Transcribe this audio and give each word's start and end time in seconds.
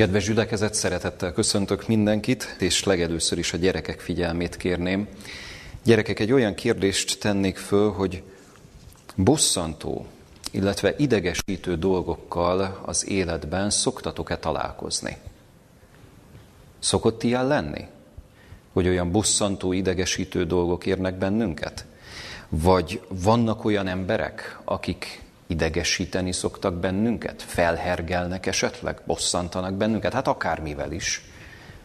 Kedves 0.00 0.24
gyülekezet, 0.24 0.74
szeretettel 0.74 1.32
köszöntök 1.32 1.88
mindenkit, 1.88 2.56
és 2.58 2.84
legelőször 2.84 3.38
is 3.38 3.52
a 3.52 3.56
gyerekek 3.56 4.00
figyelmét 4.00 4.56
kérném. 4.56 5.08
Gyerekek, 5.84 6.18
egy 6.18 6.32
olyan 6.32 6.54
kérdést 6.54 7.20
tennék 7.20 7.56
föl, 7.56 7.90
hogy 7.90 8.22
bosszantó, 9.14 10.06
illetve 10.50 10.94
idegesítő 10.96 11.76
dolgokkal 11.76 12.80
az 12.84 13.08
életben 13.08 13.70
szoktatok-e 13.70 14.38
találkozni? 14.38 15.16
Szokott 16.78 17.22
ilyen 17.22 17.46
lenni? 17.46 17.86
Hogy 18.72 18.88
olyan 18.88 19.10
bosszantó, 19.10 19.72
idegesítő 19.72 20.44
dolgok 20.44 20.86
érnek 20.86 21.14
bennünket? 21.14 21.84
Vagy 22.48 23.00
vannak 23.08 23.64
olyan 23.64 23.86
emberek, 23.86 24.58
akik 24.64 25.22
idegesíteni 25.50 26.32
szoktak 26.32 26.74
bennünket? 26.74 27.42
Felhergelnek 27.42 28.46
esetleg? 28.46 29.00
Bosszantanak 29.04 29.74
bennünket? 29.74 30.12
Hát 30.12 30.28
akármivel 30.28 30.92
is. 30.92 31.24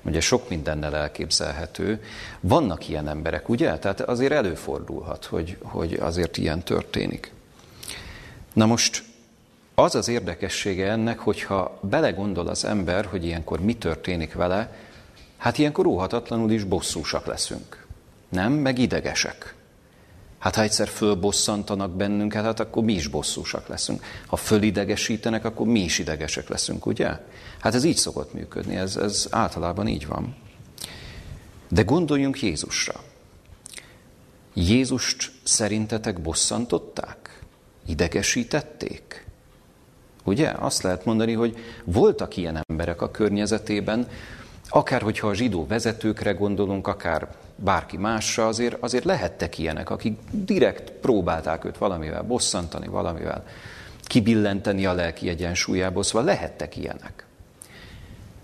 Ugye 0.02 0.20
sok 0.20 0.50
mindennel 0.50 0.96
elképzelhető. 0.96 2.04
Vannak 2.40 2.90
ilyen 2.90 3.08
emberek, 3.08 3.50
ugye? 3.50 3.78
Tehát 3.78 4.02
azért 4.02 4.32
előfordulhat, 4.32 5.26
hogy, 5.26 5.58
hogy 5.62 5.94
azért 5.94 6.38
ilyen 6.38 6.64
történik. 6.64 7.32
Na 8.54 8.66
most 8.66 9.04
az 9.76 9.96
az 9.96 10.08
érdekessége 10.08 10.92
ennek, 10.92 11.20
hogyha 11.20 11.80
belegondol 11.82 12.48
az 12.48 12.66
ember, 12.66 13.06
hogy 13.06 13.26
ilyenkor 13.26 13.60
mi 13.60 13.76
történik 13.76 14.34
vele, 14.34 14.76
hát 15.38 15.58
ilyenkor 15.58 15.86
óhatatlanul 15.86 16.52
is 16.52 16.64
bosszúsak 16.64 17.26
leszünk. 17.26 17.86
Nem? 18.30 18.54
Meg 18.54 18.80
idegesek. 18.80 19.55
Hát 20.46 20.56
ha 20.56 20.62
egyszer 20.62 20.88
fölbosszantanak 20.88 21.92
bennünket, 21.92 22.44
hát 22.44 22.60
akkor 22.60 22.84
mi 22.84 22.94
is 22.94 23.08
bosszúsak 23.08 23.68
leszünk. 23.68 24.04
Ha 24.28 24.36
fölidegesítenek, 24.36 25.46
akkor 25.46 25.68
mi 25.68 25.80
is 25.80 26.00
idegesek 26.00 26.50
leszünk, 26.50 26.86
ugye? 26.86 27.20
Hát 27.60 27.76
ez 27.76 27.84
így 27.84 27.96
szokott 27.96 28.34
működni, 28.34 28.76
ez, 28.76 28.96
ez 28.96 29.28
általában 29.32 29.88
így 29.88 30.08
van. 30.08 30.36
De 31.70 31.82
gondoljunk 31.82 32.42
Jézusra. 32.42 33.04
Jézust 34.54 35.32
szerintetek 35.44 36.22
bosszantották? 36.22 37.40
Idegesítették? 37.88 39.26
Ugye? 40.24 40.50
Azt 40.50 40.82
lehet 40.82 41.06
mondani, 41.06 41.34
hogy 41.34 41.58
voltak 41.84 42.38
ilyen 42.38 42.64
emberek 42.68 43.02
a 43.02 43.12
környezetében, 43.12 44.08
akár 44.70 45.02
hogyha 45.02 45.28
a 45.28 45.34
zsidó 45.34 45.68
vezetőkre 45.68 46.32
gondolunk, 46.32 46.88
akár 46.88 47.28
bárki 47.56 47.98
másra, 47.98 48.48
azért, 48.48 48.78
azért 48.80 49.04
lehettek 49.04 49.58
ilyenek, 49.58 49.90
akik 49.90 50.20
direkt 50.32 50.92
próbálták 50.92 51.66
őt 51.66 51.78
valamivel 51.78 52.24
bosszantani, 52.24 52.88
valamivel 52.88 53.44
kibillenteni 54.02 54.86
a 54.86 54.94
lelki 54.94 55.30
egyensúlyából, 55.30 56.04
szóval 56.04 56.24
lehettek 56.24 56.78
ilyenek. 56.78 57.26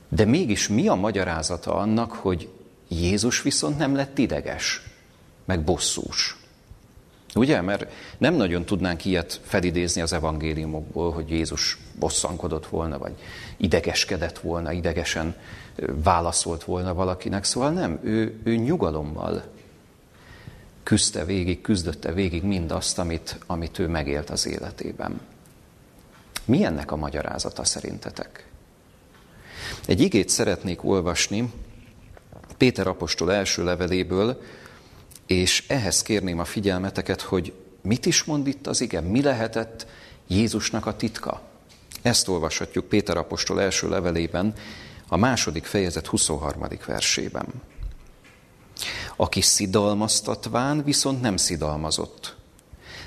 De 0.10 0.26
mégis 0.26 0.68
mi 0.68 0.88
a 0.88 0.96
magyarázata 0.96 1.76
annak, 1.76 2.12
hogy 2.12 2.50
Jézus 2.88 3.42
viszont 3.42 3.78
nem 3.78 3.96
lett 3.96 4.18
ideges, 4.18 4.84
meg 5.46 5.64
bosszús? 5.64 6.41
Ugye? 7.36 7.62
Mert 7.62 7.92
nem 8.18 8.34
nagyon 8.34 8.66
tudnánk 8.66 9.06
ilyet 9.06 9.40
felidézni 9.44 10.02
az 10.02 10.14
evangéliumokból, 10.14 11.12
hogy 11.12 11.30
Jézus 11.30 11.78
bosszankodott 12.00 12.68
volna, 12.68 12.98
vagy 12.98 13.14
idegeskedett 13.58 14.40
volna, 14.40 14.72
idegesen 14.72 15.36
válaszolt 16.04 16.64
volna 16.64 16.94
valakinek. 16.94 17.44
Szóval 17.44 17.72
nem, 17.72 18.00
ő, 18.04 18.40
ő 18.44 18.56
nyugalommal 18.56 19.44
küzdte 20.84 21.26
végig, 21.26 21.62
küzdötte 21.62 22.12
végig 22.12 22.44
mindazt, 22.44 23.00
amit, 23.00 23.38
amit 23.46 23.80
ő 23.80 23.88
megélt 23.88 24.30
az 24.30 24.48
életében. 24.48 25.22
Mi 26.46 26.64
ennek 26.64 26.92
a 26.92 26.96
magyarázata 26.96 27.64
szerintetek? 27.64 28.46
Egy 29.86 30.02
igét 30.02 30.30
szeretnék 30.30 30.84
olvasni 30.84 31.52
Péter 32.58 32.88
apostol 32.88 33.34
első 33.34 33.64
leveléből, 33.64 34.42
és 35.32 35.64
ehhez 35.68 36.02
kérném 36.02 36.40
a 36.40 36.46
figyelmeteket, 36.46 37.22
hogy 37.22 37.54
mit 37.82 38.06
is 38.06 38.24
mond 38.24 38.48
itt 38.48 38.68
az 38.68 38.82
ige, 38.82 39.02
mi 39.02 39.22
lehetett 39.22 39.88
Jézusnak 40.28 40.86
a 40.86 40.96
titka. 40.96 41.42
Ezt 42.02 42.28
olvashatjuk 42.28 42.86
Péter 42.86 43.18
apostol 43.18 43.62
első 43.62 43.90
levelében, 43.90 44.54
a 45.08 45.18
második 45.18 45.66
fejezet 45.66 46.08
23. 46.08 46.68
versében. 46.86 47.48
Aki 49.16 49.42
szidalmaztatván, 49.42 50.84
viszont 50.84 51.22
nem 51.22 51.38
szidalmazott. 51.38 52.36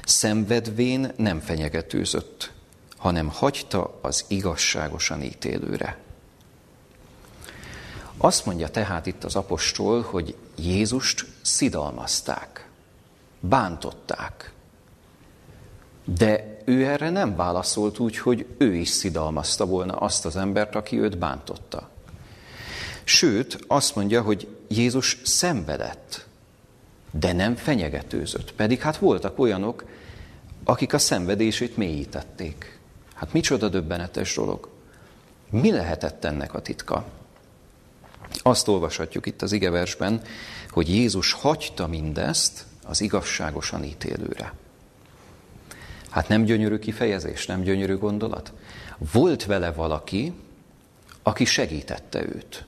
Szenvedvén 0.05 1.13
nem 1.17 1.41
fenyegetőzött, 1.41 2.53
hanem 2.97 3.29
hagyta 3.29 3.99
az 4.03 4.25
igazságosan 4.29 5.23
ítélőre. 5.23 5.99
Azt 8.17 8.47
mondja 8.47 8.69
tehát 8.69 9.07
itt 9.07 9.25
az 9.25 9.37
apostol, 9.37 10.03
hogy 10.03 10.37
Jézust 10.56 11.26
szidalmazták, 11.42 12.69
bántották. 13.41 14.53
De 16.04 16.59
ő 16.65 16.84
erre 16.84 17.10
nem 17.10 17.37
válaszolt 17.37 17.98
úgy, 17.98 18.19
hogy 18.19 18.47
ő 18.59 18.75
is 18.75 18.88
szidalmazta 18.88 19.66
volna 19.66 19.97
azt 19.97 20.25
az 20.25 20.37
embert, 20.37 20.75
aki 20.75 21.00
őt 21.00 21.19
bántotta. 21.19 21.91
Sőt, 23.04 23.59
azt 23.66 23.94
mondja, 23.94 24.22
hogy 24.22 24.56
Jézus 24.69 25.19
szenvedett, 25.25 26.26
de 27.10 27.32
nem 27.32 27.56
fenyegetőzött. 27.56 28.53
Pedig 28.53 28.81
hát 28.81 28.97
voltak 28.97 29.38
olyanok, 29.38 29.84
akik 30.65 30.92
a 30.92 30.98
szenvedését 30.98 31.76
mélyítették. 31.76 32.78
Hát 33.15 33.32
micsoda 33.32 33.69
döbbenetes 33.69 34.34
dolog. 34.34 34.69
Mi 35.50 35.71
lehetett 35.71 36.25
ennek 36.25 36.54
a 36.54 36.62
titka? 36.62 37.06
Azt 38.43 38.69
olvashatjuk 38.69 39.27
itt 39.27 39.43
az 39.43 39.53
igeversben, 39.53 40.22
hogy 40.71 40.89
Jézus 40.89 41.33
hagyta 41.33 41.87
mindezt 41.87 42.65
az 42.87 43.00
igazságosan 43.00 43.84
ítélőre. 43.84 44.53
Hát 46.11 46.28
nem 46.28 46.45
gyönyörű 46.45 46.78
kifejezés, 46.78 47.47
nem 47.47 47.62
gyönyörű 47.62 47.97
gondolat? 47.97 48.53
Volt 49.12 49.45
vele 49.45 49.72
valaki, 49.72 50.33
aki 51.22 51.45
segítette 51.45 52.22
őt. 52.22 52.65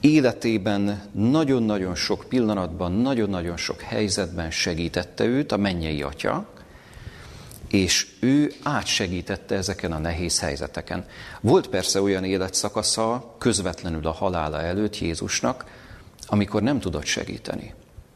Életében 0.00 1.10
nagyon-nagyon 1.12 1.94
sok 1.94 2.24
pillanatban, 2.28 2.92
nagyon-nagyon 2.92 3.56
sok 3.56 3.80
helyzetben 3.80 4.50
segítette 4.50 5.24
őt 5.24 5.52
a 5.52 5.56
mennyei 5.56 6.02
atya, 6.02 6.46
és 7.74 8.06
ő 8.20 8.52
átsegítette 8.62 9.54
ezeken 9.54 9.92
a 9.92 9.98
nehéz 9.98 10.40
helyzeteken. 10.40 11.06
Volt 11.40 11.68
persze 11.68 12.02
olyan 12.02 12.24
életszakasza 12.24 13.34
közvetlenül 13.38 14.06
a 14.06 14.12
halála 14.12 14.60
előtt 14.60 14.98
Jézusnak, 14.98 15.64
amikor 16.26 16.62
nem 16.62 16.80
tudott 16.80 17.04
segíteni, 17.04 17.74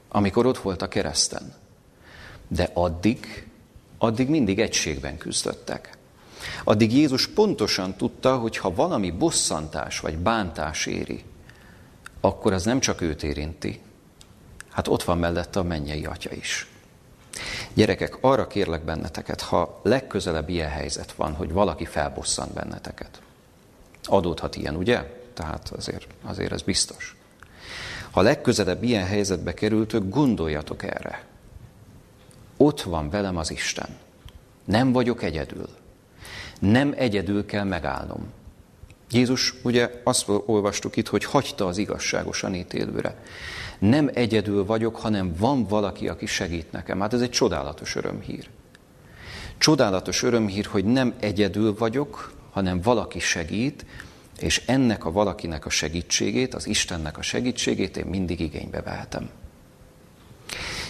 amikor 0.08 0.46
ott 0.46 0.58
volt 0.58 0.82
a 0.82 0.88
kereszten. 0.88 1.54
De 2.48 2.70
addig, 2.74 3.46
addig 3.98 4.28
mindig 4.28 4.58
egységben 4.58 5.18
küzdöttek. 5.18 5.96
Addig 6.64 6.92
Jézus 6.92 7.28
pontosan 7.28 7.96
tudta, 7.96 8.38
hogy 8.38 8.56
ha 8.56 8.74
valami 8.74 9.10
bosszantás 9.10 10.00
vagy 10.00 10.18
bántás 10.18 10.86
éri, 10.86 11.24
akkor 12.20 12.52
az 12.52 12.64
nem 12.64 12.80
csak 12.80 13.00
őt 13.00 13.22
érinti, 13.22 13.80
hát 14.70 14.88
ott 14.88 15.02
van 15.02 15.18
mellette 15.18 15.58
a 15.58 15.62
mennyei 15.62 16.04
atya 16.04 16.30
is. 16.32 16.66
Gyerekek, 17.74 18.18
arra 18.20 18.46
kérlek 18.46 18.84
benneteket, 18.84 19.40
ha 19.40 19.80
legközelebb 19.82 20.48
ilyen 20.48 20.70
helyzet 20.70 21.12
van, 21.12 21.32
hogy 21.32 21.52
valaki 21.52 21.84
felbosszant 21.84 22.52
benneteket. 22.52 23.20
Adódhat 24.04 24.56
ilyen, 24.56 24.76
ugye? 24.76 25.16
Tehát 25.34 25.72
azért, 25.76 26.06
azért 26.22 26.52
ez 26.52 26.62
biztos. 26.62 27.16
Ha 28.10 28.20
legközelebb 28.20 28.82
ilyen 28.82 29.06
helyzetbe 29.06 29.54
kerültök, 29.54 30.08
gondoljatok 30.08 30.82
erre. 30.82 31.24
Ott 32.56 32.82
van 32.82 33.10
velem 33.10 33.36
az 33.36 33.50
Isten. 33.50 33.88
Nem 34.64 34.92
vagyok 34.92 35.22
egyedül. 35.22 35.68
Nem 36.58 36.94
egyedül 36.96 37.46
kell 37.46 37.64
megállnom. 37.64 38.32
Jézus, 39.10 39.54
ugye 39.62 39.90
azt 40.04 40.28
olvastuk 40.28 40.96
itt, 40.96 41.08
hogy 41.08 41.24
hagyta 41.24 41.66
az 41.66 41.78
igazságosan 41.78 42.54
ítélőre. 42.54 43.14
Nem 43.78 44.10
egyedül 44.14 44.64
vagyok, 44.64 44.96
hanem 44.96 45.34
van 45.38 45.66
valaki, 45.66 46.08
aki 46.08 46.26
segít 46.26 46.72
nekem. 46.72 47.00
Hát 47.00 47.12
ez 47.12 47.20
egy 47.20 47.30
csodálatos 47.30 47.96
örömhír. 47.96 48.48
Csodálatos 49.58 50.22
örömhír, 50.22 50.66
hogy 50.66 50.84
nem 50.84 51.14
egyedül 51.20 51.74
vagyok, 51.74 52.32
hanem 52.50 52.80
valaki 52.80 53.18
segít, 53.18 53.86
és 54.38 54.62
ennek 54.66 55.04
a 55.04 55.12
valakinek 55.12 55.66
a 55.66 55.70
segítségét, 55.70 56.54
az 56.54 56.66
Istennek 56.66 57.18
a 57.18 57.22
segítségét 57.22 57.96
én 57.96 58.06
mindig 58.06 58.40
igénybe 58.40 58.82
vehetem. 58.82 59.30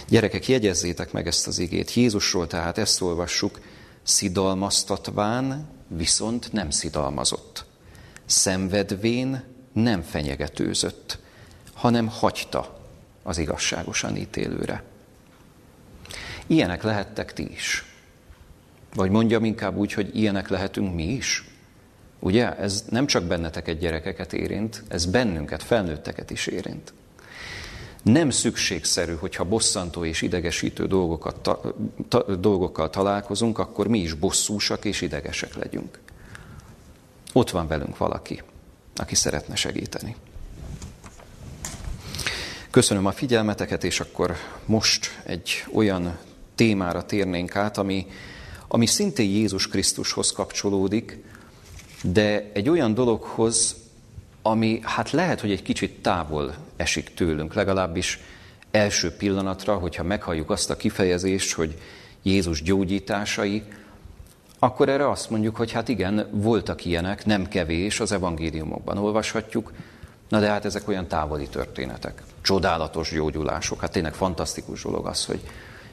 Gyerekek, 0.07 0.47
jegyezzétek 0.47 1.11
meg 1.11 1.27
ezt 1.27 1.47
az 1.47 1.59
igét. 1.59 1.93
Jézusról 1.93 2.47
tehát 2.47 2.77
ezt 2.77 3.01
olvassuk, 3.01 3.59
szidalmaztatván, 4.03 5.69
viszont 5.87 6.51
nem 6.51 6.69
szidalmazott 6.69 7.67
szenvedvén 8.29 9.43
nem 9.73 10.01
fenyegetőzött, 10.01 11.19
hanem 11.73 12.07
hagyta 12.07 12.78
az 13.29 13.37
igazságosan 13.37 14.15
ítélőre. 14.15 14.83
Ilyenek 16.47 16.83
lehettek 16.83 17.33
ti 17.33 17.51
is. 17.51 17.85
Vagy 18.95 19.09
mondjam 19.09 19.45
inkább 19.45 19.75
úgy, 19.75 19.93
hogy 19.93 20.15
ilyenek 20.17 20.47
lehetünk 20.47 20.95
mi 20.95 21.03
is. 21.03 21.43
Ugye? 22.19 22.57
Ez 22.57 22.85
nem 22.89 23.05
csak 23.05 23.23
benneteket, 23.23 23.79
gyerekeket 23.79 24.33
érint, 24.33 24.83
ez 24.87 25.05
bennünket, 25.05 25.63
felnőtteket 25.63 26.31
is 26.31 26.47
érint. 26.47 26.93
Nem 28.01 28.29
szükségszerű, 28.29 29.15
hogyha 29.15 29.43
bosszantó 29.43 30.05
és 30.05 30.21
idegesítő 30.21 30.87
dolgokat, 30.87 31.39
ta, 31.39 31.75
ta, 32.07 32.35
dolgokkal 32.35 32.89
találkozunk, 32.89 33.59
akkor 33.59 33.87
mi 33.87 33.99
is 33.99 34.13
bosszúsak 34.13 34.85
és 34.85 35.01
idegesek 35.01 35.55
legyünk. 35.55 35.99
Ott 37.33 37.49
van 37.49 37.67
velünk 37.67 37.97
valaki, 37.97 38.41
aki 38.95 39.15
szeretne 39.15 39.55
segíteni. 39.55 40.15
Köszönöm 42.71 43.05
a 43.05 43.11
figyelmeteket, 43.11 43.83
és 43.83 43.99
akkor 43.99 44.35
most 44.65 45.21
egy 45.23 45.65
olyan 45.73 46.17
témára 46.55 47.05
térnénk 47.05 47.55
át, 47.55 47.77
ami, 47.77 48.07
ami 48.67 48.85
szintén 48.85 49.29
Jézus 49.29 49.67
Krisztushoz 49.67 50.31
kapcsolódik, 50.31 51.17
de 52.03 52.49
egy 52.53 52.69
olyan 52.69 52.93
dologhoz, 52.93 53.75
ami 54.41 54.79
hát 54.83 55.11
lehet, 55.11 55.41
hogy 55.41 55.51
egy 55.51 55.61
kicsit 55.61 56.01
távol 56.01 56.55
esik 56.75 57.13
tőlünk, 57.13 57.53
legalábbis 57.53 58.19
első 58.71 59.11
pillanatra, 59.11 59.77
hogyha 59.77 60.03
meghalljuk 60.03 60.49
azt 60.49 60.69
a 60.69 60.77
kifejezést, 60.77 61.53
hogy 61.53 61.77
Jézus 62.21 62.61
gyógyításai, 62.61 63.63
akkor 64.59 64.89
erre 64.89 65.09
azt 65.09 65.29
mondjuk, 65.29 65.55
hogy 65.55 65.71
hát 65.71 65.87
igen, 65.87 66.29
voltak 66.31 66.85
ilyenek, 66.85 67.25
nem 67.25 67.47
kevés, 67.47 67.99
az 67.99 68.11
evangéliumokban 68.11 68.97
olvashatjuk, 68.97 69.71
na 70.29 70.39
de 70.39 70.49
hát 70.49 70.65
ezek 70.65 70.87
olyan 70.87 71.07
távoli 71.07 71.47
történetek, 71.47 72.23
csodálatos 72.41 73.11
gyógyulások, 73.11 73.81
hát 73.81 73.91
tényleg 73.91 74.13
fantasztikus 74.13 74.83
dolog 74.83 75.05
az, 75.05 75.25
hogy 75.25 75.39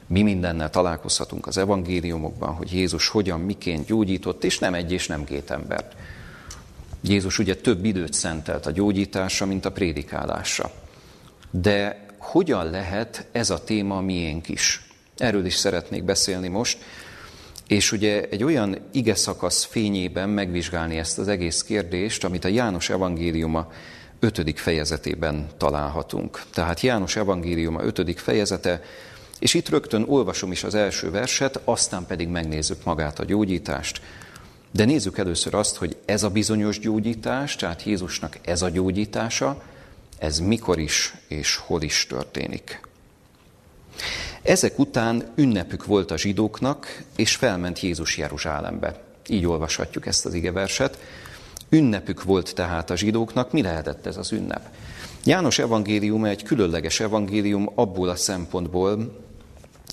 mi 0.07 0.21
mindennel 0.21 0.69
találkozhatunk 0.69 1.47
az 1.47 1.57
evangéliumokban, 1.57 2.53
hogy 2.53 2.73
Jézus 2.73 3.07
hogyan, 3.07 3.39
miként 3.39 3.85
gyógyított, 3.85 4.43
és 4.43 4.59
nem 4.59 4.73
egy 4.73 4.91
és 4.91 5.07
nem 5.07 5.23
két 5.23 5.51
embert. 5.51 5.95
Jézus 7.01 7.39
ugye 7.39 7.55
több 7.55 7.85
időt 7.85 8.13
szentelt 8.13 8.65
a 8.65 8.71
gyógyításra, 8.71 9.45
mint 9.45 9.65
a 9.65 9.71
prédikálásra. 9.71 10.71
De 11.51 12.05
hogyan 12.17 12.69
lehet 12.69 13.27
ez 13.31 13.49
a 13.49 13.63
téma 13.63 14.01
miénk 14.01 14.49
is? 14.49 14.87
Erről 15.17 15.45
is 15.45 15.55
szeretnék 15.55 16.03
beszélni 16.03 16.47
most, 16.47 16.77
és 17.67 17.91
ugye 17.91 18.27
egy 18.29 18.43
olyan 18.43 18.77
ige 18.91 19.15
szakasz 19.15 19.63
fényében 19.63 20.29
megvizsgálni 20.29 20.97
ezt 20.97 21.17
az 21.17 21.27
egész 21.27 21.63
kérdést, 21.63 22.23
amit 22.23 22.45
a 22.45 22.47
János 22.47 22.89
evangéliuma 22.89 23.71
ötödik 24.19 24.57
fejezetében 24.57 25.47
találhatunk. 25.57 26.41
Tehát 26.53 26.81
János 26.81 27.15
evangéliuma 27.15 27.83
ötödik 27.83 28.19
fejezete, 28.19 28.81
és 29.39 29.53
itt 29.53 29.69
rögtön 29.69 30.05
olvasom 30.07 30.51
is 30.51 30.63
az 30.63 30.75
első 30.75 31.11
verset, 31.11 31.61
aztán 31.63 32.05
pedig 32.05 32.27
megnézzük 32.27 32.83
magát 32.83 33.19
a 33.19 33.25
gyógyítást. 33.25 34.01
De 34.71 34.85
nézzük 34.85 35.17
először 35.17 35.53
azt, 35.53 35.75
hogy 35.75 35.97
ez 36.05 36.23
a 36.23 36.29
bizonyos 36.29 36.79
gyógyítás, 36.79 37.55
tehát 37.55 37.83
Jézusnak 37.83 38.37
ez 38.41 38.61
a 38.61 38.69
gyógyítása, 38.69 39.61
ez 40.17 40.39
mikor 40.39 40.79
is 40.79 41.15
és 41.27 41.55
hol 41.55 41.81
is 41.81 42.05
történik. 42.09 42.81
Ezek 44.41 44.79
után 44.79 45.31
ünnepük 45.35 45.85
volt 45.85 46.11
a 46.11 46.17
zsidóknak, 46.17 47.03
és 47.15 47.35
felment 47.35 47.79
Jézus 47.79 48.17
Jeruzsálembe. 48.17 49.03
Így 49.27 49.45
olvashatjuk 49.45 50.05
ezt 50.05 50.25
az 50.25 50.33
igeverset. 50.33 50.97
Ünnepük 51.69 52.23
volt 52.23 52.55
tehát 52.55 52.89
a 52.89 52.95
zsidóknak. 52.95 53.51
Mi 53.51 53.61
lehetett 53.61 54.05
ez 54.05 54.17
az 54.17 54.31
ünnep? 54.31 54.69
János 55.23 55.59
evangélium 55.59 56.25
egy 56.25 56.43
különleges 56.43 56.99
evangélium 56.99 57.69
abból 57.75 58.09
a 58.09 58.15
szempontból, 58.15 59.25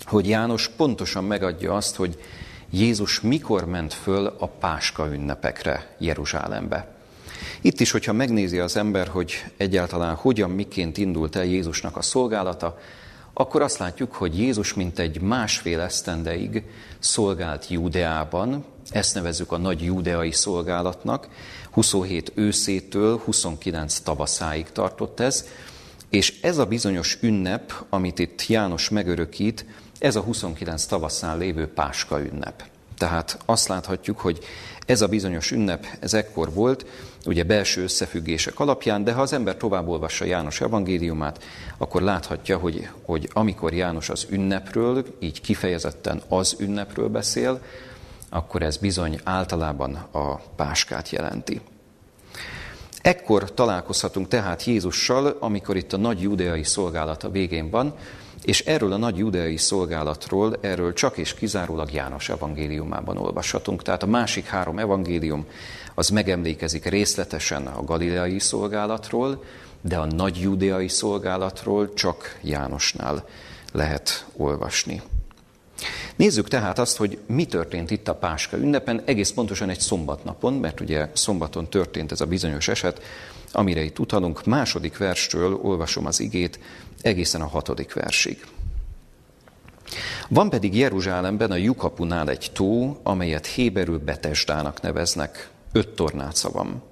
hogy 0.05 0.29
János 0.29 0.69
pontosan 0.69 1.25
megadja 1.25 1.75
azt, 1.75 1.97
hogy 1.97 2.19
Jézus 2.71 3.21
mikor 3.21 3.65
ment 3.65 3.93
föl 3.93 4.27
a 4.39 4.47
Páska 4.47 5.09
ünnepekre 5.13 5.95
Jeruzsálembe. 5.99 6.95
Itt 7.61 7.81
is, 7.81 7.91
hogyha 7.91 8.13
megnézi 8.13 8.59
az 8.59 8.77
ember, 8.77 9.09
hogy 9.09 9.45
egyáltalán 9.57 10.15
hogyan, 10.15 10.51
miként 10.51 10.99
indult 10.99 11.37
el 11.37 11.45
Jézusnak 11.45 11.97
a 11.97 12.03
szolgálata, 12.03 12.79
akkor 13.35 13.63
azt 13.63 13.79
látjuk, 13.79 14.13
hogy 14.13 14.39
Jézus 14.39 14.75
mint 14.75 14.99
egy 14.99 15.21
másfél 15.21 15.81
esztendeig 15.81 16.63
szolgált 16.99 17.69
Júdeában, 17.69 18.65
ezt 18.91 19.15
nevezzük 19.15 19.53
a 19.53 19.57
nagy 19.57 19.83
júdeai 19.83 20.33
szolgálatnak, 20.33 21.29
27 21.71 22.33
őszétől 22.35 23.21
29 23.25 23.99
tavaszáig 23.99 24.73
tartott 24.73 25.21
ez, 25.21 25.45
és 26.11 26.41
ez 26.41 26.59
a 26.59 26.67
bizonyos 26.67 27.19
ünnep, 27.21 27.73
amit 27.89 28.19
itt 28.19 28.47
János 28.47 28.89
megörökít, 28.89 29.67
ez 29.99 30.17
a 30.17 30.21
29 30.21 30.85
tavaszán 30.85 31.39
lévő 31.39 31.69
Páska 31.69 32.21
ünnep. 32.21 32.65
Tehát 32.99 33.39
azt 33.45 33.69
láthatjuk, 33.69 34.19
hogy 34.21 34.39
ez 34.87 35.01
a 35.01 35.09
bizonyos 35.09 35.51
ünnep, 35.51 35.87
ez 36.01 36.15
ekkor 36.15 36.53
volt, 36.53 36.87
ugye 37.27 37.43
belső 37.43 37.83
összefüggések 37.83 38.61
alapján, 38.61 39.05
de 39.05 39.13
ha 39.13 39.21
az 39.23 39.33
ember 39.33 39.57
tovább 39.57 39.89
olvassa 39.89 40.25
János 40.25 40.61
evangéliumát, 40.61 41.45
akkor 41.79 42.03
láthatja, 42.03 42.59
hogy, 42.59 42.89
hogy 43.03 43.29
amikor 43.33 43.73
János 43.73 44.09
az 44.09 44.27
ünnepről, 44.31 45.05
így 45.19 45.41
kifejezetten 45.41 46.23
az 46.29 46.57
ünnepről 46.59 47.09
beszél, 47.09 47.61
akkor 48.29 48.63
ez 48.63 48.77
bizony 48.77 49.21
általában 49.25 49.95
a 49.95 50.35
páskát 50.35 51.11
jelenti. 51.11 51.61
Ekkor 53.03 53.55
találkozhatunk 53.55 54.29
tehát 54.29 54.65
Jézussal, 54.65 55.37
amikor 55.41 55.77
itt 55.77 55.93
a 55.93 55.97
nagy 55.97 56.23
judeai 56.23 56.63
szolgálata 56.63 57.31
végén 57.31 57.71
van, 57.71 57.95
és 58.45 58.61
erről 58.61 58.93
a 58.93 58.97
nagy 58.97 59.19
judeai 59.19 59.57
szolgálatról, 59.57 60.57
erről 60.61 60.93
csak 60.93 61.17
és 61.17 61.35
kizárólag 61.35 61.93
János 61.93 62.29
evangéliumában 62.29 63.17
olvashatunk. 63.17 63.83
Tehát 63.83 64.03
a 64.03 64.07
másik 64.07 64.47
három 64.47 64.79
evangélium 64.79 65.47
az 65.95 66.09
megemlékezik 66.09 66.85
részletesen 66.85 67.67
a 67.67 67.85
galileai 67.85 68.39
szolgálatról, 68.39 69.45
de 69.81 69.97
a 69.97 70.05
nagy 70.05 70.41
judeai 70.41 70.89
szolgálatról 70.89 71.95
csak 71.95 72.39
Jánosnál 72.43 73.25
lehet 73.73 74.27
olvasni. 74.37 75.03
Nézzük 76.17 76.49
tehát 76.49 76.79
azt, 76.79 76.97
hogy 76.97 77.19
mi 77.27 77.47
történt 77.47 77.91
itt 77.91 78.09
a 78.09 78.15
Páska 78.15 78.57
ünnepen, 78.57 79.03
egész 79.05 79.31
pontosan 79.31 79.69
egy 79.69 79.81
szombatnapon, 79.81 80.53
mert 80.53 80.81
ugye 80.81 81.09
szombaton 81.13 81.69
történt 81.69 82.13
ez 82.13 82.21
a 82.21 82.27
bizonyos 82.27 82.69
eset, 82.69 83.03
amire 83.53 83.83
itt 83.83 83.99
utalunk. 83.99 84.45
Második 84.45 84.97
verstől 84.97 85.59
olvasom 85.63 86.07
az 86.07 86.21
igét 86.21 86.59
egészen 87.01 87.41
a 87.41 87.47
hatodik 87.47 87.93
versig. 87.93 88.45
Van 90.29 90.51
pedig 90.51 90.77
Jeruzsálemben 90.77 91.51
a 91.51 91.57
Jukapunál 91.57 92.29
egy 92.29 92.51
tó, 92.53 93.01
amelyet 93.03 93.47
Héberül 93.47 93.99
Betesdának 93.99 94.81
neveznek. 94.81 95.49
Öt 95.77 95.89
tornáca 95.89 96.51
van. 96.51 96.83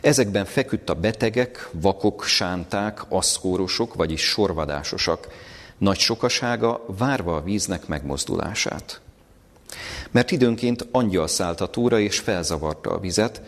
Ezekben 0.00 0.44
feküdt 0.44 0.90
a 0.90 0.94
betegek, 0.94 1.68
vakok, 1.72 2.24
sánták, 2.24 3.00
aszkórosok, 3.08 3.94
vagyis 3.94 4.20
sorvadásosak, 4.20 5.28
nagy 5.78 5.98
sokasága 5.98 6.84
várva 6.98 7.36
a 7.36 7.42
víznek 7.42 7.86
megmozdulását. 7.86 9.00
Mert 10.10 10.30
időnként 10.30 10.86
angyal 10.90 11.26
szállt 11.26 11.60
a 11.60 11.66
tóra 11.66 11.98
és 11.98 12.18
felzavarta 12.18 12.90
a 12.90 12.98
vizet, 12.98 13.42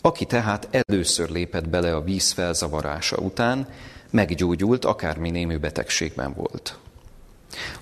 aki 0.00 0.24
tehát 0.24 0.68
először 0.70 1.30
lépett 1.30 1.68
bele 1.68 1.94
a 1.94 2.02
víz 2.02 2.30
felzavarása 2.30 3.16
után, 3.16 3.68
meggyógyult, 4.10 4.84
akármi 4.84 5.30
némű 5.30 5.56
betegségben 5.56 6.32
volt. 6.32 6.78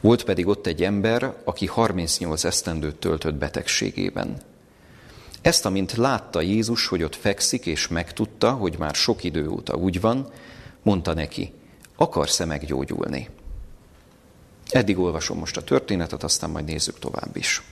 Volt 0.01 0.25
pedig 0.25 0.47
ott 0.47 0.67
egy 0.67 0.83
ember, 0.83 1.35
aki 1.45 1.67
38 1.67 2.45
esztendőt 2.45 2.97
töltött 2.97 3.35
betegségében. 3.35 4.37
Ezt, 5.47 5.67
amint 5.67 5.93
látta 5.93 6.41
Jézus, 6.41 6.87
hogy 6.87 7.03
ott 7.03 7.17
fekszik, 7.17 7.67
és 7.67 7.89
megtudta, 7.89 8.51
hogy 8.51 8.79
már 8.79 8.95
sok 8.95 9.25
idő 9.25 9.49
óta 9.49 9.77
úgy 9.77 10.01
van, 10.01 10.31
mondta 10.83 11.15
neki, 11.15 11.53
akarsz-e 11.97 12.45
meggyógyulni? 12.45 13.29
Eddig 14.69 14.99
olvasom 14.99 15.39
most 15.39 15.57
a 15.57 15.65
történetet, 15.65 16.23
aztán 16.23 16.51
majd 16.51 16.65
nézzük 16.65 16.99
tovább 16.99 17.37
is. 17.37 17.63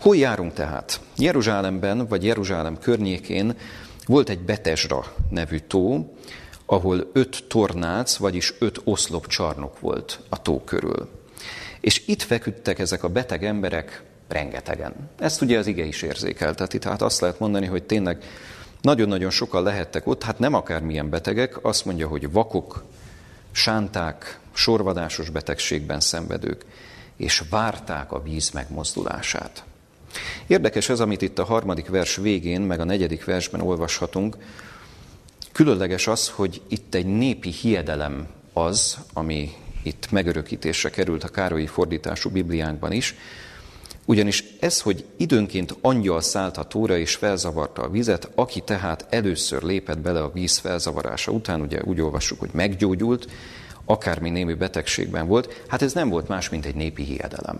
Hol 0.00 0.16
járunk 0.16 0.52
tehát? 0.52 1.00
Jeruzsálemben, 1.16 2.06
vagy 2.06 2.24
Jeruzsálem 2.24 2.78
környékén 2.78 3.56
volt 4.06 4.28
egy 4.28 4.40
Betesra 4.40 5.14
nevű 5.30 5.58
tó, 5.58 6.14
ahol 6.66 7.10
öt 7.12 7.44
tornác, 7.48 8.16
vagyis 8.16 8.54
öt 8.58 8.80
oszlop 8.84 9.26
csarnok 9.26 9.80
volt 9.80 10.20
a 10.28 10.42
tó 10.42 10.60
körül. 10.64 11.08
És 11.80 12.02
itt 12.06 12.22
feküdtek 12.22 12.78
ezek 12.78 13.02
a 13.02 13.08
beteg 13.08 13.44
emberek 13.44 14.02
rengetegen. 14.32 14.94
Ezt 15.18 15.42
ugye 15.42 15.58
az 15.58 15.66
ige 15.66 15.84
is 15.84 16.02
érzékelteti, 16.02 16.78
tehát 16.78 17.02
azt 17.02 17.20
lehet 17.20 17.38
mondani, 17.38 17.66
hogy 17.66 17.82
tényleg 17.82 18.24
nagyon-nagyon 18.80 19.30
sokan 19.30 19.62
lehettek 19.62 20.06
ott, 20.06 20.22
hát 20.22 20.38
nem 20.38 20.54
akármilyen 20.54 21.10
betegek, 21.10 21.64
azt 21.64 21.84
mondja, 21.84 22.08
hogy 22.08 22.32
vakok, 22.32 22.84
sánták, 23.52 24.38
sorvadásos 24.52 25.30
betegségben 25.30 26.00
szenvedők, 26.00 26.64
és 27.16 27.42
várták 27.50 28.12
a 28.12 28.22
víz 28.22 28.50
megmozdulását. 28.50 29.64
Érdekes 30.46 30.88
ez, 30.88 31.00
amit 31.00 31.22
itt 31.22 31.38
a 31.38 31.44
harmadik 31.44 31.88
vers 31.88 32.16
végén, 32.16 32.60
meg 32.60 32.80
a 32.80 32.84
negyedik 32.84 33.24
versben 33.24 33.60
olvashatunk. 33.60 34.36
Különleges 35.52 36.06
az, 36.06 36.28
hogy 36.28 36.60
itt 36.68 36.94
egy 36.94 37.06
népi 37.06 37.50
hiedelem 37.50 38.26
az, 38.52 38.98
ami 39.12 39.52
itt 39.82 40.10
megörökítésre 40.10 40.90
került 40.90 41.24
a 41.24 41.28
Károlyi 41.28 41.66
fordítású 41.66 42.30
Bibliánkban 42.30 42.92
is, 42.92 43.14
Ugyanis 44.06 44.44
ez, 44.60 44.80
hogy 44.80 45.04
időnként 45.16 45.76
angyal 45.80 46.20
szállt 46.20 46.56
a 46.56 46.64
tóra 46.64 46.96
és 46.96 47.14
felzavarta 47.14 47.82
a 47.82 47.90
vizet, 47.90 48.30
aki 48.34 48.60
tehát 48.60 49.06
először 49.10 49.62
lépett 49.62 49.98
bele 49.98 50.22
a 50.22 50.32
víz 50.32 50.58
felzavarása 50.58 51.32
után, 51.32 51.60
ugye 51.60 51.80
úgy 51.84 52.00
olvassuk, 52.00 52.40
hogy 52.40 52.50
meggyógyult, 52.52 53.26
akármi 53.84 54.30
némi 54.30 54.54
betegségben 54.54 55.26
volt, 55.26 55.62
hát 55.68 55.82
ez 55.82 55.92
nem 55.92 56.08
volt 56.08 56.28
más, 56.28 56.48
mint 56.48 56.66
egy 56.66 56.74
népi 56.74 57.02
hiedelem. 57.02 57.58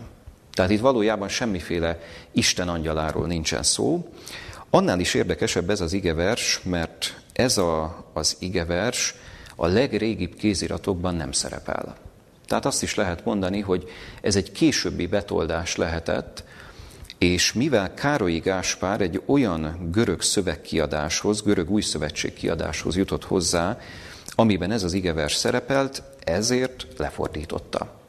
Tehát 0.53 0.71
itt 0.71 0.81
valójában 0.81 1.29
semmiféle 1.29 1.99
Isten 2.33 2.69
angyaláról 2.69 3.27
nincsen 3.27 3.63
szó. 3.63 4.09
Annál 4.71 5.01
is 5.01 5.15
érdekesebb 5.15 5.71
ez 5.71 5.81
az 5.81 5.93
igevers, 5.93 6.61
mert 6.63 7.21
ez 7.33 7.59
a, 7.59 8.05
az 8.13 8.37
igevers 8.39 9.15
a 9.57 9.67
legrégibb 9.67 10.35
kéziratokban 10.35 11.15
nem 11.15 11.33
szerepel. 11.33 11.97
Tehát 12.47 12.67
azt 12.67 12.83
is 12.83 12.95
lehet 12.95 13.25
mondani, 13.25 13.61
hogy 13.61 13.89
ez 14.23 14.37
egy 14.37 14.53
későbbi 14.53 15.07
betoldás 15.07 15.77
lehetett, 15.77 16.45
és 17.19 17.53
mivel 17.53 17.95
Károlyi 17.95 18.39
Gáspár 18.39 19.01
egy 19.01 19.23
olyan 19.27 19.89
görög 19.93 20.23
szövegkiadáshoz, 20.23 21.43
görög 21.43 21.71
új 21.71 21.81
szövetség 21.81 22.33
kiadáshoz 22.33 22.97
jutott 22.97 23.25
hozzá, 23.25 23.79
amiben 24.35 24.71
ez 24.71 24.83
az 24.83 24.93
igevers 24.93 25.35
szerepelt, 25.35 26.03
ezért 26.25 26.87
lefordította. 26.97 28.01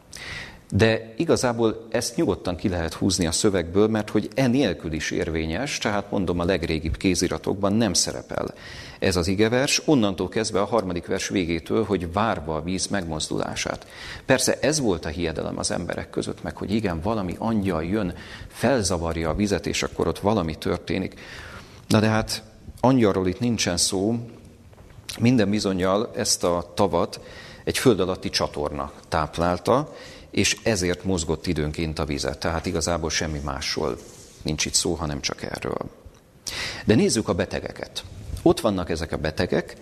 De 0.69 1.13
igazából 1.17 1.87
ezt 1.91 2.15
nyugodtan 2.15 2.55
ki 2.55 2.69
lehet 2.69 2.93
húzni 2.93 3.25
a 3.27 3.31
szövegből, 3.31 3.87
mert 3.87 4.09
hogy 4.09 4.29
enélkül 4.35 4.93
is 4.93 5.11
érvényes, 5.11 5.77
tehát 5.77 6.11
mondom 6.11 6.39
a 6.39 6.45
legrégibb 6.45 6.97
kéziratokban 6.97 7.73
nem 7.73 7.93
szerepel 7.93 8.53
ez 9.03 9.15
az 9.15 9.27
igevers, 9.27 9.81
onnantól 9.85 10.29
kezdve 10.29 10.61
a 10.61 10.65
harmadik 10.65 11.05
vers 11.05 11.27
végétől, 11.27 11.83
hogy 11.85 12.13
várva 12.13 12.55
a 12.55 12.61
víz 12.61 12.87
megmozdulását. 12.87 13.87
Persze 14.25 14.57
ez 14.61 14.79
volt 14.79 15.05
a 15.05 15.09
hiedelem 15.09 15.57
az 15.57 15.71
emberek 15.71 16.09
között, 16.09 16.43
meg 16.43 16.57
hogy 16.57 16.71
igen, 16.71 17.01
valami 17.01 17.35
angyal 17.37 17.83
jön, 17.83 18.13
felzavarja 18.47 19.29
a 19.29 19.35
vizet, 19.35 19.67
és 19.67 19.83
akkor 19.83 20.07
ott 20.07 20.19
valami 20.19 20.55
történik. 20.55 21.19
Na 21.87 21.99
de 21.99 22.07
hát 22.07 22.43
angyalról 22.79 23.27
itt 23.27 23.39
nincsen 23.39 23.77
szó, 23.77 24.15
minden 25.19 25.49
bizonyal 25.49 26.11
ezt 26.15 26.43
a 26.43 26.71
tavat 26.75 27.19
egy 27.63 27.77
föld 27.77 27.99
alatti 27.99 28.29
csatorna 28.29 28.91
táplálta, 29.07 29.93
és 30.31 30.57
ezért 30.63 31.03
mozgott 31.03 31.47
időnként 31.47 31.99
a 31.99 32.05
vizet. 32.05 32.39
Tehát 32.39 32.65
igazából 32.65 33.09
semmi 33.09 33.39
másról 33.43 33.97
nincs 34.41 34.65
itt 34.65 34.73
szó, 34.73 34.93
hanem 34.93 35.21
csak 35.21 35.41
erről. 35.41 35.89
De 36.85 36.95
nézzük 36.95 37.27
a 37.27 37.33
betegeket. 37.33 38.03
Ott 38.43 38.59
vannak 38.59 38.89
ezek 38.89 39.11
a 39.11 39.17
betegek, 39.17 39.75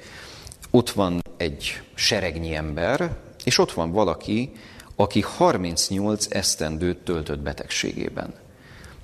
ott 0.69 0.89
van 0.89 1.21
egy 1.37 1.81
seregnyi 1.93 2.55
ember, 2.55 3.15
és 3.43 3.57
ott 3.57 3.71
van 3.71 3.91
valaki, 3.91 4.51
aki 4.95 5.21
38 5.21 6.27
esztendőt 6.29 6.97
töltött 6.97 7.39
betegségében. 7.39 8.33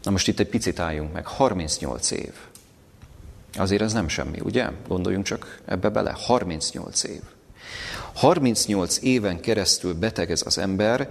Na 0.03 0.11
most 0.11 0.27
itt 0.27 0.39
egy 0.39 0.47
picit 0.47 0.79
álljunk 0.79 1.13
meg, 1.13 1.27
38 1.27 2.11
év. 2.11 2.33
Azért 3.53 3.81
ez 3.81 3.93
nem 3.93 4.07
semmi, 4.07 4.39
ugye? 4.39 4.69
Gondoljunk 4.87 5.25
csak 5.25 5.61
ebbe 5.65 5.89
bele, 5.89 6.15
38 6.17 7.03
év. 7.03 7.21
38 8.13 8.97
éven 9.01 9.39
keresztül 9.39 9.93
beteg 9.93 10.31
ez 10.31 10.41
az 10.45 10.57
ember, 10.57 11.09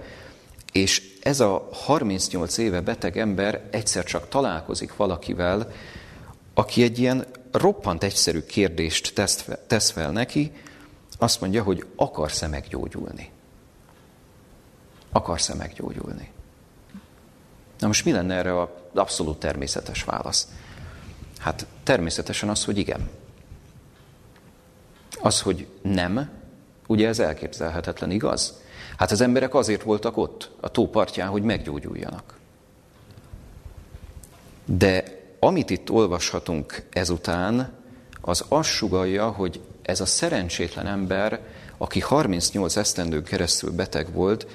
és 0.71 1.01
ez 1.21 1.39
a 1.39 1.69
38 1.71 2.57
éve 2.57 2.81
beteg 2.81 3.17
ember 3.17 3.67
egyszer 3.71 4.03
csak 4.03 4.29
találkozik 4.29 4.95
valakivel, 4.95 5.71
aki 6.53 6.83
egy 6.83 6.99
ilyen 6.99 7.25
roppant 7.57 8.03
egyszerű 8.03 8.41
kérdést 8.41 9.13
tesz 9.67 9.89
fel 9.89 10.11
neki, 10.11 10.51
azt 11.17 11.41
mondja, 11.41 11.63
hogy 11.63 11.85
akarsz-e 11.95 12.47
meggyógyulni? 12.47 13.31
Akarsz-e 15.11 15.53
meggyógyulni? 15.53 16.31
Na 17.79 17.87
most 17.87 18.05
mi 18.05 18.11
lenne 18.11 18.35
erre 18.35 18.61
az 18.61 18.67
abszolút 18.93 19.39
természetes 19.39 20.03
válasz? 20.03 20.47
Hát 21.37 21.65
természetesen 21.83 22.49
az, 22.49 22.65
hogy 22.65 22.77
igen. 22.77 23.09
Az, 25.21 25.41
hogy 25.41 25.67
nem, 25.81 26.29
ugye 26.87 27.07
ez 27.07 27.19
elképzelhetetlen, 27.19 28.11
igaz? 28.11 28.61
Hát 28.97 29.11
az 29.11 29.21
emberek 29.21 29.53
azért 29.53 29.83
voltak 29.83 30.17
ott, 30.17 30.51
a 30.59 30.69
tópartján, 30.69 31.29
hogy 31.29 31.43
meggyógyuljanak. 31.43 32.37
De 34.65 35.16
amit 35.39 35.69
itt 35.69 35.91
olvashatunk 35.91 36.83
ezután, 36.89 37.73
az 38.21 38.45
azt 38.47 38.69
sugalja, 38.69 39.29
hogy 39.29 39.61
ez 39.81 40.01
a 40.01 40.05
szerencsétlen 40.05 40.87
ember, 40.87 41.39
aki 41.77 41.99
38 41.99 42.75
esztendő 42.75 43.23
keresztül 43.23 43.71
beteg 43.71 44.13
volt, 44.13 44.47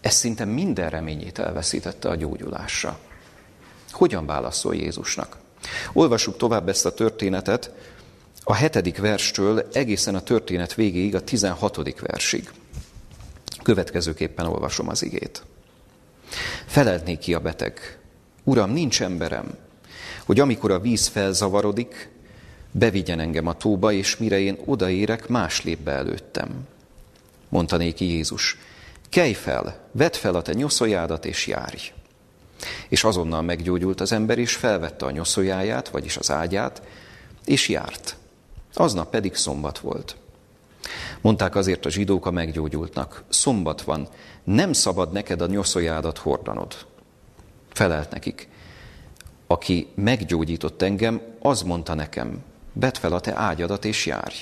ez 0.00 0.14
szinte 0.14 0.44
minden 0.44 0.90
reményét 0.90 1.38
elveszítette 1.38 2.08
a 2.08 2.14
gyógyulásra. 2.14 2.98
Hogyan 3.90 4.26
válaszol 4.26 4.74
Jézusnak? 4.74 5.36
Olvassuk 5.92 6.36
tovább 6.36 6.68
ezt 6.68 6.86
a 6.86 6.94
történetet 6.94 7.70
a 8.44 8.54
hetedik 8.54 8.98
verstől 8.98 9.68
egészen 9.72 10.14
a 10.14 10.22
történet 10.22 10.74
végéig, 10.74 11.14
a 11.14 11.20
16. 11.20 12.00
versig. 12.00 12.50
Következőképpen 13.62 14.46
olvasom 14.46 14.88
az 14.88 15.02
igét. 15.02 15.42
Felelt 16.66 17.18
ki 17.18 17.34
a 17.34 17.40
beteg. 17.40 17.98
Uram, 18.44 18.70
nincs 18.70 19.02
emberem, 19.02 19.54
hogy 20.24 20.40
amikor 20.40 20.70
a 20.70 20.80
víz 20.80 21.06
felzavarodik, 21.06 22.10
bevigyen 22.70 23.20
engem 23.20 23.46
a 23.46 23.56
tóba, 23.56 23.92
és 23.92 24.16
mire 24.16 24.38
én 24.38 24.58
odaérek, 24.64 25.28
más 25.28 25.62
lép 25.62 25.78
be 25.78 25.92
előttem. 25.92 26.48
Mondta 27.48 27.76
néki 27.76 28.04
Jézus, 28.04 28.56
kelj 29.08 29.32
fel, 29.32 29.88
vedd 29.92 30.12
fel 30.12 30.34
a 30.34 30.42
te 30.42 30.52
nyoszoljádat, 30.52 31.24
és 31.24 31.46
járj. 31.46 31.92
És 32.88 33.04
azonnal 33.04 33.42
meggyógyult 33.42 34.00
az 34.00 34.12
ember, 34.12 34.38
és 34.38 34.54
felvette 34.54 35.06
a 35.06 35.10
nyoszójáját, 35.10 35.88
vagyis 35.88 36.16
az 36.16 36.30
ágyát, 36.30 36.82
és 37.44 37.68
járt. 37.68 38.16
Aznap 38.74 39.10
pedig 39.10 39.34
szombat 39.34 39.78
volt. 39.78 40.16
Mondták 41.20 41.54
azért 41.54 41.86
a 41.86 41.90
zsidók 41.90 42.26
a 42.26 42.30
meggyógyultnak, 42.30 43.24
szombat 43.28 43.82
van, 43.82 44.08
nem 44.44 44.72
szabad 44.72 45.12
neked 45.12 45.40
a 45.40 45.46
nyoszójádat 45.46 46.18
hordanod. 46.18 46.74
Felelt 47.72 48.10
nekik, 48.10 48.48
aki 49.52 49.88
meggyógyított 49.94 50.82
engem, 50.82 51.20
az 51.40 51.62
mondta 51.62 51.94
nekem, 51.94 52.44
vedd 52.72 52.94
fel 52.94 53.12
a 53.12 53.20
te 53.20 53.36
ágyadat 53.36 53.84
és 53.84 54.06
járj. 54.06 54.36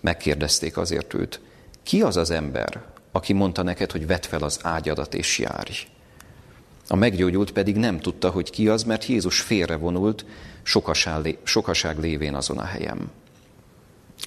Megkérdezték 0.00 0.76
azért 0.76 1.14
őt, 1.14 1.40
ki 1.82 2.02
az 2.02 2.16
az 2.16 2.30
ember, 2.30 2.82
aki 3.12 3.32
mondta 3.32 3.62
neked, 3.62 3.90
hogy 3.90 4.06
vedd 4.06 4.22
fel 4.22 4.42
az 4.42 4.58
ágyadat 4.62 5.14
és 5.14 5.38
járj? 5.38 5.72
A 6.88 6.96
meggyógyult 6.96 7.52
pedig 7.52 7.76
nem 7.76 8.00
tudta, 8.00 8.30
hogy 8.30 8.50
ki 8.50 8.68
az, 8.68 8.82
mert 8.82 9.06
Jézus 9.06 9.40
félrevonult, 9.40 10.24
sokaság 11.42 11.98
lévén 11.98 12.34
azon 12.34 12.58
a 12.58 12.64
helyem. 12.64 13.10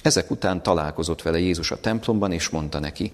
Ezek 0.02 0.30
után 0.30 0.62
találkozott 0.62 1.22
vele 1.22 1.38
Jézus 1.38 1.70
a 1.70 1.80
templomban, 1.80 2.32
és 2.32 2.48
mondta 2.48 2.78
neki, 2.78 3.12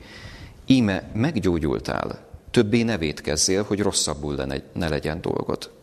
íme 0.66 1.10
meggyógyultál, 1.12 2.26
többé 2.50 2.82
ne 2.82 2.98
védkezzél, 2.98 3.62
hogy 3.62 3.80
rosszabbul 3.80 4.46
ne 4.72 4.88
legyen 4.88 5.20
dolgod. 5.20 5.78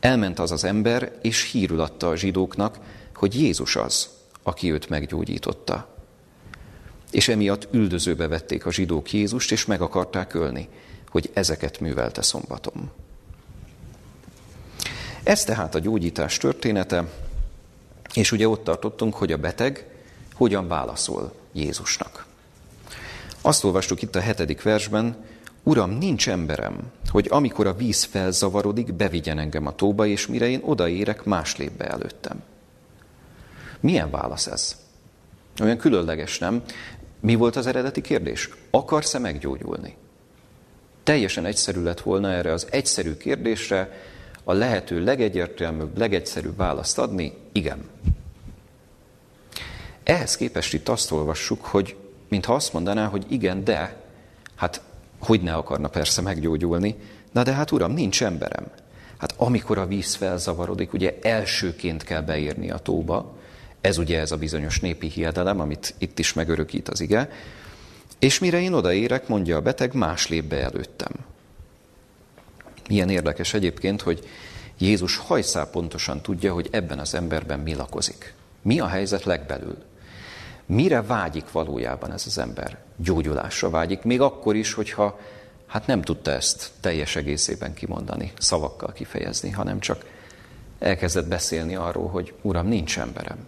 Elment 0.00 0.38
az 0.38 0.50
az 0.50 0.64
ember, 0.64 1.12
és 1.22 1.50
hírül 1.50 1.80
adta 1.80 2.08
a 2.08 2.16
zsidóknak, 2.16 2.78
hogy 3.14 3.40
Jézus 3.40 3.76
az, 3.76 4.08
aki 4.42 4.72
őt 4.72 4.88
meggyógyította. 4.88 5.94
És 7.10 7.28
emiatt 7.28 7.68
üldözőbe 7.70 8.28
vették 8.28 8.66
a 8.66 8.72
zsidók 8.72 9.12
Jézust, 9.12 9.52
és 9.52 9.64
meg 9.64 9.80
akarták 9.80 10.34
ölni, 10.34 10.68
hogy 11.08 11.30
ezeket 11.32 11.80
művelte 11.80 12.22
szombatom. 12.22 12.90
Ez 15.22 15.44
tehát 15.44 15.74
a 15.74 15.78
gyógyítás 15.78 16.36
története, 16.36 17.08
és 18.14 18.32
ugye 18.32 18.48
ott 18.48 18.64
tartottunk, 18.64 19.14
hogy 19.14 19.32
a 19.32 19.36
beteg 19.36 19.86
hogyan 20.34 20.68
válaszol 20.68 21.32
Jézusnak. 21.52 22.26
Azt 23.40 23.64
olvastuk 23.64 24.02
itt 24.02 24.16
a 24.16 24.20
hetedik 24.20 24.62
versben, 24.62 25.24
Uram, 25.62 25.90
nincs 25.90 26.28
emberem, 26.28 26.92
hogy 27.08 27.26
amikor 27.30 27.66
a 27.66 27.74
víz 27.74 28.04
felzavarodik, 28.04 28.94
bevigyen 28.94 29.38
engem 29.38 29.66
a 29.66 29.74
tóba, 29.74 30.06
és 30.06 30.26
mire 30.26 30.48
én 30.48 30.60
odaérek, 30.64 31.24
más 31.24 31.56
lép 31.56 31.72
be 31.72 31.88
előttem. 31.88 32.42
Milyen 33.80 34.10
válasz 34.10 34.46
ez? 34.46 34.76
Olyan 35.62 35.76
különleges, 35.76 36.38
nem? 36.38 36.62
Mi 37.20 37.34
volt 37.34 37.56
az 37.56 37.66
eredeti 37.66 38.00
kérdés? 38.00 38.48
Akarsz-e 38.70 39.18
meggyógyulni? 39.18 39.96
Teljesen 41.02 41.44
egyszerű 41.44 41.82
lett 41.82 42.00
volna 42.00 42.30
erre 42.30 42.52
az 42.52 42.66
egyszerű 42.70 43.16
kérdésre 43.16 43.92
a 44.44 44.52
lehető 44.52 45.04
legegyértelműbb, 45.04 45.98
legegyszerűbb 45.98 46.56
választ 46.56 46.98
adni, 46.98 47.32
igen. 47.52 47.88
Ehhez 50.02 50.36
képest 50.36 50.74
itt 50.74 50.88
azt 50.88 51.10
olvassuk, 51.10 51.64
hogy 51.64 51.96
mintha 52.28 52.54
azt 52.54 52.72
mondaná, 52.72 53.06
hogy 53.06 53.26
igen, 53.28 53.64
de, 53.64 54.02
hát 54.56 54.82
hogy 55.20 55.40
ne 55.40 55.54
akarna 55.54 55.88
persze 55.88 56.22
meggyógyulni, 56.22 56.96
na 57.32 57.42
de 57.42 57.52
hát 57.52 57.70
uram, 57.70 57.92
nincs 57.92 58.22
emberem. 58.22 58.64
Hát 59.18 59.34
amikor 59.36 59.78
a 59.78 59.86
víz 59.86 60.14
felzavarodik, 60.14 60.92
ugye 60.92 61.18
elsőként 61.22 62.02
kell 62.02 62.22
beírni 62.22 62.70
a 62.70 62.78
tóba, 62.78 63.38
ez 63.80 63.98
ugye 63.98 64.20
ez 64.20 64.32
a 64.32 64.36
bizonyos 64.36 64.80
népi 64.80 65.06
hiedelem, 65.06 65.60
amit 65.60 65.94
itt 65.98 66.18
is 66.18 66.32
megörökít 66.32 66.88
az 66.88 67.00
ige, 67.00 67.30
és 68.18 68.38
mire 68.38 68.60
én 68.60 68.72
odaérek, 68.72 69.28
mondja 69.28 69.56
a 69.56 69.60
beteg, 69.60 69.94
más 69.94 70.28
lép 70.28 70.44
be 70.44 70.56
előttem. 70.56 71.12
Milyen 72.88 73.10
érdekes 73.10 73.54
egyébként, 73.54 74.02
hogy 74.02 74.28
Jézus 74.78 75.16
hajszál 75.16 75.66
pontosan 75.70 76.20
tudja, 76.20 76.52
hogy 76.52 76.68
ebben 76.70 76.98
az 76.98 77.14
emberben 77.14 77.60
mi 77.60 77.74
lakozik. 77.74 78.34
Mi 78.62 78.80
a 78.80 78.86
helyzet 78.86 79.24
legbelül? 79.24 79.76
Mire 80.70 81.02
vágyik 81.02 81.52
valójában 81.52 82.12
ez 82.12 82.22
az 82.26 82.38
ember? 82.38 82.78
Gyógyulásra 82.96 83.70
vágyik, 83.70 84.02
még 84.02 84.20
akkor 84.20 84.56
is, 84.56 84.72
hogyha 84.72 85.18
hát 85.66 85.86
nem 85.86 86.02
tudta 86.02 86.30
ezt 86.30 86.70
teljes 86.80 87.16
egészében 87.16 87.74
kimondani, 87.74 88.32
szavakkal 88.38 88.92
kifejezni, 88.92 89.50
hanem 89.50 89.80
csak 89.80 90.04
elkezdett 90.78 91.28
beszélni 91.28 91.74
arról, 91.74 92.08
hogy 92.08 92.34
Uram, 92.42 92.66
nincs 92.66 92.98
emberem. 92.98 93.38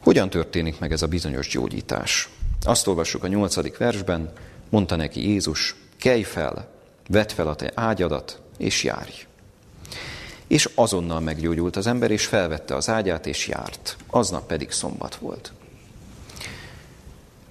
Hogyan 0.00 0.30
történik 0.30 0.78
meg 0.78 0.92
ez 0.92 1.02
a 1.02 1.08
bizonyos 1.08 1.48
gyógyítás? 1.48 2.28
Azt 2.62 2.86
olvassuk 2.86 3.24
a 3.24 3.28
nyolcadik 3.28 3.76
versben, 3.76 4.32
mondta 4.70 4.96
neki 4.96 5.28
Jézus, 5.28 5.74
kelj 5.96 6.22
fel, 6.22 6.68
vedd 7.08 7.28
fel 7.28 7.48
a 7.48 7.54
te 7.54 7.72
ágyadat, 7.74 8.40
és 8.58 8.84
járj. 8.84 9.26
És 10.46 10.70
azonnal 10.74 11.20
meggyógyult 11.20 11.76
az 11.76 11.86
ember, 11.86 12.10
és 12.10 12.26
felvette 12.26 12.74
az 12.74 12.88
ágyát, 12.88 13.26
és 13.26 13.48
járt. 13.48 13.96
Aznap 14.10 14.46
pedig 14.46 14.70
szombat 14.70 15.16
volt. 15.16 15.52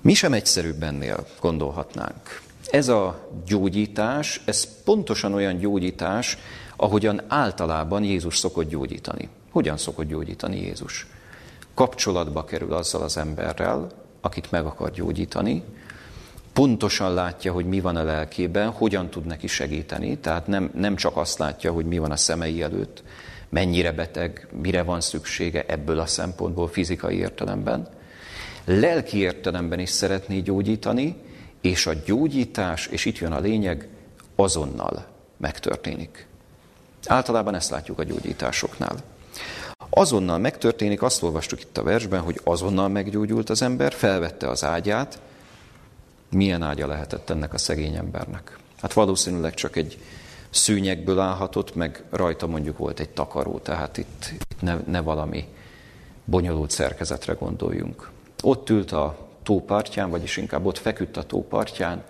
Mi 0.02 0.14
sem 0.14 0.34
egyszerűbb 0.34 0.84
ennél, 0.84 1.28
gondolhatnánk. 1.40 2.42
Ez 2.72 2.88
a 2.88 3.30
gyógyítás, 3.46 4.42
ez 4.46 4.84
pontosan 4.84 5.34
olyan 5.34 5.58
gyógyítás, 5.58 6.38
ahogyan 6.76 7.22
általában 7.28 8.04
Jézus 8.04 8.38
szokott 8.38 8.70
gyógyítani. 8.70 9.30
Hogyan 9.52 9.78
szokott 9.78 10.08
gyógyítani 10.08 10.60
Jézus? 10.60 11.08
Kapcsolatba 11.74 12.44
kerül 12.44 12.74
azzal 12.74 13.02
az 13.02 13.18
emberrel, 13.18 13.92
akit 14.22 14.52
meg 14.52 14.66
akar 14.66 14.92
gyógyítani, 14.92 15.64
pontosan 16.54 17.14
látja, 17.14 17.52
hogy 17.52 17.66
mi 17.66 17.80
van 17.80 17.96
a 17.96 18.04
lelkében, 18.04 18.70
hogyan 18.70 19.10
tud 19.10 19.26
neki 19.26 19.48
segíteni, 19.48 20.18
tehát 20.18 20.48
nem, 20.48 20.72
nem 20.74 20.96
csak 20.96 21.18
azt 21.18 21.38
látja, 21.38 21.72
hogy 21.72 21.86
mi 21.86 21.98
van 21.98 22.12
a 22.12 22.16
szemei 22.16 22.62
előtt, 22.62 23.04
mennyire 23.50 23.92
beteg, 23.92 24.48
mire 24.62 24.84
van 24.84 25.02
szüksége 25.02 25.66
ebből 25.68 26.00
a 26.00 26.06
szempontból 26.06 26.68
fizikai 26.68 27.18
értelemben, 27.18 27.88
lelki 28.66 29.18
értelemben 29.18 29.80
is 29.80 29.90
szeretné 29.90 30.40
gyógyítani, 30.40 31.16
és 31.62 31.86
a 31.86 31.94
gyógyítás, 32.06 32.88
és 32.88 33.06
itt 33.06 33.18
jön 33.18 33.32
a 33.32 33.40
lényeg, 33.40 33.88
azonnal 34.36 35.06
megtörténik. 35.38 36.28
Általában 37.06 37.56
ezt 37.56 37.70
látjuk 37.70 38.00
a 38.00 38.04
gyógyításoknál. 38.04 38.96
Azonnal 39.90 40.38
megtörténik, 40.38 41.02
azt 41.02 41.24
olvastuk 41.24 41.62
itt 41.62 41.78
a 41.78 41.84
versben, 41.84 42.22
hogy 42.22 42.40
azonnal 42.44 42.88
meggyógyult 42.88 43.50
az 43.50 43.62
ember, 43.62 43.94
felvette 43.94 44.50
az 44.50 44.64
ágyát, 44.64 45.20
milyen 46.34 46.62
ágya 46.62 46.88
lehetett 46.88 47.30
ennek 47.30 47.54
a 47.54 47.58
szegény 47.58 47.96
embernek? 47.96 48.58
Hát 48.82 48.94
valószínűleg 48.94 49.54
csak 49.54 49.76
egy 49.76 49.98
szűnyekből 50.50 51.20
állhatott, 51.20 51.76
meg 51.76 52.04
rajta 52.10 52.48
mondjuk 52.48 52.78
volt 52.78 53.00
egy 53.00 53.10
takaró, 53.10 53.60
tehát 53.60 53.98
itt, 53.98 54.32
itt 54.34 54.62
ne, 54.62 54.78
ne 54.88 55.02
valami 55.02 55.48
bonyolult 56.26 56.72
szerkezetre 56.72 57.34
gondoljunk. 57.34 58.10
Ott 58.44 58.70
ült 58.70 58.92
a 58.92 59.28
tópartján, 59.44 60.10
vagyis 60.10 60.38
inkább 60.38 60.66
ott 60.66 60.78
feküdt 60.78 61.18
a 61.18 61.24
tópartján, 61.24 62.04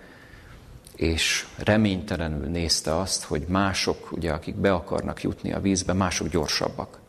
és 0.95 1.47
reménytelenül 1.57 2.47
nézte 2.47 2.97
azt, 2.97 3.23
hogy 3.23 3.45
mások, 3.47 4.11
ugye, 4.11 4.31
akik 4.31 4.55
be 4.55 4.73
akarnak 4.73 5.21
jutni 5.21 5.53
a 5.53 5.59
vízbe, 5.59 5.93
mások 5.93 6.27
gyorsabbak. 6.27 6.99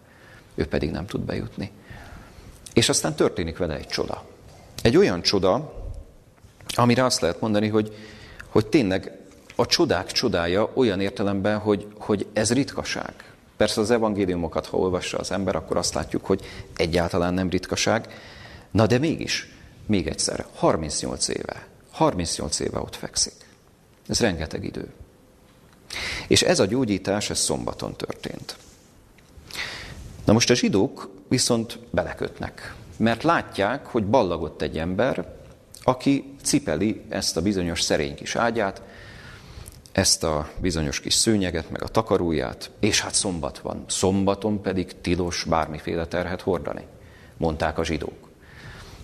Ő 0.54 0.66
pedig 0.66 0.90
nem 0.90 1.06
tud 1.06 1.20
bejutni. 1.20 1.70
És 2.72 2.88
aztán 2.88 3.14
történik 3.14 3.56
vele 3.56 3.76
egy 3.76 3.86
csoda. 3.86 4.24
Egy 4.82 4.96
olyan 4.96 5.22
csoda, 5.22 5.83
Amire 6.74 7.04
azt 7.04 7.20
lehet 7.20 7.40
mondani, 7.40 7.68
hogy, 7.68 7.96
hogy 8.48 8.66
tényleg 8.66 9.18
a 9.56 9.66
csodák 9.66 10.12
csodája 10.12 10.70
olyan 10.74 11.00
értelemben, 11.00 11.58
hogy, 11.58 11.86
hogy 11.98 12.26
ez 12.32 12.52
ritkaság. 12.52 13.32
Persze 13.56 13.80
az 13.80 13.90
evangéliumokat, 13.90 14.66
ha 14.66 14.76
olvassa 14.76 15.18
az 15.18 15.30
ember, 15.30 15.56
akkor 15.56 15.76
azt 15.76 15.94
látjuk, 15.94 16.24
hogy 16.24 16.44
egyáltalán 16.76 17.34
nem 17.34 17.50
ritkaság. 17.50 18.08
Na 18.70 18.86
de 18.86 18.98
mégis, 18.98 19.48
még 19.86 20.06
egyszer, 20.06 20.46
38 20.54 21.28
éve, 21.28 21.66
38 21.90 22.60
éve 22.60 22.78
ott 22.78 22.96
fekszik. 22.96 23.32
Ez 24.08 24.20
rengeteg 24.20 24.64
idő. 24.64 24.92
És 26.28 26.42
ez 26.42 26.60
a 26.60 26.66
gyógyítás, 26.66 27.30
ez 27.30 27.38
szombaton 27.38 27.96
történt. 27.96 28.56
Na 30.24 30.32
most 30.32 30.50
a 30.50 30.54
zsidók 30.54 31.10
viszont 31.28 31.78
belekötnek, 31.90 32.74
mert 32.96 33.22
látják, 33.22 33.86
hogy 33.86 34.04
ballagott 34.04 34.62
egy 34.62 34.78
ember, 34.78 35.34
aki 35.84 36.34
cipeli 36.42 37.02
ezt 37.08 37.36
a 37.36 37.42
bizonyos 37.42 37.80
szerény 37.80 38.14
kis 38.14 38.36
ágyát, 38.36 38.82
ezt 39.92 40.24
a 40.24 40.48
bizonyos 40.60 41.00
kis 41.00 41.14
szőnyeget, 41.14 41.70
meg 41.70 41.82
a 41.82 41.88
takaróját, 41.88 42.70
és 42.80 43.00
hát 43.00 43.14
szombat 43.14 43.58
van. 43.58 43.84
Szombaton 43.86 44.62
pedig 44.62 45.00
tilos 45.00 45.44
bármiféle 45.44 46.06
terhet 46.06 46.40
hordani, 46.40 46.84
mondták 47.36 47.78
a 47.78 47.84
zsidók. 47.84 48.28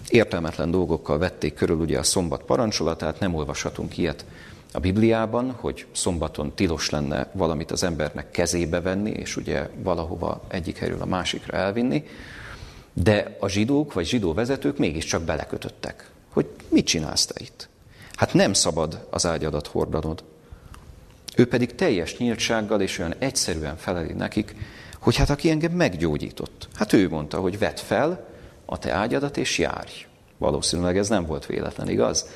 Értelmetlen 0.08 0.70
dolgokkal 0.70 1.18
vették 1.18 1.54
körül 1.54 1.76
ugye 1.76 1.98
a 1.98 2.02
szombat 2.02 2.42
parancsolatát, 2.42 3.20
nem 3.20 3.34
olvashatunk 3.34 3.98
ilyet 3.98 4.24
a 4.72 4.80
Bibliában, 4.80 5.50
hogy 5.50 5.86
szombaton 5.92 6.54
tilos 6.54 6.90
lenne 6.90 7.30
valamit 7.32 7.70
az 7.70 7.82
embernek 7.82 8.30
kezébe 8.30 8.80
venni, 8.80 9.10
és 9.10 9.36
ugye 9.36 9.68
valahova 9.82 10.42
egyik 10.48 10.78
helyről 10.78 11.02
a 11.02 11.06
másikra 11.06 11.56
elvinni, 11.56 12.04
de 12.92 13.36
a 13.40 13.48
zsidók 13.48 13.92
vagy 13.92 14.06
zsidó 14.06 14.34
vezetők 14.34 14.78
mégiscsak 14.78 15.22
belekötöttek 15.22 16.09
hogy 16.32 16.46
mit 16.68 16.86
csinálsz 16.86 17.26
te 17.26 17.34
itt? 17.38 17.68
Hát 18.14 18.34
nem 18.34 18.52
szabad 18.52 19.06
az 19.10 19.26
ágyadat 19.26 19.66
hordanod. 19.66 20.24
Ő 21.36 21.46
pedig 21.46 21.74
teljes 21.74 22.16
nyíltsággal 22.16 22.80
és 22.80 22.98
olyan 22.98 23.14
egyszerűen 23.18 23.76
feleli 23.76 24.12
nekik, 24.12 24.54
hogy 24.98 25.16
hát 25.16 25.30
aki 25.30 25.50
engem 25.50 25.72
meggyógyított. 25.72 26.68
Hát 26.74 26.92
ő 26.92 27.08
mondta, 27.08 27.40
hogy 27.40 27.58
vedd 27.58 27.76
fel 27.76 28.28
a 28.64 28.78
te 28.78 28.92
ágyadat 28.92 29.36
és 29.36 29.58
járj. 29.58 30.06
Valószínűleg 30.38 30.98
ez 30.98 31.08
nem 31.08 31.26
volt 31.26 31.46
véletlen, 31.46 31.88
igaz? 31.88 32.26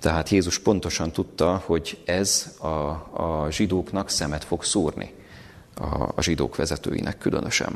Tehát 0.00 0.28
Jézus 0.28 0.58
pontosan 0.58 1.12
tudta, 1.12 1.62
hogy 1.64 1.98
ez 2.04 2.54
a, 2.58 2.66
a 2.66 3.46
zsidóknak 3.50 4.10
szemet 4.10 4.44
fog 4.44 4.64
szúrni, 4.64 5.14
a, 5.74 6.02
a 6.14 6.22
zsidók 6.22 6.56
vezetőinek 6.56 7.18
különösen. 7.18 7.74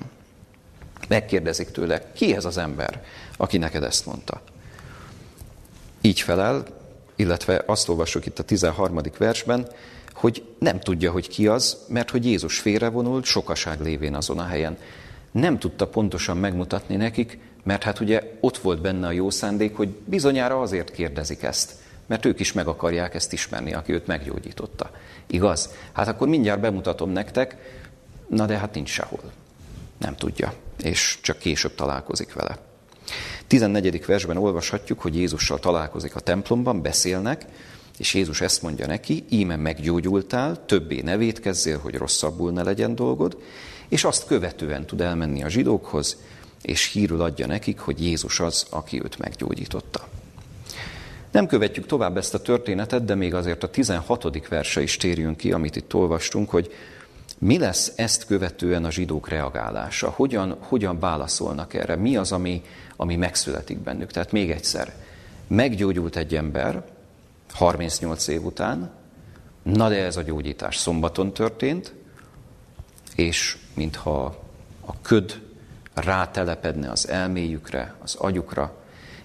Megkérdezik 1.09 1.71
tőle, 1.71 2.13
ki 2.13 2.35
ez 2.35 2.45
az 2.45 2.57
ember, 2.57 3.05
aki 3.37 3.59
neked 3.59 3.83
ezt 3.83 4.07
mondta? 4.07 4.41
Így 6.03 6.21
felel, 6.21 6.65
illetve 7.17 7.63
azt 7.67 7.89
olvassuk 7.89 8.27
itt 8.27 8.39
a 8.39 8.43
13. 8.43 9.01
versben, 9.19 9.69
hogy 10.13 10.45
nem 10.59 10.81
tudja, 10.81 11.11
hogy 11.11 11.29
ki 11.29 11.47
az, 11.47 11.77
mert 11.89 12.11
hogy 12.11 12.27
Jézus 12.27 12.59
félrevonult, 12.59 13.25
sokaság 13.25 13.81
lévén 13.81 14.15
azon 14.15 14.39
a 14.39 14.47
helyen. 14.47 14.79
Nem 15.31 15.59
tudta 15.59 15.87
pontosan 15.87 16.37
megmutatni 16.37 16.97
nekik, 16.97 17.39
mert 17.63 17.83
hát 17.83 18.01
ugye 18.01 18.23
ott 18.41 18.59
volt 18.59 18.81
benne 18.81 19.07
a 19.07 19.11
jó 19.13 19.31
szándék, 19.31 19.77
hogy 19.77 19.89
bizonyára 19.89 20.61
azért 20.61 20.91
kérdezik 20.91 21.43
ezt, 21.43 21.73
mert 22.07 22.25
ők 22.25 22.41
is 22.41 22.53
meg 22.53 22.67
akarják 22.67 23.15
ezt 23.15 23.33
ismerni, 23.33 23.73
aki 23.73 23.93
őt 23.93 24.07
meggyógyította. 24.07 24.91
Igaz? 25.27 25.71
Hát 25.93 26.09
akkor 26.09 26.29
mindjárt 26.29 26.61
bemutatom 26.61 27.11
nektek, 27.11 27.57
na 28.29 28.47
de 28.47 28.59
hát 28.59 28.75
nincs 28.75 28.89
sehol. 28.91 29.21
Nem 29.99 30.17
tudja, 30.17 30.53
és 30.83 31.19
csak 31.23 31.39
később 31.39 31.75
találkozik 31.75 32.35
vele. 32.35 32.59
14. 33.53 34.07
versben 34.07 34.37
olvashatjuk, 34.37 35.01
hogy 35.01 35.17
Jézussal 35.17 35.59
találkozik 35.59 36.17
a 36.17 36.21
templomban, 36.21 36.83
beszélnek, 36.83 37.47
és 37.99 38.15
Jézus 38.15 38.41
ezt 38.41 38.63
mondja 38.63 38.87
neki, 38.87 39.25
íme 39.29 39.57
meggyógyultál, 39.57 40.65
többé 40.67 41.01
ne 41.01 41.17
védkezzél, 41.17 41.79
hogy 41.79 41.95
rosszabbul 41.95 42.53
ne 42.53 42.63
legyen 42.63 42.95
dolgod, 42.95 43.37
és 43.89 44.05
azt 44.05 44.27
követően 44.27 44.87
tud 44.87 45.01
elmenni 45.01 45.43
a 45.43 45.49
zsidókhoz, 45.49 46.17
és 46.63 46.93
hírül 46.93 47.21
adja 47.21 47.47
nekik, 47.47 47.79
hogy 47.79 48.03
Jézus 48.05 48.41
az, 48.41 48.67
aki 48.71 49.03
őt 49.03 49.19
meggyógyította. 49.19 50.09
Nem 51.31 51.47
követjük 51.47 51.87
tovább 51.87 52.17
ezt 52.17 52.35
a 52.35 52.43
történetet, 52.43 53.05
de 53.05 53.15
még 53.15 53.35
azért 53.35 53.63
a 53.63 53.71
16. 53.71 54.49
verse 54.49 54.83
is 54.83 54.97
térjünk 54.97 55.37
ki, 55.37 55.53
amit 55.53 55.77
itt 55.77 55.95
olvastunk, 55.95 56.51
hogy 56.51 56.73
mi 57.39 57.59
lesz 57.59 57.93
ezt 57.97 58.27
követően 58.27 58.85
a 58.85 58.91
zsidók 58.91 59.29
reagálása? 59.29 60.11
Hogyan, 60.11 60.57
hogyan 60.61 60.99
válaszolnak 60.99 61.75
erre? 61.75 61.97
Mi 61.97 62.17
az, 62.17 62.33
ami, 62.33 62.63
ami 63.03 63.17
megszületik 63.17 63.79
bennük? 63.79 64.11
Tehát 64.11 64.33
még 64.33 64.51
egyszer, 64.51 64.95
meggyógyult 65.47 66.17
egy 66.17 66.35
ember 66.35 66.85
38 67.53 68.27
év 68.27 68.45
után, 68.45 68.91
na 69.63 69.89
de 69.89 70.05
ez 70.05 70.17
a 70.17 70.23
gyógyítás 70.23 70.77
szombaton 70.77 71.33
történt, 71.33 71.93
és 73.15 73.57
mintha 73.75 74.25
a 74.87 75.01
köd 75.03 75.41
rátelepedne 75.95 76.91
az 76.91 77.09
elméjükre, 77.09 77.95
az 78.03 78.15
agyukra, 78.15 78.77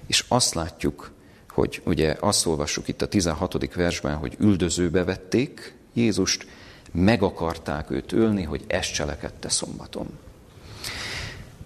és 0.07 0.25
azt 0.27 0.53
látjuk, 0.53 1.11
hogy 1.49 1.81
ugye 1.85 2.15
azt 2.19 2.45
olvassuk 2.45 2.87
itt 2.87 3.01
a 3.01 3.07
16. 3.07 3.73
versben, 3.75 4.15
hogy 4.15 4.35
üldözőbe 4.39 5.03
vették 5.03 5.75
Jézust, 5.93 6.47
meg 6.91 7.23
akarták 7.23 7.89
őt 7.89 8.11
ölni, 8.11 8.43
hogy 8.43 8.63
ezt 8.67 8.93
cselekedte 8.93 9.49
szombaton. 9.49 10.07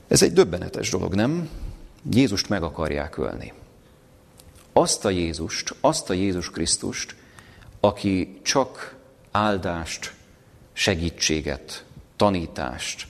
Ez 0.07 0.21
egy 0.21 0.33
döbbenetes 0.33 0.89
dolog, 0.89 1.15
nem? 1.15 1.49
Jézust 2.09 2.49
meg 2.49 2.63
akarják 2.63 3.17
ölni. 3.17 3.53
Azt 4.73 5.05
a 5.05 5.09
Jézust, 5.09 5.75
azt 5.81 6.09
a 6.09 6.13
Jézus 6.13 6.49
Krisztust, 6.49 7.15
aki 7.79 8.39
csak 8.41 8.95
áldást, 9.31 10.13
segítséget, 10.73 11.85
tanítást, 12.15 13.07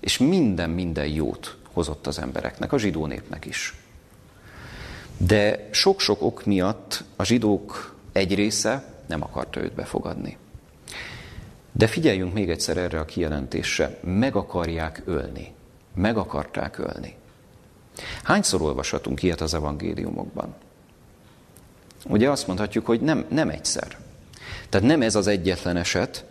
és 0.00 0.18
minden-minden 0.18 1.06
jót 1.06 1.56
hozott 1.72 2.06
az 2.06 2.18
embereknek, 2.18 2.72
a 2.72 2.78
zsidó 2.78 3.06
népnek 3.06 3.44
is. 3.44 3.74
De 5.16 5.68
sok-sok 5.70 6.22
ok 6.22 6.44
miatt 6.44 7.04
a 7.16 7.24
zsidók 7.24 7.94
egy 8.12 8.34
része 8.34 8.94
nem 9.06 9.22
akarta 9.22 9.60
őt 9.60 9.74
befogadni. 9.74 10.36
De 11.72 11.86
figyeljünk 11.86 12.32
még 12.32 12.50
egyszer 12.50 12.76
erre 12.76 13.00
a 13.00 13.04
kijelentésre, 13.04 13.98
meg 14.02 14.36
akarják 14.36 15.02
ölni. 15.04 15.54
Meg 15.94 16.16
akarták 16.16 16.78
ölni. 16.78 17.16
Hányszor 18.22 18.62
olvashatunk 18.62 19.22
ilyet 19.22 19.40
az 19.40 19.54
evangéliumokban? 19.54 20.54
Ugye 22.06 22.30
azt 22.30 22.46
mondhatjuk, 22.46 22.86
hogy 22.86 23.00
nem, 23.00 23.24
nem 23.28 23.48
egyszer. 23.48 23.96
Tehát 24.68 24.86
nem 24.86 25.02
ez 25.02 25.14
az 25.14 25.26
egyetlen 25.26 25.76
eset, 25.76 26.24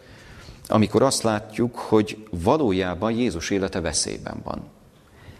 amikor 0.68 1.02
azt 1.02 1.24
látjuk, 1.24 1.76
hogy 1.76 2.28
valójában 2.30 3.12
Jézus 3.12 3.50
élete 3.50 3.82
veszélyben 3.82 4.42
van. 4.44 4.64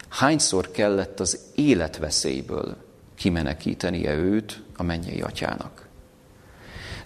Hányszor 0.08 0.70
kellett 0.70 1.20
az 1.20 1.38
életveszélyből 1.54 2.76
kimenekítenie 3.14 4.14
őt 4.14 4.62
a 4.76 4.82
mennyei 4.82 5.20
atyának? 5.20 5.88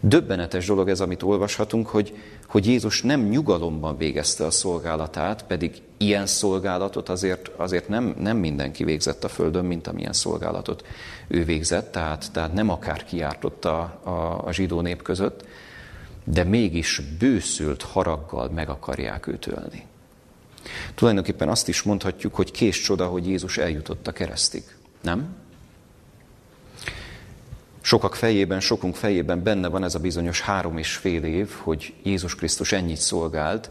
Döbbenetes 0.00 0.66
dolog 0.66 0.88
ez, 0.88 1.00
amit 1.00 1.22
olvashatunk, 1.22 1.86
hogy, 1.86 2.16
hogy 2.48 2.66
Jézus 2.66 3.02
nem 3.02 3.20
nyugalomban 3.20 3.96
végezte 3.96 4.44
a 4.44 4.50
szolgálatát, 4.50 5.44
pedig 5.44 5.82
ilyen 5.96 6.26
szolgálatot 6.26 7.08
azért, 7.08 7.48
azért 7.56 7.88
nem, 7.88 8.14
nem 8.18 8.36
mindenki 8.36 8.84
végzett 8.84 9.24
a 9.24 9.28
Földön, 9.28 9.64
mint 9.64 9.86
amilyen 9.86 10.12
szolgálatot 10.12 10.84
ő 11.28 11.44
végzett, 11.44 11.92
tehát, 11.92 12.32
tehát 12.32 12.52
nem 12.52 12.68
akár 12.68 13.04
kiártott 13.04 13.64
a, 13.64 13.80
a, 14.02 14.46
a 14.46 14.52
zsidó 14.52 14.80
nép 14.80 15.02
között, 15.02 15.44
de 16.24 16.44
mégis 16.44 17.02
bőszült 17.18 17.82
haraggal 17.82 18.50
meg 18.50 18.68
akarják 18.68 19.26
őt 19.26 19.46
ölni. 19.46 19.86
Tulajdonképpen 20.94 21.48
azt 21.48 21.68
is 21.68 21.82
mondhatjuk, 21.82 22.34
hogy 22.34 22.50
kés 22.50 22.80
csoda, 22.80 23.06
hogy 23.06 23.26
Jézus 23.26 23.58
eljutott 23.58 24.06
a 24.06 24.12
keresztig. 24.12 24.62
Nem? 25.02 25.36
Sokak 27.88 28.14
fejében, 28.14 28.60
sokunk 28.60 28.94
fejében 28.94 29.42
benne 29.42 29.68
van 29.68 29.84
ez 29.84 29.94
a 29.94 29.98
bizonyos 29.98 30.40
három 30.40 30.78
és 30.78 30.96
fél 30.96 31.24
év, 31.24 31.50
hogy 31.50 31.94
Jézus 32.02 32.34
Krisztus 32.34 32.72
ennyit 32.72 32.96
szolgált, 32.96 33.70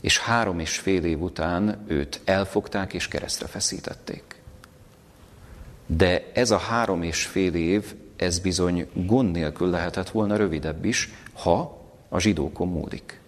és 0.00 0.18
három 0.18 0.58
és 0.58 0.78
fél 0.78 1.04
év 1.04 1.22
után 1.22 1.84
őt 1.86 2.20
elfogták 2.24 2.92
és 2.92 3.08
keresztre 3.08 3.46
feszítették. 3.46 4.22
De 5.86 6.30
ez 6.32 6.50
a 6.50 6.56
három 6.56 7.02
és 7.02 7.24
fél 7.24 7.54
év, 7.54 7.94
ez 8.16 8.38
bizony 8.38 8.88
gond 8.92 9.30
nélkül 9.30 9.70
lehetett 9.70 10.10
volna 10.10 10.36
rövidebb 10.36 10.84
is, 10.84 11.12
ha 11.32 11.82
a 12.08 12.18
zsidókon 12.18 12.68
múlik. 12.68 13.20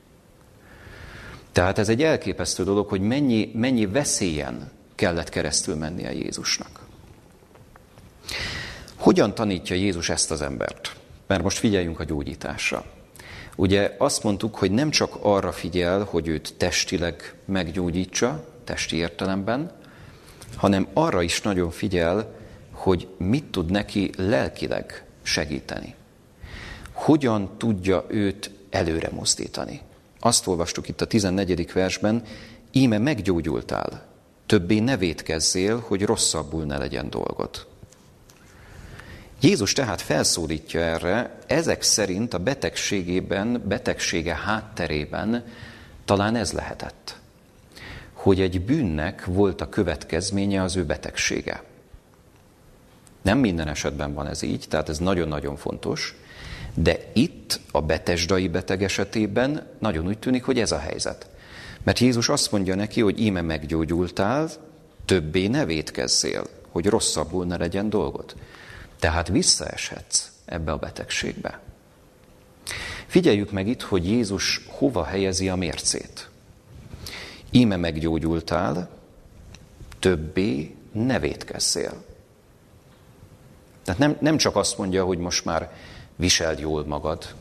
Tehát 1.52 1.78
ez 1.78 1.88
egy 1.88 2.02
elképesztő 2.02 2.64
dolog, 2.64 2.88
hogy 2.88 3.00
mennyi, 3.00 3.50
mennyi 3.54 3.86
veszélyen 3.86 4.70
kellett 4.94 5.28
keresztül 5.28 5.76
mennie 5.76 6.12
Jézusnak. 6.12 6.77
Hogyan 9.08 9.34
tanítja 9.34 9.76
Jézus 9.76 10.08
ezt 10.08 10.30
az 10.30 10.42
embert? 10.42 10.96
Mert 11.26 11.42
most 11.42 11.58
figyeljünk 11.58 12.00
a 12.00 12.04
gyógyításra. 12.04 12.84
Ugye 13.56 13.94
azt 13.98 14.22
mondtuk, 14.22 14.54
hogy 14.56 14.70
nem 14.70 14.90
csak 14.90 15.18
arra 15.22 15.52
figyel, 15.52 16.04
hogy 16.04 16.28
őt 16.28 16.54
testileg 16.56 17.34
meggyógyítsa, 17.44 18.44
testi 18.64 18.96
értelemben, 18.96 19.72
hanem 20.56 20.88
arra 20.92 21.22
is 21.22 21.42
nagyon 21.42 21.70
figyel, 21.70 22.34
hogy 22.72 23.08
mit 23.18 23.44
tud 23.44 23.70
neki 23.70 24.10
lelkileg 24.16 25.04
segíteni. 25.22 25.94
Hogyan 26.92 27.50
tudja 27.58 28.04
őt 28.08 28.50
előre 28.70 29.08
mozdítani. 29.12 29.80
Azt 30.20 30.46
olvastuk 30.46 30.88
itt 30.88 31.00
a 31.00 31.06
14. 31.06 31.72
versben, 31.72 32.22
íme 32.72 32.98
meggyógyultál, 32.98 34.06
többé 34.46 34.78
ne 34.78 34.96
védkezzél, 34.96 35.84
hogy 35.86 36.02
rosszabbul 36.02 36.64
ne 36.64 36.78
legyen 36.78 37.10
dolgod. 37.10 37.66
Jézus 39.40 39.72
tehát 39.72 40.00
felszólítja 40.00 40.80
erre, 40.80 41.38
ezek 41.46 41.82
szerint 41.82 42.34
a 42.34 42.38
betegségében, 42.38 43.62
betegsége 43.64 44.34
hátterében 44.34 45.44
talán 46.04 46.36
ez 46.36 46.52
lehetett, 46.52 47.16
hogy 48.12 48.40
egy 48.40 48.60
bűnnek 48.60 49.24
volt 49.24 49.60
a 49.60 49.68
következménye 49.68 50.62
az 50.62 50.76
ő 50.76 50.84
betegsége. 50.84 51.62
Nem 53.22 53.38
minden 53.38 53.68
esetben 53.68 54.14
van 54.14 54.26
ez 54.26 54.42
így, 54.42 54.64
tehát 54.68 54.88
ez 54.88 54.98
nagyon-nagyon 54.98 55.56
fontos, 55.56 56.14
de 56.74 56.98
itt 57.12 57.60
a 57.70 57.82
betesdai 57.82 58.48
beteg 58.48 58.82
esetében 58.82 59.66
nagyon 59.78 60.06
úgy 60.06 60.18
tűnik, 60.18 60.44
hogy 60.44 60.58
ez 60.58 60.72
a 60.72 60.78
helyzet. 60.78 61.28
Mert 61.82 61.98
Jézus 61.98 62.28
azt 62.28 62.52
mondja 62.52 62.74
neki, 62.74 63.00
hogy 63.00 63.20
íme 63.20 63.40
meggyógyultál, 63.40 64.48
többé 65.04 65.46
ne 65.46 65.64
védkezzél, 65.64 66.46
hogy 66.68 66.86
rosszabbul 66.86 67.44
ne 67.44 67.56
legyen 67.56 67.90
dolgod. 67.90 68.34
Tehát 68.98 69.28
visszaeshetsz 69.28 70.30
ebbe 70.44 70.72
a 70.72 70.76
betegségbe. 70.76 71.60
Figyeljük 73.06 73.50
meg 73.50 73.66
itt, 73.66 73.82
hogy 73.82 74.06
Jézus 74.06 74.66
hova 74.68 75.04
helyezi 75.04 75.48
a 75.48 75.56
mércét. 75.56 76.30
Íme 77.50 77.76
meggyógyultál, 77.76 78.88
többé 79.98 80.74
ne 80.92 81.18
védkezzél. 81.18 82.04
Tehát 83.84 84.00
nem, 84.00 84.16
nem 84.20 84.36
csak 84.36 84.56
azt 84.56 84.78
mondja, 84.78 85.04
hogy 85.04 85.18
most 85.18 85.44
már 85.44 85.72
viseld 86.16 86.58
jól 86.58 86.86
magad. 86.86 87.34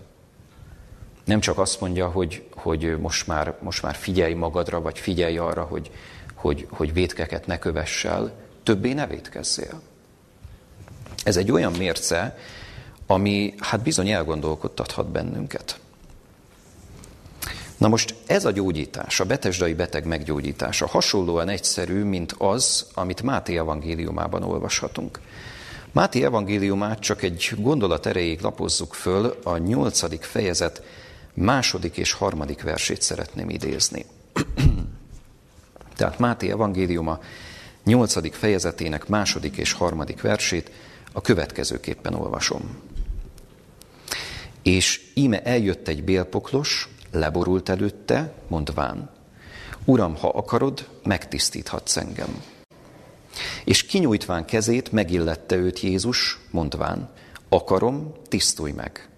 Nem 1.24 1.39
csak 1.39 1.58
azt 1.58 1.82
mondja, 1.82 2.10
hogy, 2.10 2.48
hogy 2.56 3.00
most, 3.00 3.28
már, 3.28 3.58
most 3.62 3.82
már 3.82 3.96
figyelj 3.96 4.34
magadra, 4.34 4.82
vagy 4.82 5.00
figyelj 5.00 5.38
arra, 5.38 5.63
hogy, 5.63 5.91
hogy, 6.34 6.67
hogy 6.70 6.93
vétkeket 6.93 7.46
ne 7.46 7.60
kövessel, 7.60 8.32
többé 8.63 8.93
ne 8.93 9.08
vétkezzél. 9.08 9.82
Ez 11.27 11.37
egy 11.37 11.51
olyan 11.51 11.71
mérce, 11.71 12.37
ami 13.07 13.53
hát 13.59 13.83
bizony 13.83 14.09
elgondolkodtathat 14.09 15.09
bennünket. 15.09 15.79
Na 17.77 17.87
most 17.87 18.15
ez 18.25 18.45
a 18.45 18.51
gyógyítás, 18.51 19.19
a 19.19 19.25
betesdai 19.25 19.73
beteg 19.73 20.05
meggyógyítása 20.05 20.87
hasonlóan 20.87 21.49
egyszerű, 21.49 22.03
mint 22.03 22.35
az, 22.37 22.85
amit 22.93 23.21
Máté 23.21 23.57
evangéliumában 23.57 24.43
olvashatunk. 24.43 25.19
Máté 25.91 26.23
evangéliumát 26.23 26.99
csak 26.99 27.21
egy 27.21 27.53
gondolat 27.57 28.05
erejéig 28.05 28.41
lapozzuk 28.41 28.93
föl, 28.93 29.39
a 29.43 29.57
nyolcadik 29.57 30.23
fejezet 30.23 30.81
második 31.33 31.97
és 31.97 32.11
harmadik 32.11 32.61
versét 32.61 33.01
szeretném 33.01 33.49
idézni. 33.49 34.05
Tehát 35.97 36.19
Máté 36.19 36.49
evangéliuma 36.49 37.19
nyolcadik 37.83 38.33
fejezetének 38.33 39.07
második 39.07 39.57
és 39.57 39.71
harmadik 39.71 40.21
versét 40.21 40.71
a 41.12 41.22
következőképpen 41.22 42.13
olvasom. 42.13 42.82
És 44.62 45.12
íme 45.13 45.41
eljött 45.41 45.88
egy 45.88 46.04
bélpoklos, 46.04 46.89
leborult 47.12 47.70
előtte, 47.70 48.34
mondván, 48.48 49.10
Uram, 49.86 50.15
ha 50.15 50.30
akarod, 50.30 50.88
megtisztíthatsz 51.04 51.98
engem. 51.98 52.43
És 53.65 53.86
kinyújtván 53.86 54.46
kezét 54.46 54.91
megillette 54.91 55.56
őt 55.56 55.80
Jézus, 55.80 56.39
mondván, 56.52 57.10
akarom, 57.50 58.13
tisztulj 58.28 58.72
meg. 58.72 59.10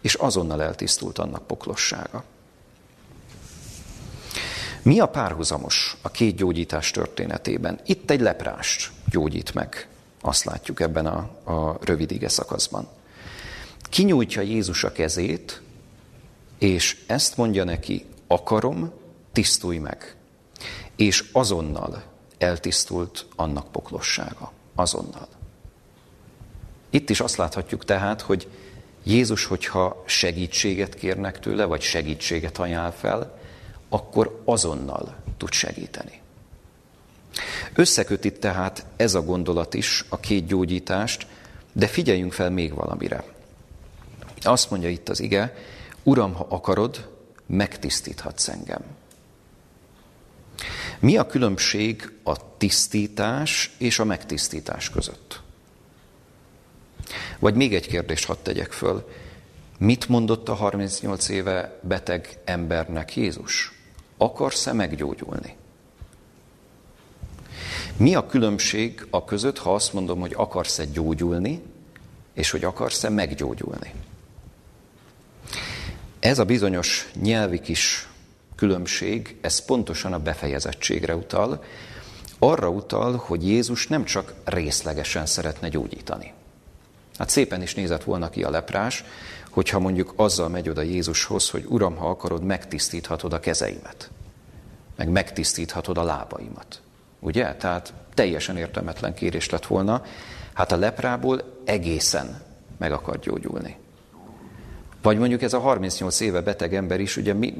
És 0.00 0.14
azonnal 0.14 0.62
eltisztult 0.62 1.18
annak 1.18 1.46
poklossága. 1.46 2.24
Mi 4.82 5.00
a 5.00 5.06
párhuzamos 5.06 5.96
a 6.02 6.10
két 6.10 6.36
gyógyítás 6.36 6.90
történetében? 6.90 7.80
Itt 7.86 8.10
egy 8.10 8.20
leprást 8.20 8.90
gyógyít 9.10 9.54
meg, 9.54 9.88
azt 10.20 10.44
látjuk 10.44 10.80
ebben 10.80 11.06
a, 11.06 11.18
a 11.52 11.78
rövid 11.80 12.10
ige 12.10 12.28
szakaszban. 12.28 12.88
Kinyújtja 13.82 14.42
Jézus 14.42 14.84
a 14.84 14.92
kezét, 14.92 15.62
és 16.58 17.04
ezt 17.06 17.36
mondja 17.36 17.64
neki, 17.64 18.04
akarom, 18.26 18.92
tisztulj 19.32 19.78
meg. 19.78 20.16
És 20.96 21.24
azonnal 21.32 22.02
eltisztult 22.38 23.26
annak 23.36 23.72
poklossága. 23.72 24.52
Azonnal. 24.74 25.28
Itt 26.90 27.10
is 27.10 27.20
azt 27.20 27.36
láthatjuk 27.36 27.84
tehát, 27.84 28.20
hogy 28.20 28.48
Jézus, 29.02 29.44
hogyha 29.44 30.02
segítséget 30.06 30.94
kérnek 30.94 31.38
tőle, 31.38 31.64
vagy 31.64 31.80
segítséget 31.80 32.58
ajánl 32.58 32.90
fel, 32.90 33.38
akkor 33.88 34.42
azonnal 34.44 35.16
tud 35.36 35.52
segíteni. 35.52 36.20
Összeköt 37.74 38.24
itt 38.24 38.40
tehát 38.40 38.84
ez 38.96 39.14
a 39.14 39.22
gondolat 39.22 39.74
is 39.74 40.04
a 40.08 40.20
két 40.20 40.46
gyógyítást, 40.46 41.26
de 41.72 41.86
figyeljünk 41.86 42.32
fel 42.32 42.50
még 42.50 42.74
valamire. 42.74 43.24
Azt 44.40 44.70
mondja 44.70 44.88
itt 44.88 45.08
az 45.08 45.20
ige, 45.20 45.54
Uram, 46.02 46.34
ha 46.34 46.46
akarod, 46.48 47.08
megtisztíthatsz 47.46 48.48
engem. 48.48 48.82
Mi 50.98 51.16
a 51.16 51.26
különbség 51.26 52.12
a 52.22 52.56
tisztítás 52.56 53.70
és 53.78 53.98
a 53.98 54.04
megtisztítás 54.04 54.90
között? 54.90 55.40
Vagy 57.38 57.54
még 57.54 57.74
egy 57.74 57.86
kérdést 57.86 58.26
hadd 58.26 58.36
tegyek 58.42 58.72
föl. 58.72 59.08
Mit 59.78 60.08
mondott 60.08 60.48
a 60.48 60.54
38 60.54 61.28
éve 61.28 61.80
beteg 61.82 62.38
embernek 62.44 63.16
Jézus? 63.16 63.72
Akarsz-e 64.16 64.72
meggyógyulni? 64.72 65.56
Mi 67.98 68.14
a 68.14 68.26
különbség 68.26 69.06
a 69.10 69.24
között, 69.24 69.58
ha 69.58 69.74
azt 69.74 69.92
mondom, 69.92 70.20
hogy 70.20 70.32
akarsz-e 70.36 70.84
gyógyulni, 70.84 71.62
és 72.34 72.50
hogy 72.50 72.64
akarsz-e 72.64 73.08
meggyógyulni? 73.08 73.92
Ez 76.20 76.38
a 76.38 76.44
bizonyos 76.44 77.10
nyelvi 77.22 77.60
kis 77.60 78.08
különbség, 78.56 79.36
ez 79.40 79.64
pontosan 79.64 80.12
a 80.12 80.18
befejezettségre 80.18 81.16
utal, 81.16 81.64
arra 82.38 82.68
utal, 82.68 83.16
hogy 83.16 83.48
Jézus 83.48 83.86
nem 83.86 84.04
csak 84.04 84.34
részlegesen 84.44 85.26
szeretne 85.26 85.68
gyógyítani. 85.68 86.32
Hát 87.16 87.28
szépen 87.28 87.62
is 87.62 87.74
nézett 87.74 88.04
volna 88.04 88.30
ki 88.30 88.42
a 88.42 88.50
leprás, 88.50 89.04
hogyha 89.50 89.78
mondjuk 89.78 90.12
azzal 90.16 90.48
megy 90.48 90.68
oda 90.68 90.82
Jézushoz, 90.82 91.50
hogy 91.50 91.64
Uram, 91.68 91.96
ha 91.96 92.10
akarod, 92.10 92.42
megtisztíthatod 92.42 93.32
a 93.32 93.40
kezeimet, 93.40 94.10
meg 94.96 95.08
megtisztíthatod 95.08 95.98
a 95.98 96.02
lábaimat. 96.02 96.80
Ugye? 97.20 97.54
Tehát 97.54 97.92
teljesen 98.14 98.56
értelmetlen 98.56 99.14
kérés 99.14 99.50
lett 99.50 99.66
volna. 99.66 100.02
Hát 100.52 100.72
a 100.72 100.76
leprából 100.76 101.42
egészen 101.64 102.40
meg 102.78 102.92
akar 102.92 103.18
gyógyulni. 103.18 103.76
Vagy 105.02 105.18
mondjuk 105.18 105.42
ez 105.42 105.52
a 105.52 105.58
38 105.58 106.20
éve 106.20 106.40
beteg 106.40 106.74
ember 106.74 107.00
is, 107.00 107.16
ugye 107.16 107.32
mi, 107.32 107.54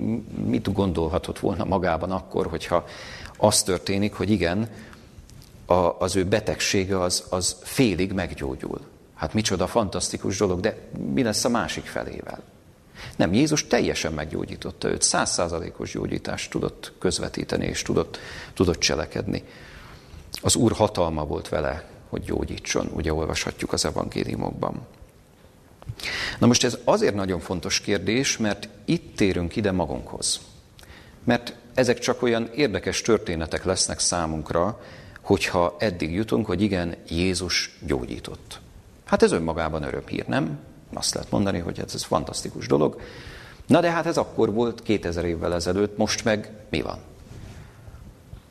mit 0.46 0.72
gondolhatott 0.72 1.38
volna 1.38 1.64
magában 1.64 2.10
akkor, 2.10 2.46
hogyha 2.46 2.84
az 3.36 3.62
történik, 3.62 4.14
hogy 4.14 4.30
igen, 4.30 4.68
a, 5.66 5.74
az 5.74 6.16
ő 6.16 6.24
betegsége 6.24 7.00
az, 7.00 7.24
az 7.30 7.56
félig 7.62 8.12
meggyógyul. 8.12 8.80
Hát 9.14 9.34
micsoda 9.34 9.66
fantasztikus 9.66 10.38
dolog, 10.38 10.60
de 10.60 10.76
mi 11.12 11.22
lesz 11.22 11.44
a 11.44 11.48
másik 11.48 11.84
felével? 11.84 12.40
Nem, 13.16 13.32
Jézus 13.32 13.66
teljesen 13.66 14.12
meggyógyította 14.12 14.88
őt, 14.88 15.02
százszázalékos 15.02 15.92
gyógyítást 15.92 16.50
tudott 16.50 16.92
közvetíteni, 16.98 17.66
és 17.66 17.82
tudott, 17.82 18.18
tudott 18.54 18.78
cselekedni. 18.78 19.42
Az 20.42 20.56
Úr 20.56 20.72
hatalma 20.72 21.24
volt 21.24 21.48
vele, 21.48 21.84
hogy 22.08 22.22
gyógyítson, 22.22 22.90
ugye 22.94 23.12
olvashatjuk 23.12 23.72
az 23.72 23.84
evangéliumokban. 23.84 24.86
Na 26.38 26.46
most 26.46 26.64
ez 26.64 26.78
azért 26.84 27.14
nagyon 27.14 27.40
fontos 27.40 27.80
kérdés, 27.80 28.36
mert 28.36 28.68
itt 28.84 29.16
térünk 29.16 29.56
ide 29.56 29.72
magunkhoz. 29.72 30.40
Mert 31.24 31.54
ezek 31.74 31.98
csak 31.98 32.22
olyan 32.22 32.50
érdekes 32.54 33.00
történetek 33.02 33.64
lesznek 33.64 33.98
számunkra, 33.98 34.80
hogyha 35.20 35.76
eddig 35.78 36.12
jutunk, 36.12 36.46
hogy 36.46 36.62
igen, 36.62 36.94
Jézus 37.08 37.78
gyógyított. 37.86 38.60
Hát 39.04 39.22
ez 39.22 39.32
önmagában 39.32 39.82
örömhír, 39.82 40.26
nem? 40.26 40.58
Azt 40.92 41.14
lehet 41.14 41.30
mondani, 41.30 41.58
hogy 41.58 41.78
ez, 41.86 41.94
ez 41.94 42.02
fantasztikus 42.02 42.66
dolog. 42.66 43.00
Na 43.66 43.80
de 43.80 43.90
hát 43.90 44.06
ez 44.06 44.16
akkor 44.16 44.52
volt 44.52 44.82
2000 44.82 45.24
évvel 45.24 45.54
ezelőtt, 45.54 45.96
most 45.96 46.24
meg 46.24 46.52
mi 46.70 46.80
van? 46.80 46.98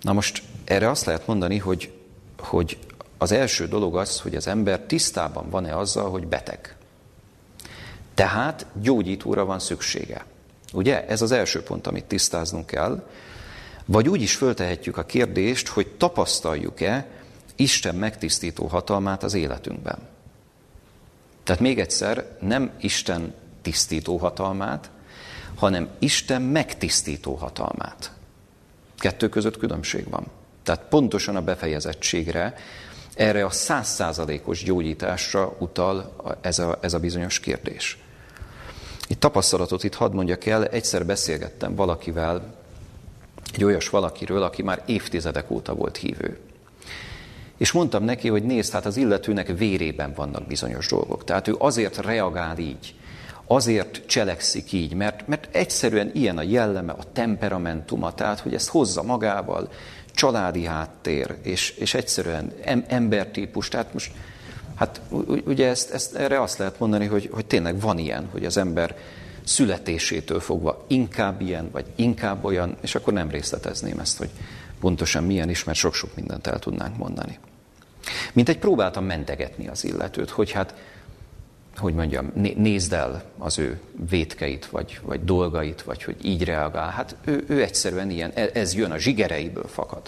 Na 0.01 0.13
most 0.13 0.43
erre 0.63 0.89
azt 0.89 1.05
lehet 1.05 1.27
mondani, 1.27 1.57
hogy, 1.57 1.91
hogy 2.37 2.77
az 3.17 3.31
első 3.31 3.67
dolog 3.67 3.97
az, 3.97 4.19
hogy 4.19 4.35
az 4.35 4.47
ember 4.47 4.79
tisztában 4.79 5.49
van-e 5.49 5.77
azzal, 5.77 6.09
hogy 6.09 6.27
beteg. 6.27 6.75
Tehát 8.13 8.65
gyógyítóra 8.73 9.45
van 9.45 9.59
szüksége. 9.59 10.25
Ugye? 10.73 11.07
Ez 11.07 11.21
az 11.21 11.31
első 11.31 11.63
pont, 11.63 11.87
amit 11.87 12.05
tisztáznunk 12.05 12.65
kell. 12.65 13.07
Vagy 13.85 14.09
úgy 14.09 14.21
is 14.21 14.35
föltehetjük 14.35 14.97
a 14.97 15.05
kérdést, 15.05 15.67
hogy 15.67 15.87
tapasztaljuk-e 15.87 17.07
Isten 17.55 17.95
megtisztító 17.95 18.65
hatalmát 18.65 19.23
az 19.23 19.33
életünkben. 19.33 19.97
Tehát 21.47 21.61
még 21.61 21.79
egyszer, 21.79 22.25
nem 22.39 22.71
Isten 22.79 23.33
tisztító 23.61 24.17
hatalmát, 24.17 24.89
hanem 25.55 25.89
Isten 25.99 26.41
megtisztító 26.41 27.33
hatalmát. 27.33 28.11
Kettő 28.97 29.29
között 29.29 29.57
különbség 29.57 30.09
van. 30.09 30.25
Tehát 30.63 30.81
pontosan 30.89 31.35
a 31.35 31.41
befejezettségre, 31.41 32.55
erre 33.15 33.45
a 33.45 33.49
százszázalékos 33.49 34.63
gyógyításra 34.63 35.55
utal 35.59 36.15
ez 36.41 36.59
a, 36.59 36.77
ez 36.81 36.93
a 36.93 36.99
bizonyos 36.99 37.39
kérdés. 37.39 37.97
Itt 39.07 39.19
tapasztalatot 39.19 39.83
itt 39.83 39.95
hadd 39.95 40.13
mondjak 40.13 40.45
el, 40.45 40.65
egyszer 40.65 41.05
beszélgettem 41.05 41.75
valakivel, 41.75 42.55
egy 43.53 43.63
olyas 43.63 43.89
valakiről, 43.89 44.43
aki 44.43 44.63
már 44.63 44.83
évtizedek 44.85 45.51
óta 45.51 45.73
volt 45.75 45.97
hívő. 45.97 46.39
És 47.57 47.71
mondtam 47.71 48.03
neki, 48.03 48.27
hogy 48.27 48.43
nézd, 48.43 48.71
hát 48.71 48.85
az 48.85 48.97
illetőnek 48.97 49.57
vérében 49.57 50.13
vannak 50.15 50.47
bizonyos 50.47 50.87
dolgok. 50.87 51.23
Tehát 51.23 51.47
ő 51.47 51.55
azért 51.57 51.97
reagál 51.97 52.57
így, 52.57 52.95
azért 53.47 54.01
cselekszik 54.05 54.71
így, 54.71 54.93
mert, 54.93 55.27
mert 55.27 55.55
egyszerűen 55.55 56.11
ilyen 56.13 56.37
a 56.37 56.41
jelleme, 56.41 56.91
a 56.91 57.11
temperamentuma, 57.13 58.13
tehát 58.13 58.39
hogy 58.39 58.53
ezt 58.53 58.69
hozza 58.69 59.03
magával, 59.03 59.69
családi 60.13 60.65
háttér, 60.65 61.35
és, 61.41 61.69
és 61.69 61.93
egyszerűen 61.93 62.51
em, 62.63 62.85
embertípus. 62.87 63.67
Tehát 63.67 63.93
most, 63.93 64.11
hát 64.75 65.01
ugye 65.45 65.67
ezt, 65.67 65.91
ezt, 65.91 66.15
erre 66.15 66.41
azt 66.41 66.57
lehet 66.57 66.79
mondani, 66.79 67.05
hogy, 67.05 67.29
hogy 67.31 67.45
tényleg 67.45 67.79
van 67.79 67.97
ilyen, 67.97 68.27
hogy 68.31 68.45
az 68.45 68.57
ember 68.57 68.95
születésétől 69.43 70.39
fogva 70.39 70.85
inkább 70.87 71.41
ilyen, 71.41 71.69
vagy 71.71 71.85
inkább 71.95 72.43
olyan, 72.43 72.77
és 72.81 72.95
akkor 72.95 73.13
nem 73.13 73.29
részletezném 73.29 73.99
ezt, 73.99 74.17
hogy 74.17 74.29
pontosan 74.79 75.23
milyen 75.23 75.49
is, 75.49 75.63
mert 75.63 75.77
sok-sok 75.77 76.15
mindent 76.15 76.47
el 76.47 76.59
tudnánk 76.59 76.97
mondani. 76.97 77.39
Mint 78.33 78.49
egy 78.49 78.59
próbáltam 78.59 79.05
mentegetni 79.05 79.67
az 79.67 79.83
illetőt, 79.83 80.29
hogy 80.29 80.51
hát, 80.51 80.73
hogy 81.77 81.93
mondjam, 81.93 82.31
nézd 82.55 82.93
el 82.93 83.23
az 83.37 83.59
ő 83.59 83.79
vétkeit, 84.09 84.65
vagy, 84.65 84.99
vagy 85.03 85.23
dolgait, 85.23 85.81
vagy 85.81 86.03
hogy 86.03 86.25
így 86.25 86.43
reagál. 86.43 86.89
Hát 86.89 87.15
ő, 87.25 87.45
ő 87.47 87.61
egyszerűen 87.61 88.09
ilyen, 88.09 88.31
e, 88.35 88.49
ez 88.53 88.75
jön 88.75 88.91
a 88.91 88.97
zsigereiből 88.97 89.67
fakad. 89.67 90.01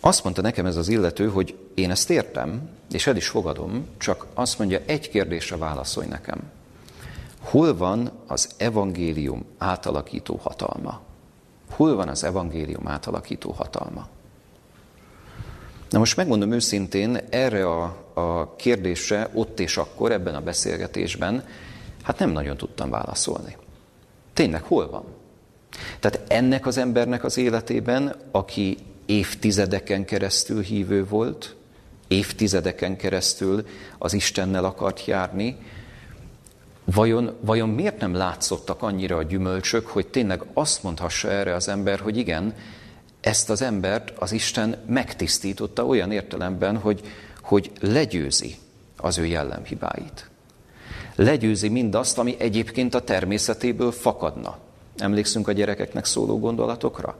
Azt 0.00 0.24
mondta 0.24 0.42
nekem 0.42 0.66
ez 0.66 0.76
az 0.76 0.88
illető, 0.88 1.28
hogy 1.28 1.58
én 1.74 1.90
ezt 1.90 2.10
értem, 2.10 2.68
és 2.92 3.06
el 3.06 3.16
is 3.16 3.28
fogadom, 3.28 3.86
csak 3.98 4.26
azt 4.34 4.58
mondja, 4.58 4.80
egy 4.86 5.08
kérdésre 5.08 5.56
válaszolj 5.56 6.06
nekem. 6.06 6.38
Hol 7.40 7.76
van 7.76 8.10
az 8.26 8.48
evangélium 8.56 9.44
átalakító 9.58 10.36
hatalma? 10.42 11.00
Hol 11.70 11.94
van 11.94 12.08
az 12.08 12.24
evangélium 12.24 12.88
átalakító 12.88 13.50
hatalma? 13.50 14.08
Na 15.90 15.98
most 15.98 16.16
megmondom 16.16 16.52
őszintén, 16.52 17.18
erre 17.30 17.66
a, 17.66 17.82
a 18.14 18.56
kérdésre 18.56 19.30
ott 19.34 19.60
és 19.60 19.76
akkor 19.76 20.12
ebben 20.12 20.34
a 20.34 20.40
beszélgetésben, 20.40 21.44
hát 22.02 22.18
nem 22.18 22.30
nagyon 22.30 22.56
tudtam 22.56 22.90
válaszolni. 22.90 23.56
Tényleg 24.32 24.62
hol 24.62 24.90
van? 24.90 25.04
Tehát 26.00 26.20
ennek 26.32 26.66
az 26.66 26.78
embernek 26.78 27.24
az 27.24 27.36
életében, 27.36 28.14
aki 28.30 28.78
évtizedeken 29.06 30.04
keresztül 30.04 30.62
hívő 30.62 31.06
volt, 31.06 31.56
évtizedeken 32.08 32.96
keresztül 32.96 33.66
az 33.98 34.12
Istennel 34.12 34.64
akart 34.64 35.04
járni, 35.04 35.56
vajon, 36.84 37.36
vajon 37.40 37.68
miért 37.68 38.00
nem 38.00 38.14
látszottak 38.14 38.82
annyira 38.82 39.16
a 39.16 39.22
gyümölcsök, 39.22 39.86
hogy 39.86 40.06
tényleg 40.06 40.42
azt 40.52 40.82
mondhassa 40.82 41.30
erre 41.30 41.54
az 41.54 41.68
ember, 41.68 42.00
hogy 42.00 42.16
igen, 42.16 42.54
ezt 43.26 43.50
az 43.50 43.62
embert 43.62 44.12
az 44.18 44.32
Isten 44.32 44.76
megtisztította 44.86 45.86
olyan 45.86 46.12
értelemben, 46.12 46.76
hogy, 46.76 47.00
hogy 47.42 47.70
legyőzi 47.80 48.56
az 48.96 49.18
ő 49.18 49.26
jellemhibáit. 49.26 50.30
Legyőzi 51.14 51.68
mindazt, 51.68 52.18
ami 52.18 52.36
egyébként 52.38 52.94
a 52.94 53.00
természetéből 53.00 53.92
fakadna. 53.92 54.58
Emlékszünk 54.96 55.48
a 55.48 55.52
gyerekeknek 55.52 56.04
szóló 56.04 56.38
gondolatokra? 56.38 57.18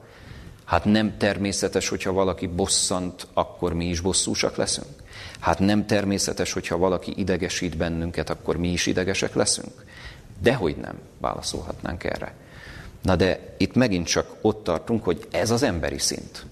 Hát 0.65 0.85
nem 0.85 1.17
természetes, 1.17 1.89
hogyha 1.89 2.13
valaki 2.13 2.47
bosszant, 2.47 3.27
akkor 3.33 3.73
mi 3.73 3.85
is 3.85 4.01
bosszúsak 4.01 4.57
leszünk. 4.57 5.03
Hát 5.41 5.59
nem 5.59 5.87
természetes, 5.87 6.53
hogyha 6.53 6.77
valaki 6.77 7.13
idegesít 7.17 7.77
bennünket, 7.77 8.31
akkor 8.31 8.57
mi 8.57 8.73
is 8.73 8.87
idegesek 8.87 9.35
leszünk. 9.35 9.85
Dehogy 10.43 10.77
nem, 10.77 10.99
válaszolhatnánk 11.19 12.05
erre. 12.05 12.35
Na 13.07 13.17
de 13.17 13.55
itt 13.57 13.75
megint 13.75 14.07
csak 14.07 14.37
ott 14.41 14.65
tartunk, 14.65 15.05
hogy 15.05 15.27
ez 15.31 15.51
az 15.51 15.63
emberi 15.63 15.99
szint. 15.99 16.47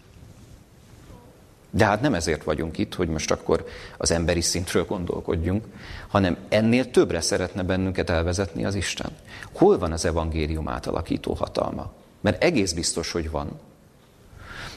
De 1.70 1.84
hát 1.84 2.00
nem 2.00 2.14
ezért 2.14 2.44
vagyunk 2.44 2.78
itt, 2.78 2.94
hogy 2.94 3.08
most 3.08 3.30
akkor 3.30 3.66
az 3.96 4.10
emberi 4.10 4.40
szintről 4.40 4.84
gondolkodjunk, 4.84 5.64
hanem 6.08 6.36
ennél 6.48 6.90
többre 6.90 7.20
szeretne 7.20 7.62
bennünket 7.62 8.10
elvezetni 8.10 8.64
az 8.64 8.74
Isten. 8.74 9.10
Hol 9.52 9.78
van 9.78 9.92
az 9.92 10.04
evangélium 10.04 10.68
átalakító 10.68 11.32
hatalma? 11.32 11.92
Mert 12.20 12.42
egész 12.42 12.72
biztos, 12.72 13.12
hogy 13.12 13.30
van. 13.30 13.60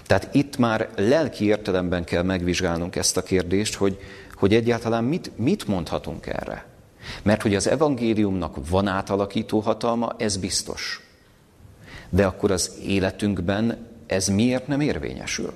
Tehát 0.06 0.36
itt 0.36 0.58
már 0.58 0.90
lelki 0.96 1.46
értelemben 1.46 2.04
kell 2.04 2.24
megvizsgálnunk 2.24 2.96
ezt 2.96 3.18
a 3.18 3.24
kérdést, 3.24 3.76
hogy, 3.76 4.00
hogy 4.36 4.54
egyáltalán 4.54 5.04
mit, 5.04 5.32
mit 5.36 5.68
mondhatunk 5.68 6.26
erre. 6.26 6.66
Mert 7.24 7.42
hogy 7.42 7.56
az 7.56 7.68
evangéliumnak 7.68 8.70
van 8.70 8.88
átalakító 8.88 9.60
hatalma, 9.60 10.16
ez 10.18 10.38
biztos. 10.38 11.07
De 12.10 12.26
akkor 12.26 12.52
az 12.52 12.72
életünkben 12.86 13.88
ez 14.06 14.28
miért 14.28 14.68
nem 14.68 14.82
érvényesül? 14.82 15.54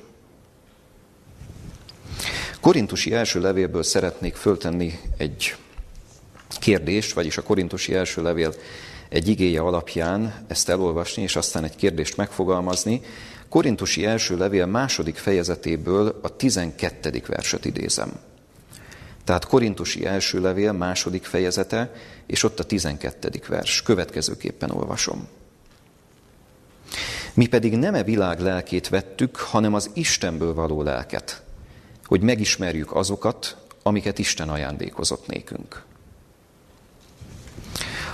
Korintusi 2.61 3.13
első 3.13 3.41
levélből 3.41 3.83
szeretnék 3.83 4.35
föltenni 4.35 4.99
egy 5.17 5.55
kérdést, 6.59 7.13
vagyis 7.13 7.37
a 7.37 7.41
korintusi 7.41 7.93
első 7.93 8.21
levél 8.21 8.53
egy 9.09 9.27
igéje 9.27 9.61
alapján 9.61 10.45
ezt 10.47 10.69
elolvasni, 10.69 11.21
és 11.21 11.35
aztán 11.35 11.63
egy 11.63 11.75
kérdést 11.75 12.17
megfogalmazni. 12.17 13.01
Korintusi 13.49 14.05
első 14.05 14.37
levél 14.37 14.65
második 14.65 15.15
fejezetéből 15.15 16.19
a 16.21 16.35
12. 16.35 17.21
verset 17.27 17.65
idézem. 17.65 18.11
Tehát 19.23 19.45
Korintusi 19.45 20.05
első 20.05 20.41
levél 20.41 20.71
második 20.71 21.23
fejezete, 21.23 21.93
és 22.25 22.43
ott 22.43 22.59
a 22.59 22.63
12. 22.63 23.29
vers. 23.47 23.81
Következőképpen 23.81 24.71
olvasom. 24.71 25.27
Mi 27.33 27.47
pedig 27.47 27.77
nem 27.77 27.93
e 27.93 28.03
világ 28.03 28.39
lelkét 28.39 28.89
vettük, 28.89 29.35
hanem 29.35 29.73
az 29.73 29.89
Istenből 29.93 30.53
való 30.53 30.81
lelket, 30.81 31.43
hogy 32.05 32.21
megismerjük 32.21 32.95
azokat, 32.95 33.57
amiket 33.83 34.19
Isten 34.19 34.49
ajándékozott 34.49 35.27
nékünk. 35.27 35.83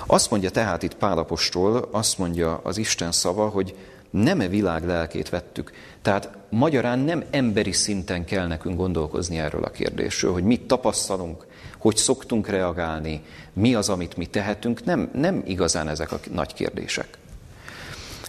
Azt 0.05 0.29
mondja 0.29 0.49
tehát 0.49 0.83
itt 0.83 0.95
Pálapostól, 0.95 1.89
azt 1.91 2.17
mondja 2.17 2.59
az 2.63 2.77
Isten 2.77 3.11
szava, 3.11 3.47
hogy 3.47 3.75
nem 4.09 4.41
e 4.41 4.47
világ 4.47 4.85
lelkét 4.85 5.29
vettük. 5.29 5.71
Tehát 6.01 6.29
magyarán 6.49 6.99
nem 6.99 7.23
emberi 7.29 7.71
szinten 7.71 8.25
kell 8.25 8.47
nekünk 8.47 8.77
gondolkozni 8.77 9.39
erről 9.39 9.63
a 9.63 9.71
kérdésről, 9.71 10.33
hogy 10.33 10.43
mit 10.43 10.61
tapasztalunk, 10.61 11.45
hogy 11.77 11.95
szoktunk 11.95 12.47
reagálni, 12.47 13.23
mi 13.53 13.75
az, 13.75 13.89
amit 13.89 14.17
mi 14.17 14.25
tehetünk. 14.25 14.85
Nem, 14.85 15.09
nem 15.13 15.43
igazán 15.45 15.87
ezek 15.87 16.11
a 16.11 16.19
nagy 16.31 16.53
kérdések. 16.53 17.17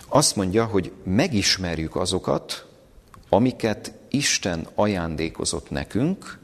Azt 0.09 0.37
mondja, 0.37 0.65
hogy 0.65 0.93
megismerjük 1.05 1.97
azokat, 1.97 2.67
amiket 3.29 3.93
Isten 4.09 4.67
ajándékozott 4.75 5.71
nekünk, 5.71 6.39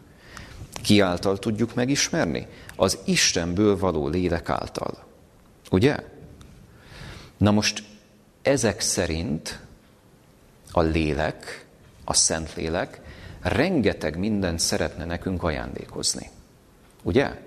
ki 0.83 1.01
által 1.01 1.39
tudjuk 1.39 1.75
megismerni? 1.75 2.47
Az 2.77 2.99
Istenből 3.05 3.79
való 3.79 4.09
lélek 4.09 4.49
által. 4.49 5.05
Ugye? 5.71 5.97
Na 7.37 7.51
most 7.51 7.85
ezek 8.43 8.81
szerint 8.81 9.61
a 10.71 10.81
lélek, 10.81 11.67
a 12.05 12.15
szent 12.15 12.55
lélek 12.55 13.01
rengeteg 13.41 14.19
mindent 14.19 14.59
szeretne 14.59 15.05
nekünk 15.05 15.43
ajándékozni. 15.43 16.31
Ugye? 17.03 17.44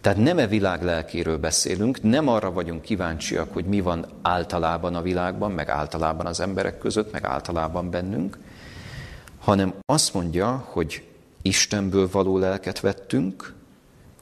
Tehát 0.00 0.18
nem 0.18 0.38
e 0.38 0.46
világ 0.46 0.82
lelkéről 0.82 1.38
beszélünk, 1.38 2.02
nem 2.02 2.28
arra 2.28 2.52
vagyunk 2.52 2.82
kíváncsiak, 2.82 3.52
hogy 3.52 3.64
mi 3.64 3.80
van 3.80 4.06
általában 4.22 4.94
a 4.94 5.02
világban, 5.02 5.52
meg 5.52 5.68
általában 5.68 6.26
az 6.26 6.40
emberek 6.40 6.78
között, 6.78 7.12
meg 7.12 7.24
általában 7.24 7.90
bennünk, 7.90 8.38
hanem 9.38 9.74
azt 9.86 10.14
mondja, 10.14 10.66
hogy 10.68 11.04
Istenből 11.42 12.08
való 12.12 12.38
lelket 12.38 12.80
vettünk, 12.80 13.54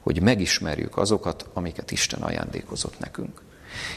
hogy 0.00 0.22
megismerjük 0.22 0.96
azokat, 0.96 1.48
amiket 1.52 1.90
Isten 1.90 2.22
ajándékozott 2.22 2.98
nekünk. 2.98 3.42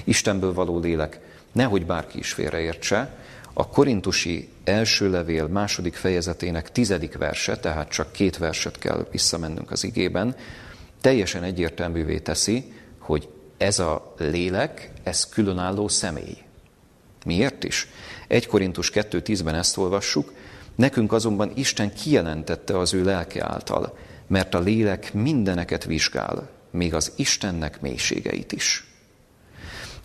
Istenből 0.03 0.53
való 0.53 0.79
lélek, 0.79 1.19
nehogy 1.51 1.85
bárki 1.85 2.17
is 2.17 2.33
félreértse, 2.33 3.17
a 3.53 3.67
korintusi 3.67 4.49
első 4.63 5.09
levél 5.09 5.47
második 5.47 5.95
fejezetének 5.95 6.71
tizedik 6.71 7.17
verse, 7.17 7.57
tehát 7.57 7.89
csak 7.89 8.11
két 8.11 8.37
verset 8.37 8.79
kell 8.79 9.07
visszamennünk 9.11 9.71
az 9.71 9.83
igében, 9.83 10.35
teljesen 11.01 11.43
egyértelművé 11.43 12.19
teszi, 12.19 12.73
hogy 12.99 13.29
ez 13.57 13.79
a 13.79 14.13
lélek, 14.17 14.91
ez 15.03 15.29
különálló 15.29 15.87
személy. 15.87 16.37
Miért 17.25 17.63
is? 17.63 17.87
1 18.27 18.47
Korintus 18.47 18.91
2.10-ben 18.93 19.55
ezt 19.55 19.77
olvassuk, 19.77 20.33
nekünk 20.75 21.11
azonban 21.11 21.51
Isten 21.55 21.93
kijelentette 21.93 22.77
az 22.77 22.93
ő 22.93 23.03
lelke 23.03 23.45
által, 23.45 23.97
mert 24.27 24.53
a 24.53 24.59
lélek 24.59 25.13
mindeneket 25.13 25.83
vizsgál, 25.85 26.49
még 26.71 26.93
az 26.93 27.11
Istennek 27.15 27.81
mélységeit 27.81 28.51
is. 28.51 28.87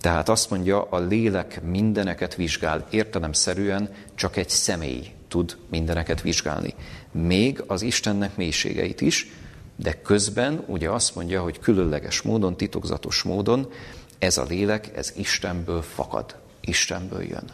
Tehát 0.00 0.28
azt 0.28 0.50
mondja, 0.50 0.82
a 0.82 0.98
lélek 0.98 1.62
mindeneket 1.62 2.34
vizsgál, 2.34 2.86
értelemszerűen 2.90 3.90
csak 4.14 4.36
egy 4.36 4.48
személy 4.48 5.10
tud 5.28 5.56
mindeneket 5.70 6.22
vizsgálni. 6.22 6.74
Még 7.12 7.62
az 7.66 7.82
Istennek 7.82 8.36
mélységeit 8.36 9.00
is, 9.00 9.30
de 9.76 10.02
közben 10.02 10.64
ugye 10.66 10.90
azt 10.90 11.14
mondja, 11.14 11.42
hogy 11.42 11.58
különleges 11.58 12.22
módon, 12.22 12.56
titokzatos 12.56 13.22
módon 13.22 13.70
ez 14.18 14.38
a 14.38 14.44
lélek, 14.44 14.96
ez 14.96 15.12
Istenből 15.16 15.82
fakad, 15.82 16.36
Istenből 16.60 17.22
jön. 17.22 17.50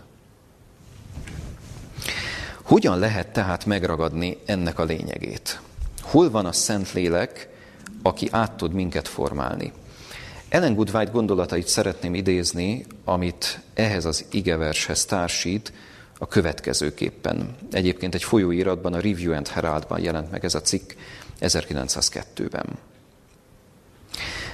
Hogyan 2.62 2.98
lehet 2.98 3.32
tehát 3.32 3.66
megragadni 3.66 4.38
ennek 4.44 4.78
a 4.78 4.84
lényegét? 4.84 5.60
Hol 6.02 6.30
van 6.30 6.46
a 6.46 6.52
Szent 6.52 6.92
Lélek, 6.92 7.48
aki 8.02 8.28
át 8.30 8.52
tud 8.52 8.72
minket 8.72 9.08
formálni? 9.08 9.72
Ellen 10.48 10.74
Good 10.74 10.90
White 10.94 11.10
gondolatait 11.10 11.68
szeretném 11.68 12.14
idézni, 12.14 12.86
amit 13.04 13.60
ehhez 13.74 14.04
az 14.04 14.24
igevershez 14.30 15.04
társít 15.04 15.72
a 16.18 16.26
következőképpen. 16.26 17.56
Egyébként 17.70 18.14
egy 18.14 18.24
folyóiratban, 18.24 18.92
a 18.92 19.00
Review 19.00 19.32
and 19.32 19.48
Heraldban 19.48 20.00
jelent 20.00 20.30
meg 20.30 20.44
ez 20.44 20.54
a 20.54 20.60
cikk 20.60 20.92
1902-ben. 21.40 22.66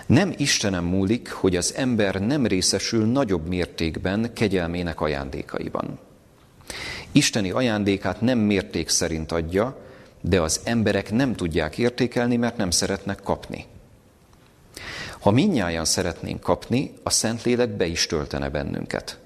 Nem 0.06 0.34
Istenem 0.36 0.84
múlik, 0.84 1.30
hogy 1.30 1.56
az 1.56 1.74
ember 1.74 2.14
nem 2.14 2.46
részesül 2.46 3.06
nagyobb 3.06 3.48
mértékben 3.48 4.32
kegyelmének 4.32 5.00
ajándékaiban. 5.00 5.98
Isteni 7.12 7.50
ajándékát 7.50 8.20
nem 8.20 8.38
mérték 8.38 8.88
szerint 8.88 9.32
adja, 9.32 9.84
de 10.20 10.40
az 10.40 10.60
emberek 10.64 11.12
nem 11.12 11.34
tudják 11.34 11.78
értékelni, 11.78 12.36
mert 12.36 12.56
nem 12.56 12.70
szeretnek 12.70 13.20
kapni. 13.22 13.64
Ha 15.20 15.30
minnyáján 15.30 15.84
szeretnénk 15.84 16.40
kapni, 16.40 16.92
a 17.02 17.10
Szentlélek 17.10 17.70
be 17.70 17.86
is 17.86 18.06
töltene 18.06 18.48
bennünket. 18.48 19.18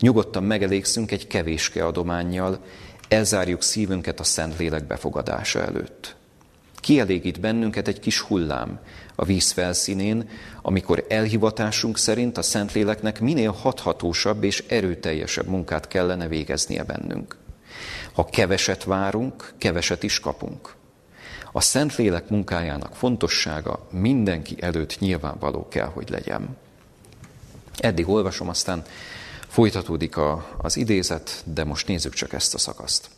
Nyugodtan 0.00 0.42
megelégszünk 0.42 1.10
egy 1.10 1.26
kevéske 1.26 1.86
adományjal, 1.86 2.58
elzárjuk 3.08 3.62
szívünket 3.62 4.20
a 4.20 4.24
Szentlélek 4.24 4.86
befogadása 4.86 5.62
előtt. 5.62 6.16
Kielégít 6.80 7.40
bennünket 7.40 7.88
egy 7.88 8.00
kis 8.00 8.20
hullám 8.20 8.80
a 9.14 9.24
víz 9.24 9.50
felszínén, 9.50 10.28
amikor 10.62 11.06
elhivatásunk 11.08 11.98
szerint 11.98 12.38
a 12.38 12.42
Szentléleknek 12.42 13.20
minél 13.20 13.50
hathatósabb 13.50 14.44
és 14.44 14.64
erőteljesebb 14.68 15.46
munkát 15.46 15.88
kellene 15.88 16.28
végeznie 16.28 16.82
bennünk. 16.82 17.36
Ha 18.12 18.24
keveset 18.24 18.84
várunk, 18.84 19.52
keveset 19.58 20.02
is 20.02 20.20
kapunk. 20.20 20.74
A 21.52 21.60
Szentlélek 21.60 22.28
munkájának 22.28 22.94
fontossága 22.94 23.86
mindenki 23.90 24.56
előtt 24.60 24.98
nyilvánvaló 24.98 25.68
kell, 25.68 25.86
hogy 25.86 26.08
legyen. 26.08 26.56
Eddig 27.76 28.08
olvasom, 28.08 28.48
aztán 28.48 28.84
folytatódik 29.48 30.16
a, 30.16 30.56
az 30.58 30.76
idézet, 30.76 31.42
de 31.44 31.64
most 31.64 31.86
nézzük 31.86 32.14
csak 32.14 32.32
ezt 32.32 32.54
a 32.54 32.58
szakaszt. 32.58 33.10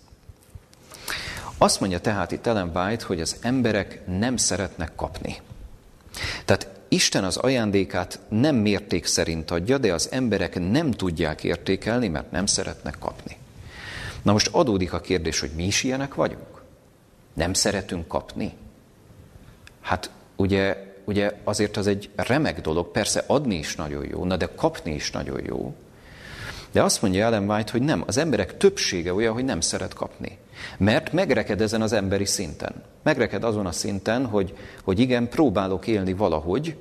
Azt 1.59 1.81
mondja 1.81 2.01
tehát 2.01 2.33
itt 2.33 2.47
Ellen 2.47 2.71
White, 2.75 3.05
hogy 3.05 3.21
az 3.21 3.37
emberek 3.41 4.07
nem 4.07 4.37
szeretnek 4.37 4.95
kapni. 4.95 5.37
Tehát 6.45 6.69
Isten 6.88 7.25
az 7.25 7.37
ajándékát 7.37 8.21
nem 8.29 8.57
mérték 8.57 9.07
szerint 9.07 9.51
adja, 9.51 9.79
de 9.79 9.93
az 9.93 10.09
emberek 10.11 10.71
nem 10.71 10.91
tudják 10.91 11.45
értékelni, 11.45 12.09
mert 12.09 12.31
nem 12.31 12.47
szeretnek 12.47 12.97
kapni. 12.99 13.37
Na 14.23 14.33
most 14.33 14.49
adódik 14.53 14.93
a 14.93 15.01
kérdés, 15.01 15.41
hogy 15.41 15.51
mi 15.57 15.67
is 15.67 15.83
ilyenek 15.83 16.15
vagyunk? 16.15 16.62
Nem 17.35 17.53
szeretünk 17.53 18.09
kapni? 18.09 18.53
Hát 19.81 20.11
ugye, 20.37 20.95
ugye 21.05 21.31
azért 21.45 21.77
az 21.77 21.87
egy 21.87 22.11
remek 22.17 22.61
dolog, 22.61 22.91
persze 22.91 23.25
adni 23.27 23.55
is 23.55 23.77
nagyon 23.77 24.07
jó, 24.07 24.25
na 24.25 24.37
de 24.37 24.49
kapni 24.57 24.95
is 24.95 25.11
nagyon 25.11 25.45
jó. 25.45 25.75
De 26.73 26.83
azt 26.83 27.03
mondja 27.03 27.25
Ellen 27.25 27.51
White, 27.51 27.73
hogy 27.73 27.83
nem, 27.83 28.03
az 28.07 28.17
emberek 28.17 28.57
többsége 28.57 29.15
olyan, 29.15 29.33
hogy 29.33 29.45
nem 29.45 29.61
szeret 29.61 29.95
kapni. 29.95 30.38
Mert 30.79 31.12
megreked 31.12 31.61
ezen 31.61 31.83
az 31.83 31.92
emberi 31.92 32.25
szinten. 32.25 32.72
Megreked 33.03 33.44
azon 33.44 33.66
a 33.66 33.72
szinten, 33.72 34.27
hogy, 34.27 34.57
hogy 34.83 34.98
igen, 34.98 35.29
próbálok 35.29 35.87
élni 35.87 36.12
valahogy, 36.12 36.77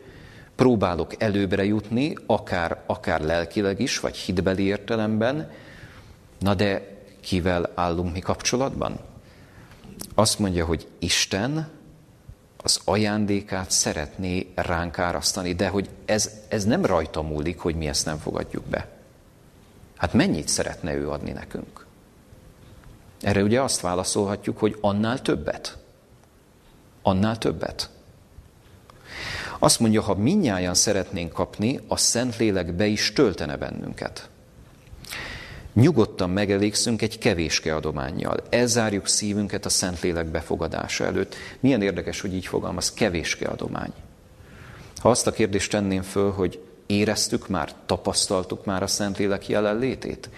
próbálok 0.56 1.22
előbbre 1.22 1.66
jutni, 1.66 2.16
akár, 2.26 2.82
akár 2.86 3.22
lelkileg 3.22 3.80
is, 3.80 4.00
vagy 4.00 4.16
hitbeli 4.16 4.64
értelemben, 4.64 5.52
na 6.40 6.54
de 6.54 7.00
kivel 7.20 7.72
állunk 7.76 8.14
mi 8.14 8.20
kapcsolatban? 8.20 9.00
Azt 10.16 10.40
mondja, 10.40 10.66
hogy 10.66 10.88
Isten 11.00 11.70
az 12.64 12.80
ajándékát 12.84 13.72
szeretné 13.72 14.52
ránk 14.56 15.00
árasztani, 15.00 15.54
de 15.54 15.68
hogy 15.68 15.90
ez, 16.06 16.32
ez 16.48 16.66
nem 16.66 16.86
rajta 16.86 17.22
múlik, 17.22 17.60
hogy 17.60 17.76
mi 17.76 17.88
ezt 17.88 18.06
nem 18.06 18.18
fogadjuk 18.18 18.64
be. 18.64 18.88
Hát 19.98 20.14
mennyit 20.14 20.48
szeretne 20.48 20.94
ő 20.94 21.10
adni 21.10 21.32
nekünk? 21.32 21.81
Erre 23.22 23.44
ugye 23.44 23.62
azt 23.62 23.82
válaszolhatjuk, 23.82 24.58
hogy 24.58 24.78
annál 24.82 25.22
többet. 25.22 25.78
Annál 27.02 27.38
többet. 27.38 27.90
Azt 29.60 29.80
mondja, 29.80 30.02
ha 30.02 30.16
minnyáján 30.16 30.74
szeretnénk 30.74 31.34
kapni, 31.34 31.80
a 31.88 31.98
Szentlélek 31.98 32.74
be 32.74 32.86
is 32.86 33.14
töltene 33.14 33.58
bennünket. 33.58 34.30
Nyugodtan 35.74 36.30
megelégszünk 36.30 37.02
egy 37.02 37.18
kevéske 37.18 37.76
adományjal. 37.76 38.38
Elzárjuk 38.50 39.08
szívünket 39.08 39.66
a 39.66 39.70
Szentlélek 39.70 40.26
befogadása 40.26 41.06
előtt. 41.06 41.36
Milyen 41.60 41.82
érdekes, 41.82 42.22
hogy 42.22 42.34
így 42.34 42.46
fogalmaz, 42.46 42.94
kevéske 42.94 43.48
adomány. 43.48 43.94
Ha 44.98 45.10
azt 45.10 45.28
a 45.28 45.32
kérdést 45.32 45.72
tenném 45.72 46.02
föl, 46.02 46.32
hogy 46.32 46.64
éreztük 46.86 47.48
már, 47.48 47.74
tapasztaltuk 47.86 48.66
már 48.66 48.84
a 48.84 48.88
Szentlélek 48.88 49.48
jelenlétét, 49.48 50.30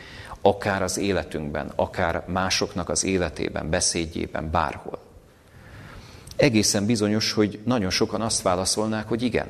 akár 0.46 0.82
az 0.82 0.98
életünkben, 0.98 1.72
akár 1.76 2.24
másoknak 2.28 2.90
az 2.90 3.04
életében, 3.04 3.70
beszédjében, 3.70 4.52
bárhol. 4.52 5.00
Egészen 6.36 6.86
bizonyos, 6.86 7.32
hogy 7.32 7.60
nagyon 7.66 7.90
sokan 7.90 8.22
azt 8.22 8.42
válaszolnák, 8.42 9.08
hogy 9.08 9.22
igen. 9.22 9.48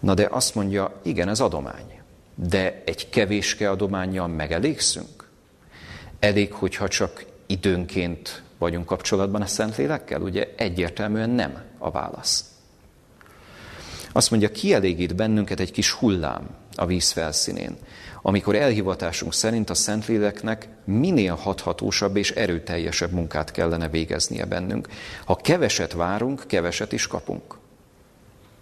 Na 0.00 0.14
de 0.14 0.28
azt 0.30 0.54
mondja, 0.54 1.00
igen, 1.02 1.28
ez 1.28 1.40
adomány. 1.40 2.00
De 2.34 2.82
egy 2.86 3.08
kevéske 3.08 3.70
adományjal 3.70 4.26
megelégszünk? 4.26 5.28
Elég, 6.18 6.52
hogyha 6.52 6.88
csak 6.88 7.24
időnként 7.46 8.42
vagyunk 8.58 8.86
kapcsolatban 8.86 9.42
a 9.42 9.46
Szentlélekkel? 9.46 10.20
Ugye 10.20 10.48
egyértelműen 10.56 11.30
nem 11.30 11.62
a 11.78 11.90
válasz. 11.90 12.44
Azt 14.12 14.30
mondja, 14.30 14.50
kielégít 14.50 15.16
bennünket 15.16 15.60
egy 15.60 15.70
kis 15.70 15.90
hullám 15.90 16.48
a 16.74 16.86
víz 16.86 17.10
felszínén, 17.10 17.76
amikor 18.22 18.54
elhivatásunk 18.54 19.34
szerint 19.34 19.70
a 19.70 19.74
Szentléleknek 19.74 20.68
minél 20.84 21.34
hathatósabb 21.34 22.16
és 22.16 22.30
erőteljesebb 22.30 23.10
munkát 23.10 23.50
kellene 23.50 23.88
végeznie 23.88 24.44
bennünk. 24.44 24.88
Ha 25.24 25.36
keveset 25.36 25.92
várunk, 25.92 26.44
keveset 26.46 26.92
is 26.92 27.06
kapunk. 27.06 27.58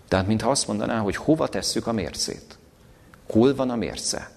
Tehát 0.09 0.27
mintha 0.27 0.51
azt 0.51 0.67
mondaná, 0.67 0.99
hogy 0.99 1.17
hova 1.17 1.49
tesszük 1.49 1.87
a 1.87 1.93
mércét. 1.93 2.59
Hol 3.31 3.55
van 3.55 3.71
a 3.71 3.77
mérce? 3.77 4.31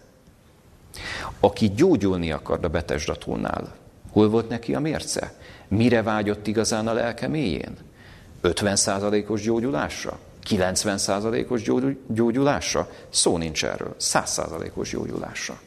Aki 1.40 1.70
gyógyulni 1.70 2.32
akar 2.32 2.60
a 2.62 2.68
betesdatúnál, 2.68 3.76
hol 4.12 4.30
volt 4.30 4.50
neki 4.50 4.76
a 4.76 4.80
mérce? 4.80 5.34
Mire 5.68 6.02
vágyott 6.02 6.48
igazán 6.48 6.88
a 6.88 6.94
lelke 6.94 7.28
mélyén? 7.28 7.78
50%-os 8.44 9.42
gyógyulásra? 9.42 10.20
90%-os 10.50 11.62
gyógyulásra? 12.08 12.90
Szó 13.10 13.38
nincs 13.38 13.66
erről. 13.66 13.96
100%-os 14.00 14.90
gyógyulásra. 14.90 15.60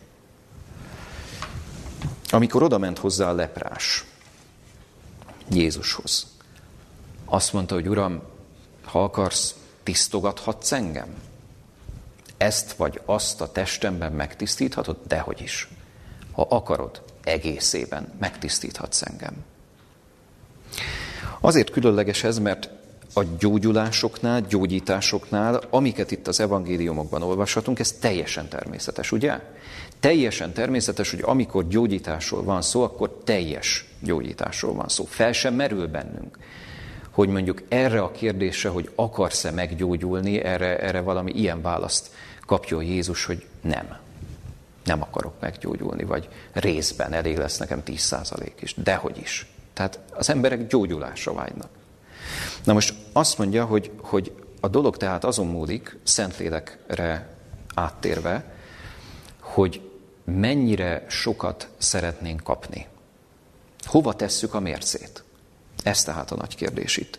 Amikor 2.30 2.62
oda 2.62 2.78
ment 2.78 2.98
hozzá 2.98 3.28
a 3.28 3.34
leprás 3.34 4.04
Jézushoz, 5.50 6.26
azt 7.24 7.52
mondta, 7.52 7.74
hogy 7.74 7.88
Uram, 7.88 8.22
ha 8.84 9.02
akarsz, 9.02 9.54
tisztogathatsz 9.82 10.72
engem? 10.72 11.14
Ezt 12.36 12.72
vagy 12.72 13.00
azt 13.04 13.40
a 13.40 13.52
testemben 13.52 14.12
megtisztíthatod? 14.12 14.96
Dehogy 15.06 15.40
is. 15.40 15.68
Ha 16.32 16.46
akarod, 16.50 17.02
egészében 17.24 18.12
megtisztíthatsz 18.20 19.02
engem. 19.02 19.44
Azért 21.40 21.70
különleges 21.70 22.24
ez, 22.24 22.38
mert 22.38 22.70
a 23.14 23.22
gyógyulásoknál, 23.38 24.40
gyógyításoknál, 24.40 25.60
amiket 25.70 26.10
itt 26.10 26.28
az 26.28 26.40
evangéliumokban 26.40 27.22
olvashatunk, 27.22 27.78
ez 27.78 27.92
teljesen 27.92 28.48
természetes, 28.48 29.12
ugye? 29.12 29.40
Teljesen 30.00 30.52
természetes, 30.52 31.10
hogy 31.10 31.20
amikor 31.22 31.68
gyógyításról 31.68 32.42
van 32.42 32.62
szó, 32.62 32.82
akkor 32.82 33.20
teljes 33.24 33.84
gyógyításról 34.00 34.74
van 34.74 34.88
szó. 34.88 35.04
Fel 35.04 35.32
sem 35.32 35.54
merül 35.54 35.86
bennünk, 35.86 36.38
hogy 37.10 37.28
mondjuk 37.28 37.62
erre 37.68 38.00
a 38.00 38.10
kérdésre, 38.10 38.68
hogy 38.68 38.90
akarsz-e 38.94 39.50
meggyógyulni, 39.50 40.42
erre, 40.42 40.78
erre 40.78 41.00
valami 41.00 41.32
ilyen 41.32 41.62
választ 41.62 42.10
kapjon 42.46 42.82
Jézus, 42.82 43.24
hogy 43.24 43.46
nem. 43.60 43.96
Nem 44.84 45.02
akarok 45.02 45.34
meggyógyulni, 45.40 46.04
vagy 46.04 46.28
részben 46.52 47.12
elég 47.12 47.36
lesz 47.36 47.58
nekem 47.58 47.82
10% 47.86 48.52
is. 48.60 48.74
Dehogy 48.74 49.18
is. 49.18 49.46
Tehát 49.72 49.98
az 50.12 50.30
emberek 50.30 50.66
gyógyulásra 50.66 51.32
vágynak. 51.32 51.68
Na 52.64 52.72
most 52.72 52.94
azt 53.12 53.38
mondja, 53.38 53.64
hogy, 53.64 53.90
hogy 54.00 54.32
a 54.60 54.68
dolog 54.68 54.96
tehát 54.96 55.24
azon 55.24 55.46
múlik, 55.46 55.98
Szentlélekre 56.02 57.36
áttérve, 57.74 58.54
hogy 59.40 59.90
mennyire 60.24 61.04
sokat 61.08 61.68
szeretnénk 61.78 62.42
kapni. 62.42 62.86
Hova 63.84 64.14
tesszük 64.14 64.54
a 64.54 64.60
mércét? 64.60 65.22
Ez 65.82 66.04
tehát 66.04 66.30
a 66.30 66.36
nagy 66.36 66.56
kérdés 66.56 66.96
itt. 66.96 67.18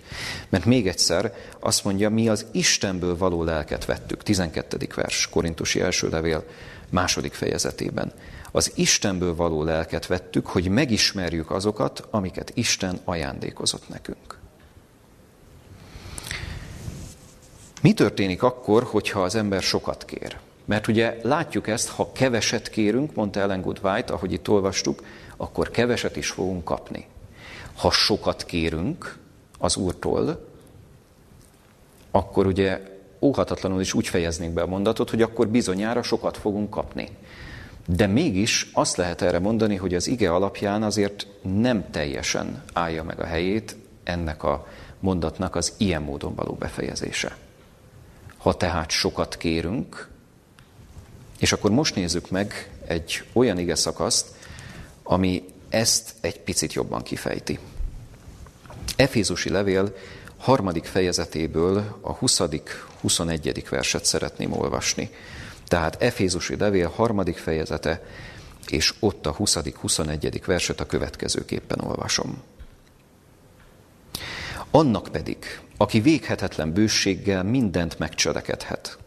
Mert 0.49 0.65
még 0.65 0.87
egyszer 0.87 1.33
azt 1.59 1.83
mondja, 1.83 2.09
mi 2.09 2.29
az 2.29 2.45
Istenből 2.51 3.17
való 3.17 3.43
lelket 3.43 3.85
vettük. 3.85 4.23
12. 4.23 4.87
vers, 4.95 5.29
Korintusi 5.29 5.81
első 5.81 6.09
levél 6.09 6.43
második 6.89 7.33
fejezetében. 7.33 8.13
Az 8.51 8.71
Istenből 8.75 9.35
való 9.35 9.63
lelket 9.63 10.07
vettük, 10.07 10.47
hogy 10.47 10.67
megismerjük 10.67 11.51
azokat, 11.51 12.07
amiket 12.09 12.51
Isten 12.53 12.99
ajándékozott 13.03 13.89
nekünk. 13.89 14.39
Mi 17.85 17.93
történik 17.93 18.43
akkor, 18.43 18.83
hogyha 18.83 19.21
az 19.23 19.35
ember 19.35 19.61
sokat 19.61 20.05
kér? 20.05 20.37
Mert 20.65 20.87
ugye 20.87 21.17
látjuk 21.21 21.67
ezt, 21.67 21.89
ha 21.89 22.11
keveset 22.11 22.69
kérünk, 22.69 23.15
mondta 23.15 23.39
Ellen 23.39 23.63
White, 23.65 24.13
ahogy 24.13 24.31
itt 24.31 24.49
olvastuk, 24.49 25.03
akkor 25.37 25.71
keveset 25.71 26.15
is 26.15 26.29
fogunk 26.29 26.63
kapni. 26.63 27.05
Ha 27.75 27.91
sokat 27.91 28.45
kérünk 28.45 29.17
az 29.59 29.75
Úrtól, 29.75 30.47
akkor 32.11 32.45
ugye 32.45 32.81
óhatatlanul 33.19 33.81
is 33.81 33.93
úgy 33.93 34.07
fejeznénk 34.07 34.53
be 34.53 34.61
a 34.61 34.67
mondatot, 34.67 35.09
hogy 35.09 35.21
akkor 35.21 35.47
bizonyára 35.47 36.03
sokat 36.03 36.37
fogunk 36.37 36.69
kapni. 36.69 37.07
De 37.87 38.07
mégis 38.07 38.69
azt 38.73 38.95
lehet 38.95 39.21
erre 39.21 39.39
mondani, 39.39 39.75
hogy 39.75 39.93
az 39.93 40.07
ige 40.07 40.33
alapján 40.33 40.83
azért 40.83 41.27
nem 41.41 41.89
teljesen 41.91 42.63
állja 42.73 43.03
meg 43.03 43.19
a 43.19 43.25
helyét 43.25 43.75
ennek 44.03 44.43
a 44.43 44.67
mondatnak 44.99 45.55
az 45.55 45.73
ilyen 45.77 46.01
módon 46.01 46.35
való 46.35 46.53
befejezése. 46.53 47.35
Ha 48.45 48.57
tehát 48.57 48.89
sokat 48.89 49.37
kérünk, 49.37 50.07
és 51.39 51.51
akkor 51.51 51.71
most 51.71 51.95
nézzük 51.95 52.29
meg 52.29 52.71
egy 52.87 53.23
olyan 53.33 53.59
ige 53.59 53.75
szakaszt, 53.75 54.35
ami 55.03 55.43
ezt 55.69 56.13
egy 56.21 56.39
picit 56.39 56.73
jobban 56.73 57.03
kifejti. 57.03 57.59
Efézusi 58.95 59.49
levél 59.49 59.95
harmadik 60.37 60.85
fejezetéből 60.85 61.97
a 62.01 62.17
20.-21. 62.17 63.65
verset 63.69 64.05
szeretném 64.05 64.51
olvasni. 64.51 65.09
Tehát 65.67 66.01
Efézusi 66.01 66.57
levél 66.57 66.89
harmadik 66.89 67.37
fejezete, 67.37 68.03
és 68.67 68.93
ott 68.99 69.25
a 69.25 69.35
20.-21. 69.35 70.41
verset 70.45 70.79
a 70.79 70.85
következőképpen 70.85 71.79
olvasom. 71.79 72.41
Annak 74.71 75.07
pedig, 75.11 75.59
aki 75.77 75.99
véghetetlen 75.99 76.73
bőséggel 76.73 77.43
mindent 77.43 77.99
megcselekedhet. 77.99 78.97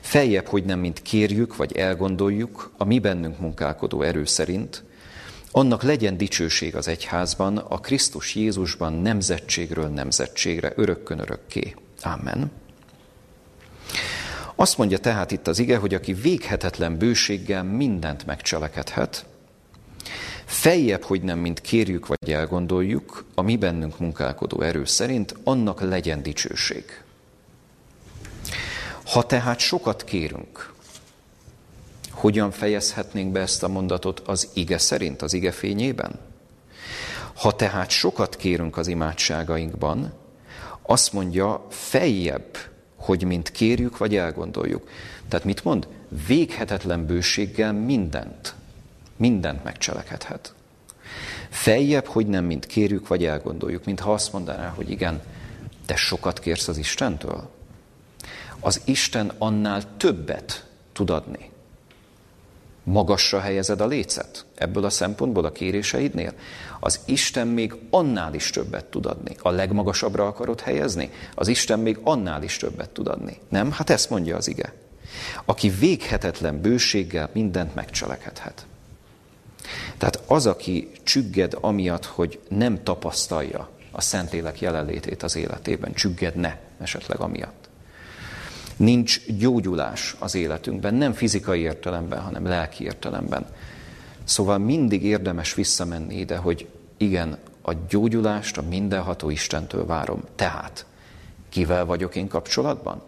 Feljebb, 0.00 0.46
hogy 0.46 0.64
nem 0.64 0.78
mint 0.78 1.02
kérjük 1.02 1.56
vagy 1.56 1.76
elgondoljuk, 1.76 2.72
a 2.76 2.84
mi 2.84 2.98
bennünk 2.98 3.38
munkálkodó 3.38 4.02
erő 4.02 4.24
szerint, 4.24 4.84
annak 5.50 5.82
legyen 5.82 6.16
dicsőség 6.16 6.76
az 6.76 6.88
egyházban, 6.88 7.56
a 7.56 7.78
Krisztus 7.78 8.34
Jézusban 8.34 8.92
nemzetségről 8.92 9.88
nemzetségre, 9.88 10.72
örökkön 10.76 11.18
örökké. 11.18 11.74
Amen. 12.02 12.50
Azt 14.54 14.78
mondja 14.78 14.98
tehát 14.98 15.30
itt 15.30 15.46
az 15.46 15.58
ige, 15.58 15.76
hogy 15.76 15.94
aki 15.94 16.12
véghetetlen 16.12 16.98
bőséggel 16.98 17.62
mindent 17.62 18.26
megcselekedhet, 18.26 19.26
Feljebb, 20.46 21.02
hogy 21.02 21.22
nem 21.22 21.38
mint 21.38 21.60
kérjük 21.60 22.06
vagy 22.06 22.32
elgondoljuk, 22.32 23.24
a 23.34 23.42
mi 23.42 23.56
bennünk 23.56 23.98
munkálkodó 23.98 24.60
erő 24.60 24.84
szerint, 24.84 25.34
annak 25.44 25.80
legyen 25.80 26.22
dicsőség. 26.22 26.84
Ha 29.04 29.26
tehát 29.26 29.58
sokat 29.58 30.04
kérünk, 30.04 30.72
hogyan 32.10 32.50
fejezhetnénk 32.50 33.32
be 33.32 33.40
ezt 33.40 33.62
a 33.62 33.68
mondatot 33.68 34.20
az 34.20 34.48
ige 34.54 34.78
szerint, 34.78 35.22
az 35.22 35.32
ige 35.32 35.52
fényében? 35.52 36.18
Ha 37.34 37.56
tehát 37.56 37.90
sokat 37.90 38.36
kérünk 38.36 38.76
az 38.76 38.86
imádságainkban, 38.86 40.12
azt 40.82 41.12
mondja, 41.12 41.66
feljebb, 41.68 42.56
hogy 42.96 43.24
mint 43.24 43.50
kérjük 43.50 43.96
vagy 43.96 44.16
elgondoljuk. 44.16 44.88
Tehát 45.28 45.44
mit 45.44 45.64
mond? 45.64 45.88
Véghetetlen 46.26 47.06
bőséggel 47.06 47.72
mindent 47.72 48.54
Mindent 49.16 49.64
megcselekedhet. 49.64 50.54
Feljebb, 51.48 52.06
hogy 52.06 52.26
nem 52.26 52.44
mint 52.44 52.66
kérjük 52.66 53.08
vagy 53.08 53.24
elgondoljuk, 53.24 53.84
mintha 53.84 54.12
azt 54.12 54.32
mondaná, 54.32 54.68
hogy 54.68 54.90
igen, 54.90 55.22
te 55.86 55.96
sokat 55.96 56.38
kérsz 56.38 56.68
az 56.68 56.76
Istentől. 56.76 57.50
Az 58.60 58.80
Isten 58.84 59.32
annál 59.38 59.96
többet 59.96 60.66
tud 60.92 61.10
adni. 61.10 61.50
Magasra 62.82 63.40
helyezed 63.40 63.80
a 63.80 63.86
lécet 63.86 64.44
ebből 64.54 64.84
a 64.84 64.90
szempontból 64.90 65.44
a 65.44 65.52
kéréseidnél. 65.52 66.32
Az 66.80 67.00
Isten 67.04 67.46
még 67.46 67.74
annál 67.90 68.34
is 68.34 68.50
többet 68.50 68.84
tud 68.84 69.06
adni. 69.06 69.36
A 69.42 69.50
legmagasabbra 69.50 70.26
akarod 70.26 70.60
helyezni? 70.60 71.10
Az 71.34 71.48
Isten 71.48 71.78
még 71.78 71.98
annál 72.02 72.42
is 72.42 72.56
többet 72.56 72.90
tud 72.90 73.06
adni. 73.06 73.38
Nem? 73.48 73.72
Hát 73.72 73.90
ezt 73.90 74.10
mondja 74.10 74.36
az 74.36 74.48
ige. 74.48 74.72
Aki 75.44 75.68
véghetetlen 75.68 76.60
bőséggel 76.60 77.30
mindent 77.32 77.74
megcselekedhet. 77.74 78.66
Tehát 79.98 80.22
az, 80.26 80.46
aki 80.46 80.90
csügged 81.02 81.56
amiatt, 81.60 82.04
hogy 82.04 82.40
nem 82.48 82.82
tapasztalja 82.82 83.68
a 83.92 84.00
Szentlélek 84.00 84.60
jelenlétét 84.60 85.22
az 85.22 85.36
életében, 85.36 85.94
csüggedne, 85.94 86.60
esetleg 86.80 87.20
amiatt. 87.20 87.68
Nincs 88.76 89.26
gyógyulás 89.26 90.16
az 90.18 90.34
életünkben, 90.34 90.94
nem 90.94 91.12
fizikai 91.12 91.60
értelemben, 91.60 92.20
hanem 92.20 92.46
lelki 92.46 92.84
értelemben. 92.84 93.46
Szóval 94.24 94.58
mindig 94.58 95.04
érdemes 95.04 95.54
visszamenni 95.54 96.14
ide, 96.14 96.36
hogy 96.36 96.68
igen, 96.96 97.38
a 97.62 97.72
gyógyulást 97.88 98.58
a 98.58 98.62
mindenható 98.62 99.30
Istentől 99.30 99.86
várom. 99.86 100.22
Tehát, 100.34 100.86
kivel 101.48 101.84
vagyok 101.84 102.16
én 102.16 102.28
kapcsolatban? 102.28 103.02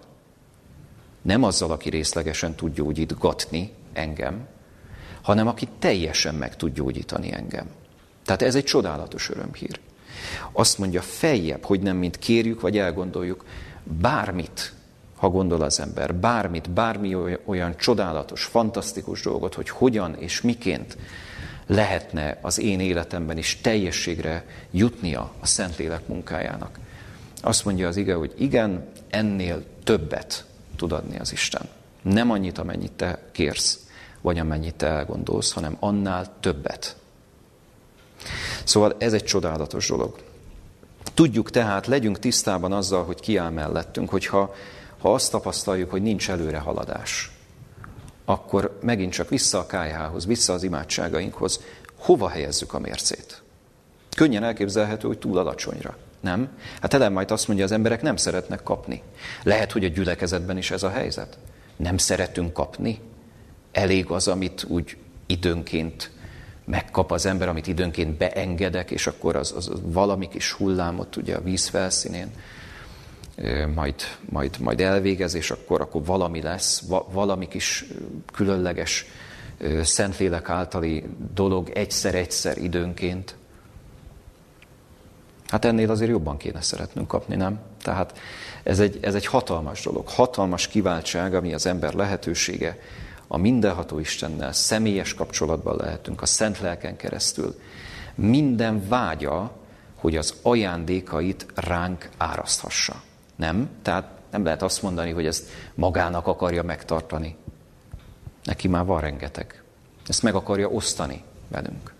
Nem 1.22 1.42
azzal, 1.42 1.70
aki 1.70 1.90
részlegesen 1.90 2.54
tud 2.54 2.74
gyógyítgatni 2.74 3.72
engem, 3.92 4.46
hanem 5.28 5.46
aki 5.46 5.68
teljesen 5.78 6.34
meg 6.34 6.56
tud 6.56 6.74
gyógyítani 6.74 7.32
engem. 7.32 7.66
Tehát 8.24 8.42
ez 8.42 8.54
egy 8.54 8.64
csodálatos 8.64 9.30
örömhír. 9.30 9.80
Azt 10.52 10.78
mondja, 10.78 11.02
feljebb, 11.02 11.64
hogy 11.64 11.80
nem 11.80 11.96
mint 11.96 12.18
kérjük 12.18 12.60
vagy 12.60 12.78
elgondoljuk, 12.78 13.44
bármit, 13.82 14.72
ha 15.16 15.28
gondol 15.28 15.62
az 15.62 15.80
ember, 15.80 16.14
bármit, 16.14 16.70
bármi 16.70 17.16
olyan 17.44 17.76
csodálatos, 17.76 18.44
fantasztikus 18.44 19.22
dolgot, 19.22 19.54
hogy 19.54 19.68
hogyan 19.68 20.14
és 20.18 20.40
miként 20.40 20.96
lehetne 21.66 22.38
az 22.42 22.58
én 22.58 22.80
életemben 22.80 23.38
is 23.38 23.60
teljességre 23.60 24.44
jutnia 24.70 25.32
a 25.40 25.46
Szentlélek 25.46 26.06
munkájának. 26.06 26.78
Azt 27.42 27.64
mondja 27.64 27.88
az 27.88 27.96
ige, 27.96 28.14
hogy 28.14 28.34
igen, 28.38 28.88
ennél 29.10 29.64
többet 29.84 30.44
tud 30.76 30.92
adni 30.92 31.18
az 31.18 31.32
Isten. 31.32 31.68
Nem 32.02 32.30
annyit, 32.30 32.58
amennyit 32.58 32.92
te 32.92 33.22
kérsz, 33.32 33.86
vagy 34.28 34.38
amennyit 34.38 34.82
elgondolsz, 34.82 35.52
hanem 35.52 35.76
annál 35.80 36.32
többet. 36.40 36.96
Szóval 38.64 38.94
ez 38.98 39.12
egy 39.12 39.24
csodálatos 39.24 39.88
dolog. 39.88 40.16
Tudjuk 41.14 41.50
tehát, 41.50 41.86
legyünk 41.86 42.18
tisztában 42.18 42.72
azzal, 42.72 43.04
hogy 43.04 43.20
ki 43.20 43.36
áll 43.36 43.50
mellettünk, 43.50 44.10
hogyha 44.10 44.54
ha 44.98 45.14
azt 45.14 45.30
tapasztaljuk, 45.30 45.90
hogy 45.90 46.02
nincs 46.02 46.30
előre 46.30 46.58
haladás, 46.58 47.30
akkor 48.24 48.78
megint 48.82 49.12
csak 49.12 49.28
vissza 49.28 49.58
a 49.58 49.66
kájhához, 49.66 50.26
vissza 50.26 50.52
az 50.52 50.62
imádságainkhoz, 50.62 51.60
hova 51.98 52.28
helyezzük 52.28 52.74
a 52.74 52.78
mércét? 52.78 53.42
Könnyen 54.16 54.44
elképzelhető, 54.44 55.06
hogy 55.06 55.18
túl 55.18 55.38
alacsonyra. 55.38 55.96
Nem? 56.20 56.48
Hát 56.80 56.94
Ellen 56.94 57.12
majd 57.12 57.30
azt 57.30 57.46
mondja, 57.46 57.64
az 57.64 57.72
emberek 57.72 58.02
nem 58.02 58.16
szeretnek 58.16 58.62
kapni. 58.62 59.02
Lehet, 59.42 59.72
hogy 59.72 59.84
a 59.84 59.88
gyülekezetben 59.88 60.56
is 60.56 60.70
ez 60.70 60.82
a 60.82 60.90
helyzet. 60.90 61.38
Nem 61.76 61.96
szeretünk 61.96 62.52
kapni. 62.52 63.00
Elég 63.78 64.10
az, 64.10 64.28
amit 64.28 64.64
úgy 64.68 64.96
időnként 65.26 66.10
megkap 66.64 67.12
az 67.12 67.26
ember, 67.26 67.48
amit 67.48 67.66
időnként 67.66 68.16
beengedek, 68.16 68.90
és 68.90 69.06
akkor 69.06 69.36
az, 69.36 69.52
az 69.56 69.70
valami 69.82 70.28
kis 70.28 70.52
hullámot 70.52 71.16
ugye 71.16 71.36
a 71.36 71.42
víz 71.42 71.66
felszínén 71.66 72.30
majd, 73.74 73.94
majd, 74.28 74.56
majd 74.60 74.80
elvégez, 74.80 75.34
és 75.34 75.50
akkor, 75.50 75.80
akkor 75.80 76.04
valami 76.04 76.42
lesz, 76.42 76.82
valami 77.10 77.48
kis 77.48 77.84
különleges 78.32 79.06
Szentlélek 79.82 80.48
általi 80.48 81.04
dolog 81.34 81.70
egyszer-egyszer 81.70 82.58
időnként. 82.58 83.34
Hát 85.46 85.64
ennél 85.64 85.90
azért 85.90 86.10
jobban 86.10 86.36
kéne 86.36 86.60
szeretnünk 86.60 87.08
kapni, 87.08 87.36
nem? 87.36 87.60
Tehát 87.82 88.18
ez 88.62 88.80
egy, 88.80 88.98
ez 89.00 89.14
egy 89.14 89.26
hatalmas 89.26 89.82
dolog, 89.82 90.08
hatalmas 90.08 90.68
kiváltság, 90.68 91.34
ami 91.34 91.54
az 91.54 91.66
ember 91.66 91.94
lehetősége, 91.94 92.78
a 93.28 93.36
mindenható 93.36 93.98
Istennel 93.98 94.52
személyes 94.52 95.14
kapcsolatban 95.14 95.76
lehetünk, 95.76 96.22
a 96.22 96.26
Szent 96.26 96.60
Lelken 96.60 96.96
keresztül. 96.96 97.60
Minden 98.14 98.88
vágya, 98.88 99.52
hogy 99.94 100.16
az 100.16 100.34
ajándékait 100.42 101.46
ránk 101.54 102.08
áraszthassa. 102.16 103.02
Nem? 103.36 103.70
Tehát 103.82 104.10
nem 104.30 104.44
lehet 104.44 104.62
azt 104.62 104.82
mondani, 104.82 105.10
hogy 105.10 105.26
ezt 105.26 105.46
magának 105.74 106.26
akarja 106.26 106.62
megtartani. 106.62 107.36
Neki 108.44 108.68
már 108.68 108.84
van 108.84 109.00
rengeteg. 109.00 109.62
Ezt 110.06 110.22
meg 110.22 110.34
akarja 110.34 110.68
osztani 110.68 111.22
velünk. 111.48 111.94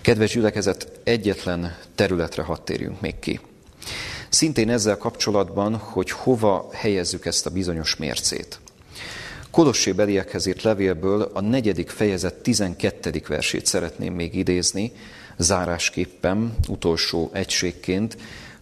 Kedves 0.00 0.32
gyülekezet, 0.32 1.00
egyetlen 1.04 1.76
területre 1.94 2.42
hadd 2.42 2.64
térjünk 2.64 3.00
még 3.00 3.18
ki. 3.18 3.40
Szintén 4.28 4.70
ezzel 4.70 4.96
kapcsolatban, 4.96 5.76
hogy 5.76 6.10
hova 6.10 6.68
helyezzük 6.72 7.26
ezt 7.26 7.46
a 7.46 7.50
bizonyos 7.50 7.96
mércét. 7.96 8.60
Kolossé 9.56 9.92
beliekhez 9.92 10.46
írt 10.46 10.62
levélből 10.62 11.30
a 11.34 11.40
negyedik 11.40 11.88
fejezet 11.88 12.34
12. 12.34 13.22
versét 13.28 13.66
szeretném 13.66 14.14
még 14.14 14.34
idézni, 14.34 14.92
zárásképpen, 15.36 16.56
utolsó 16.68 17.30
egységként, 17.32 18.16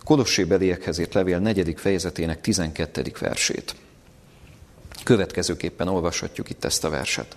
Kolossé 0.05 0.45
beliekhez 0.45 0.99
írt 0.99 1.15
levél 1.15 1.39
negyedik 1.39 1.79
fejezetének 1.79 2.41
12. 2.41 3.13
versét. 3.21 3.75
Következőképpen 5.05 5.89
olvashatjuk 5.89 6.51
itt 6.51 6.65
ezt 6.65 6.85
a 6.85 6.91
verset. 6.91 7.37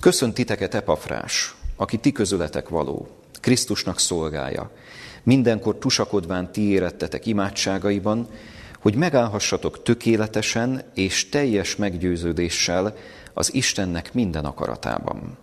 Köszönt 0.00 0.34
titeket 0.34 0.74
Epafrás, 0.74 1.54
aki 1.76 1.96
ti 1.96 2.12
közületek 2.12 2.68
való, 2.68 3.08
Krisztusnak 3.40 4.00
szolgája, 4.00 4.70
mindenkor 5.22 5.78
tusakodván 5.78 6.52
ti 6.52 6.62
érettetek 6.68 7.26
imádságaiban, 7.26 8.28
hogy 8.84 8.94
megállhassatok 8.94 9.82
tökéletesen 9.82 10.82
és 10.94 11.28
teljes 11.28 11.76
meggyőződéssel 11.76 12.96
az 13.34 13.54
Istennek 13.54 14.14
minden 14.14 14.44
akaratában. 14.44 15.36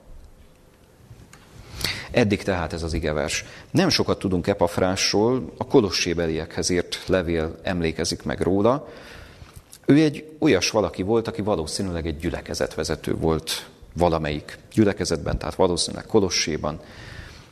Eddig 2.12 2.44
tehát 2.44 2.74
ez 2.74 2.84
az 2.84 2.94
igevers. 2.94 3.46
Nem 3.72 3.90
sokat 3.90 4.20
tudunk 4.20 4.48
Epafrásról, 4.48 5.54
a 5.58 5.68
kolossébeliekhez 5.68 6.70
írt 6.70 7.04
levél 7.06 7.60
emlékezik 7.64 8.24
meg 8.24 8.42
róla. 8.42 8.88
Ő 9.86 9.96
egy 10.04 10.26
olyas 10.40 10.70
valaki 10.70 11.02
volt, 11.02 11.28
aki 11.28 11.42
valószínűleg 11.42 12.08
egy 12.08 12.18
gyülekezetvezető 12.18 13.16
volt 13.16 13.70
valamelyik 13.94 14.58
gyülekezetben, 14.74 15.38
tehát 15.38 15.56
valószínűleg 15.56 16.06
Kolosséban, 16.06 16.80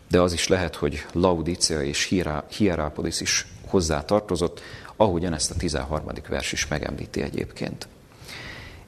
de 0.10 0.22
az 0.22 0.34
is 0.34 0.48
lehet, 0.48 0.76
hogy 0.76 1.06
Laudícia 1.14 1.82
és 1.82 2.14
Hierápolis 2.50 3.22
is 3.22 3.48
hozzá 3.68 4.06
tartozott, 4.06 4.62
ahogyan 5.02 5.34
ezt 5.34 5.52
a 5.52 5.56
13. 5.56 6.06
vers 6.30 6.52
is 6.52 6.68
megemlíti 6.68 7.22
egyébként. 7.22 7.88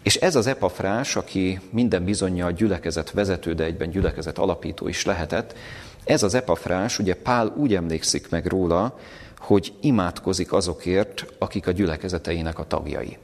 És 0.03 0.15
ez 0.15 0.35
az 0.35 0.47
epafrás, 0.47 1.15
aki 1.15 1.59
minden 1.69 2.03
bizonyja 2.03 2.45
a 2.45 2.51
gyülekezet 2.51 3.11
vezető, 3.11 3.53
de 3.53 3.63
egyben 3.63 3.89
gyülekezet 3.89 4.37
alapító 4.37 4.87
is 4.87 5.05
lehetett, 5.05 5.55
ez 6.03 6.23
az 6.23 6.33
epafrás, 6.33 6.99
ugye 6.99 7.15
Pál 7.15 7.53
úgy 7.57 7.75
emlékszik 7.75 8.29
meg 8.29 8.45
róla, 8.45 8.99
hogy 9.37 9.73
imádkozik 9.81 10.53
azokért, 10.53 11.25
akik 11.37 11.67
a 11.67 11.71
gyülekezeteinek 11.71 12.59
a 12.59 12.67
tagjai. 12.67 13.17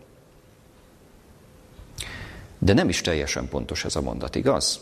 De 2.57 2.73
nem 2.73 2.89
is 2.89 3.01
teljesen 3.01 3.47
pontos 3.49 3.85
ez 3.85 3.95
a 3.95 4.01
mondat, 4.01 4.35
igaz? 4.35 4.79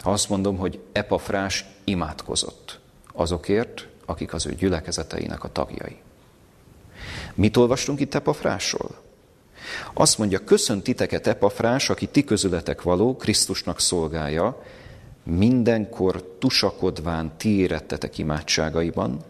Ha 0.00 0.10
azt 0.10 0.28
mondom, 0.28 0.56
hogy 0.56 0.80
Epafrás 0.92 1.64
imádkozott 1.84 2.80
azokért, 3.12 3.86
akik 4.04 4.32
az 4.32 4.46
ő 4.46 4.54
gyülekezeteinek 4.54 5.44
a 5.44 5.52
tagjai. 5.52 6.00
Mit 7.34 7.56
olvastunk 7.56 8.00
itt 8.00 8.14
Epafrásról? 8.14 9.00
Azt 9.94 10.18
mondja, 10.18 10.44
köszönt 10.44 10.82
titeket 10.82 11.26
Epafrás, 11.26 11.90
aki 11.90 12.06
ti 12.06 12.24
közületek 12.24 12.82
való, 12.82 13.16
Krisztusnak 13.16 13.80
szolgája, 13.80 14.62
mindenkor 15.24 16.36
tusakodván 16.38 17.32
ti 17.36 17.58
érettetek 17.58 18.18
imádságaiban, 18.18 19.24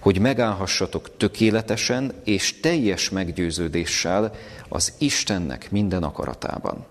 hogy 0.00 0.18
megállhassatok 0.18 1.16
tökéletesen 1.16 2.12
és 2.24 2.60
teljes 2.60 3.10
meggyőződéssel 3.10 4.34
az 4.68 4.92
Istennek 4.98 5.70
minden 5.70 6.02
akaratában. 6.02 6.84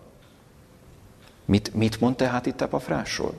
Mit, 1.46 1.74
mit 1.74 2.00
mond 2.00 2.16
tehát 2.16 2.46
itt 2.46 2.62
Epafrásról? 2.62 3.34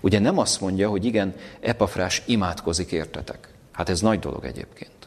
Ugye 0.00 0.18
nem 0.18 0.38
azt 0.38 0.60
mondja, 0.60 0.88
hogy 0.88 1.04
igen, 1.04 1.34
Epafrás 1.60 2.22
imádkozik 2.26 2.92
értetek. 2.92 3.48
Hát 3.72 3.88
ez 3.88 4.00
nagy 4.00 4.18
dolog 4.18 4.44
egyébként. 4.44 4.97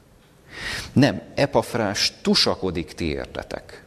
Nem, 0.93 1.21
Epafrás 1.35 2.13
tusakodik 2.21 2.93
ti 2.93 3.05
értetek. 3.05 3.83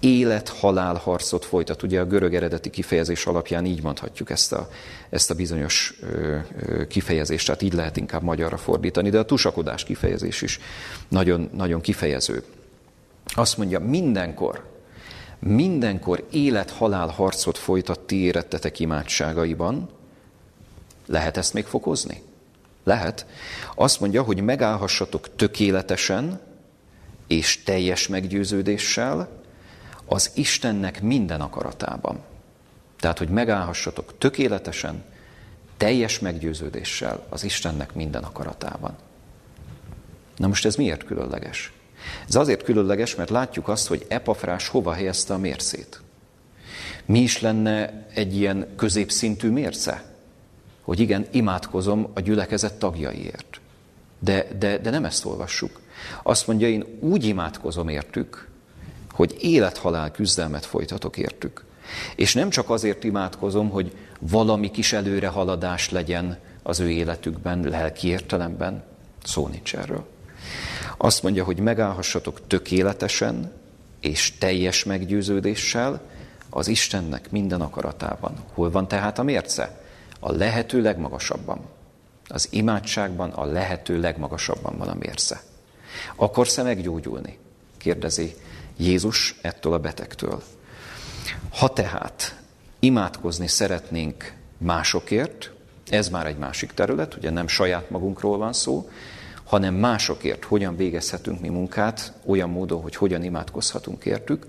Élet-halál 0.00 0.94
harcot 0.94 1.44
folytat. 1.44 1.82
Ugye 1.82 2.00
a 2.00 2.06
görög 2.06 2.34
eredeti 2.34 2.70
kifejezés 2.70 3.26
alapján 3.26 3.64
így 3.64 3.82
mondhatjuk 3.82 4.30
ezt 4.30 4.52
a, 4.52 4.68
ezt 5.10 5.30
a 5.30 5.34
bizonyos 5.34 5.94
ö, 6.00 6.36
ö, 6.66 6.86
kifejezést, 6.86 7.46
tehát 7.46 7.62
így 7.62 7.72
lehet 7.72 7.96
inkább 7.96 8.22
magyarra 8.22 8.56
fordítani, 8.56 9.10
de 9.10 9.18
a 9.18 9.24
tusakodás 9.24 9.84
kifejezés 9.84 10.42
is 10.42 10.60
nagyon, 11.08 11.50
nagyon 11.54 11.80
kifejező. 11.80 12.44
Azt 13.34 13.56
mondja, 13.56 13.80
mindenkor, 13.80 14.64
mindenkor 15.38 16.26
élet-halál 16.30 17.08
harcot 17.08 17.58
folytat 17.58 18.00
ti 18.00 18.16
érettetek 18.16 18.78
imádságaiban, 18.78 19.88
lehet 21.06 21.36
ezt 21.36 21.54
még 21.54 21.64
fokozni? 21.64 22.22
Lehet. 22.88 23.26
Azt 23.74 24.00
mondja, 24.00 24.22
hogy 24.22 24.40
megállhassatok 24.40 25.36
tökéletesen 25.36 26.40
és 27.26 27.62
teljes 27.62 28.08
meggyőződéssel 28.08 29.28
az 30.06 30.30
Istennek 30.34 31.02
minden 31.02 31.40
akaratában. 31.40 32.20
Tehát, 33.00 33.18
hogy 33.18 33.28
megállhassatok 33.28 34.18
tökéletesen, 34.18 35.04
teljes 35.76 36.18
meggyőződéssel 36.18 37.26
az 37.28 37.44
Istennek 37.44 37.94
minden 37.94 38.24
akaratában. 38.24 38.96
Na 40.36 40.46
most 40.46 40.64
ez 40.64 40.76
miért 40.76 41.04
különleges? 41.04 41.72
Ez 42.28 42.34
azért 42.34 42.62
különleges, 42.62 43.14
mert 43.14 43.30
látjuk 43.30 43.68
azt, 43.68 43.86
hogy 43.86 44.06
Epafrás 44.08 44.68
hova 44.68 44.92
helyezte 44.92 45.34
a 45.34 45.38
mércét. 45.38 46.00
Mi 47.04 47.18
is 47.18 47.40
lenne 47.40 48.06
egy 48.14 48.36
ilyen 48.36 48.66
középszintű 48.76 49.50
mérce? 49.50 50.17
Hogy 50.88 51.00
igen, 51.00 51.26
imádkozom 51.30 52.10
a 52.14 52.20
gyülekezet 52.20 52.78
tagjaiért. 52.78 53.60
De, 54.18 54.46
de, 54.58 54.78
de 54.78 54.90
nem 54.90 55.04
ezt 55.04 55.24
olvassuk. 55.24 55.80
Azt 56.22 56.46
mondja, 56.46 56.68
én 56.68 56.84
úgy 57.00 57.24
imádkozom 57.24 57.88
értük, 57.88 58.48
hogy 59.10 59.36
élethalál 59.40 60.10
küzdelmet 60.10 60.66
folytatok 60.66 61.16
értük. 61.16 61.64
És 62.16 62.34
nem 62.34 62.50
csak 62.50 62.70
azért 62.70 63.04
imádkozom, 63.04 63.70
hogy 63.70 63.96
valami 64.20 64.70
kis 64.70 64.92
előrehaladás 64.92 65.90
legyen 65.90 66.38
az 66.62 66.80
ő 66.80 66.90
életükben, 66.90 67.60
lelki 67.60 68.08
értelemben, 68.08 68.82
szó 69.24 69.48
nincs 69.48 69.74
erről. 69.74 70.06
Azt 70.96 71.22
mondja, 71.22 71.44
hogy 71.44 71.58
megállhassatok 71.58 72.46
tökéletesen 72.46 73.52
és 74.00 74.38
teljes 74.38 74.84
meggyőződéssel 74.84 76.00
az 76.50 76.68
Istennek 76.68 77.30
minden 77.30 77.60
akaratában. 77.60 78.34
Hol 78.54 78.70
van 78.70 78.88
tehát 78.88 79.18
a 79.18 79.22
mérce? 79.22 79.86
A 80.20 80.32
lehető 80.32 80.82
legmagasabban. 80.82 81.60
Az 82.28 82.48
imádságban 82.50 83.30
a 83.30 83.44
lehető 83.44 84.00
legmagasabban 84.00 84.78
van 84.78 84.88
a 84.88 84.94
mérce. 84.94 85.40
Akarsz-e 86.16 86.62
meggyógyulni? 86.62 87.38
kérdezi 87.76 88.34
Jézus 88.76 89.38
ettől 89.40 89.72
a 89.72 89.78
betegtől. 89.78 90.42
Ha 91.50 91.72
tehát 91.72 92.40
imádkozni 92.78 93.46
szeretnénk 93.46 94.32
másokért, 94.58 95.50
ez 95.90 96.08
már 96.08 96.26
egy 96.26 96.38
másik 96.38 96.72
terület, 96.72 97.14
ugye 97.14 97.30
nem 97.30 97.48
saját 97.48 97.90
magunkról 97.90 98.38
van 98.38 98.52
szó, 98.52 98.90
hanem 99.44 99.74
másokért 99.74 100.44
hogyan 100.44 100.76
végezhetünk 100.76 101.40
mi 101.40 101.48
munkát, 101.48 102.12
olyan 102.26 102.50
módon, 102.50 102.82
hogy 102.82 102.96
hogyan 102.96 103.22
imádkozhatunk 103.22 104.04
értük, 104.04 104.46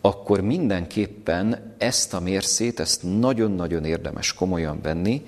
akkor 0.00 0.40
mindenképpen 0.40 1.74
ezt 1.78 2.14
a 2.14 2.20
mércét, 2.20 2.80
ezt 2.80 3.02
nagyon-nagyon 3.18 3.84
érdemes 3.84 4.32
komolyan 4.32 4.80
venni, 4.82 5.24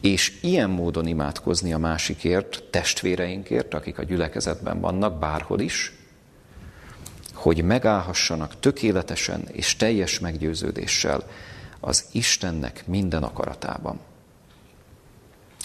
és 0.00 0.38
ilyen 0.42 0.70
módon 0.70 1.06
imádkozni 1.06 1.72
a 1.72 1.78
másikért, 1.78 2.62
testvéreinkért, 2.70 3.74
akik 3.74 3.98
a 3.98 4.02
gyülekezetben 4.02 4.80
vannak, 4.80 5.18
bárhol 5.18 5.60
is, 5.60 5.92
hogy 7.34 7.64
megállhassanak 7.64 8.60
tökéletesen 8.60 9.48
és 9.52 9.76
teljes 9.76 10.18
meggyőződéssel 10.18 11.22
az 11.80 12.04
Istennek 12.12 12.86
minden 12.86 13.22
akaratában. 13.22 14.00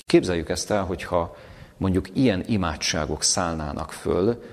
Képzeljük 0.05 0.49
ezt 0.49 0.71
el, 0.71 0.83
hogyha 0.83 1.35
mondjuk 1.77 2.09
ilyen 2.13 2.43
imádságok 2.47 3.23
szállnának 3.23 3.91
föl, 3.91 4.43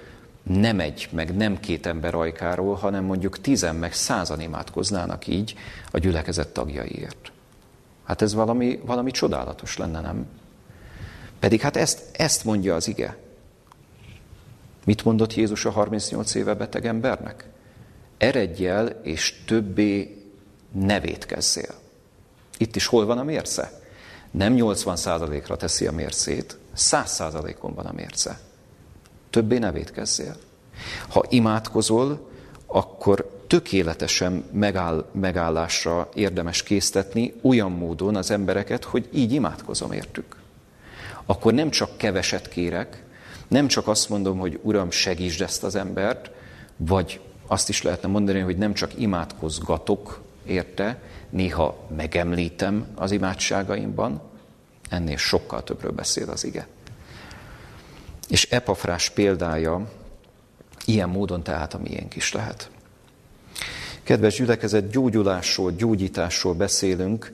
nem 0.42 0.80
egy, 0.80 1.08
meg 1.10 1.36
nem 1.36 1.60
két 1.60 1.86
ember 1.86 2.14
ajkáról, 2.14 2.74
hanem 2.74 3.04
mondjuk 3.04 3.40
tizen, 3.40 3.76
meg 3.76 3.92
százan 3.92 4.40
imádkoznának 4.40 5.26
így 5.26 5.54
a 5.90 5.98
gyülekezet 5.98 6.48
tagjaiért. 6.48 7.32
Hát 8.04 8.22
ez 8.22 8.34
valami, 8.34 8.80
valami 8.84 9.10
csodálatos 9.10 9.76
lenne, 9.76 10.00
nem? 10.00 10.26
Pedig 11.38 11.60
hát 11.60 11.76
ezt, 11.76 12.02
ezt 12.12 12.44
mondja 12.44 12.74
az 12.74 12.88
ige. 12.88 13.16
Mit 14.84 15.04
mondott 15.04 15.34
Jézus 15.34 15.64
a 15.64 15.70
38 15.70 16.34
éve 16.34 16.54
beteg 16.54 16.86
embernek? 16.86 17.48
Eredj 18.18 18.66
el, 18.66 18.86
és 18.86 19.42
többé 19.46 20.22
ne 20.72 21.00
vétkezzél. 21.00 21.74
Itt 22.58 22.76
is 22.76 22.86
hol 22.86 23.06
van 23.06 23.18
a 23.18 23.22
mérce? 23.22 23.80
Nem 24.30 24.54
80%-ra 24.56 25.56
teszi 25.56 25.86
a 25.86 25.92
mércét, 25.92 26.58
100%-on 26.76 27.74
van 27.74 27.86
a 27.86 27.92
mérce. 27.92 28.40
Többé 29.32 29.58
ne 29.58 29.72
vétkezzél. 29.72 30.36
Ha 31.08 31.24
imádkozol, 31.28 32.30
akkor 32.66 33.44
tökéletesen 33.46 34.44
megáll, 34.52 35.04
megállásra 35.12 36.08
érdemes 36.14 36.62
késztetni 36.62 37.34
olyan 37.42 37.70
módon 37.70 38.16
az 38.16 38.30
embereket, 38.30 38.84
hogy 38.84 39.08
így 39.12 39.32
imádkozom 39.32 39.92
értük. 39.92 40.36
Akkor 41.26 41.52
nem 41.52 41.70
csak 41.70 41.96
keveset 41.96 42.48
kérek, 42.48 43.02
nem 43.48 43.66
csak 43.66 43.88
azt 43.88 44.08
mondom, 44.08 44.38
hogy 44.38 44.58
Uram, 44.62 44.90
segítsd 44.90 45.40
ezt 45.40 45.64
az 45.64 45.74
embert, 45.74 46.30
vagy 46.76 47.20
azt 47.46 47.68
is 47.68 47.82
lehetne 47.82 48.08
mondani, 48.08 48.40
hogy 48.40 48.56
nem 48.56 48.74
csak 48.74 48.98
imádkozgatok 48.98 50.20
érte, 50.46 51.02
néha 51.30 51.88
megemlítem 51.96 52.86
az 52.94 53.10
imádságaimban, 53.10 54.20
ennél 54.88 55.16
sokkal 55.16 55.62
többről 55.62 55.92
beszél 55.92 56.30
az 56.30 56.44
ige. 56.44 56.66
És 58.32 58.48
Epafrás 58.50 59.10
példája 59.10 59.90
ilyen 60.84 61.08
módon 61.08 61.42
tehát 61.42 61.74
a 61.74 61.78
miénk 61.78 62.16
is 62.16 62.32
lehet. 62.32 62.70
Kedves 64.02 64.36
gyülekezet, 64.36 64.90
gyógyulásról, 64.90 65.72
gyógyításról 65.72 66.54
beszélünk, 66.54 67.32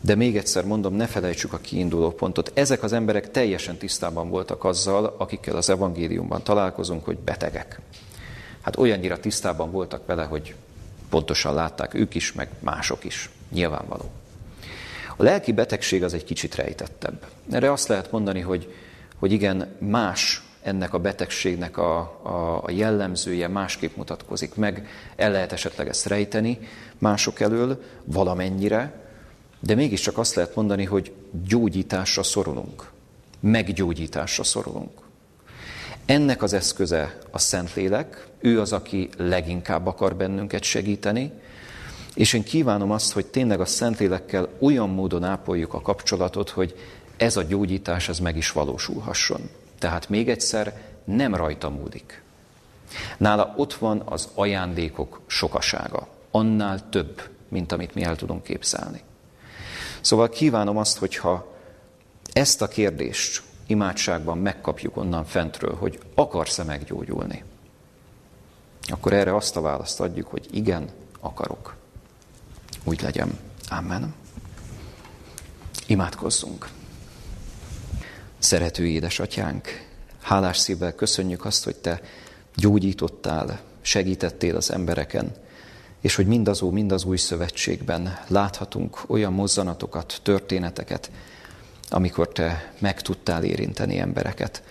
de 0.00 0.14
még 0.14 0.36
egyszer 0.36 0.64
mondom, 0.64 0.94
ne 0.94 1.06
felejtsük 1.06 1.52
a 1.52 1.58
kiinduló 1.58 2.10
pontot. 2.10 2.50
Ezek 2.54 2.82
az 2.82 2.92
emberek 2.92 3.30
teljesen 3.30 3.76
tisztában 3.76 4.28
voltak 4.28 4.64
azzal, 4.64 5.14
akikkel 5.18 5.56
az 5.56 5.70
evangéliumban 5.70 6.42
találkozunk, 6.42 7.04
hogy 7.04 7.18
betegek. 7.18 7.80
Hát 8.60 8.76
olyannyira 8.76 9.20
tisztában 9.20 9.70
voltak 9.70 10.06
vele, 10.06 10.24
hogy 10.24 10.54
pontosan 11.08 11.54
látták 11.54 11.94
ők 11.94 12.14
is, 12.14 12.32
meg 12.32 12.48
mások 12.58 13.04
is. 13.04 13.30
Nyilvánvaló. 13.52 14.10
A 15.16 15.22
lelki 15.22 15.52
betegség 15.52 16.02
az 16.02 16.14
egy 16.14 16.24
kicsit 16.24 16.54
rejtettebb. 16.54 17.26
Erre 17.50 17.72
azt 17.72 17.88
lehet 17.88 18.10
mondani, 18.10 18.40
hogy, 18.40 18.74
hogy 19.18 19.32
igen, 19.32 19.76
más 19.78 20.42
ennek 20.62 20.94
a 20.94 20.98
betegségnek 20.98 21.76
a, 21.76 21.98
a, 22.22 22.62
a 22.64 22.70
jellemzője 22.70 23.48
másképp 23.48 23.96
mutatkozik 23.96 24.54
meg, 24.54 24.88
el 25.16 25.30
lehet 25.30 25.52
esetleg 25.52 25.88
ezt 25.88 26.06
rejteni 26.06 26.58
mások 26.98 27.40
elől 27.40 27.82
valamennyire, 28.04 29.04
de 29.60 29.74
mégiscsak 29.74 30.18
azt 30.18 30.34
lehet 30.34 30.54
mondani, 30.54 30.84
hogy 30.84 31.12
gyógyításra 31.46 32.22
szorulunk, 32.22 32.90
meggyógyításra 33.40 34.44
szorulunk. 34.44 35.00
Ennek 36.06 36.42
az 36.42 36.52
eszköze 36.52 37.18
a 37.30 37.38
Szentlélek, 37.38 38.26
ő 38.38 38.60
az, 38.60 38.72
aki 38.72 39.08
leginkább 39.16 39.86
akar 39.86 40.16
bennünket 40.16 40.62
segíteni, 40.62 41.32
és 42.14 42.32
én 42.32 42.42
kívánom 42.42 42.90
azt, 42.90 43.12
hogy 43.12 43.26
tényleg 43.26 43.60
a 43.60 43.64
Szentlélekkel 43.64 44.48
olyan 44.58 44.90
módon 44.90 45.24
ápoljuk 45.24 45.74
a 45.74 45.80
kapcsolatot, 45.80 46.50
hogy 46.50 46.74
ez 47.16 47.36
a 47.36 47.42
gyógyítás 47.42 48.08
ez 48.08 48.18
meg 48.18 48.36
is 48.36 48.52
valósulhasson. 48.52 49.50
Tehát 49.78 50.08
még 50.08 50.28
egyszer, 50.28 50.82
nem 51.04 51.34
rajta 51.34 51.70
múlik. 51.70 52.22
Nála 53.16 53.54
ott 53.56 53.74
van 53.74 54.02
az 54.04 54.28
ajándékok 54.34 55.20
sokasága. 55.26 56.08
Annál 56.30 56.88
több, 56.88 57.28
mint 57.48 57.72
amit 57.72 57.94
mi 57.94 58.02
el 58.02 58.16
tudunk 58.16 58.42
képzelni. 58.42 59.00
Szóval 60.00 60.28
kívánom 60.28 60.76
azt, 60.76 60.98
hogyha 60.98 61.54
ezt 62.32 62.62
a 62.62 62.68
kérdést 62.68 63.42
imádságban 63.66 64.38
megkapjuk 64.38 64.96
onnan 64.96 65.24
fentről, 65.24 65.74
hogy 65.74 65.98
akarsz-e 66.14 66.62
meggyógyulni, 66.64 67.44
akkor 68.88 69.12
erre 69.12 69.34
azt 69.34 69.56
a 69.56 69.60
választ 69.60 70.00
adjuk, 70.00 70.28
hogy 70.28 70.46
igen, 70.50 70.88
akarok. 71.20 71.76
Úgy 72.84 73.02
legyen. 73.02 73.38
Amen. 73.68 74.14
Imádkozzunk. 75.86 76.68
Szerető 78.46 78.86
édesatyánk, 78.86 79.86
hálás 80.22 80.58
szívvel 80.58 80.94
köszönjük 80.94 81.44
azt, 81.44 81.64
hogy 81.64 81.76
Te 81.76 82.00
gyógyítottál, 82.54 83.60
segítettél 83.80 84.56
az 84.56 84.70
embereken, 84.72 85.34
és 86.00 86.14
hogy 86.14 86.26
mindazó, 86.26 86.70
mindaz 86.70 87.04
új 87.04 87.16
szövetségben 87.16 88.18
láthatunk 88.28 89.02
olyan 89.06 89.32
mozzanatokat, 89.32 90.20
történeteket, 90.22 91.10
amikor 91.88 92.28
Te 92.28 92.72
meg 92.78 93.02
tudtál 93.02 93.44
érinteni 93.44 93.98
embereket, 93.98 94.62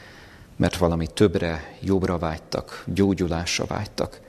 mert 0.56 0.78
valami 0.78 1.08
többre, 1.08 1.78
jobbra 1.82 2.18
vágytak, 2.18 2.84
gyógyulásra 2.88 3.66
vágytak. 3.66 4.20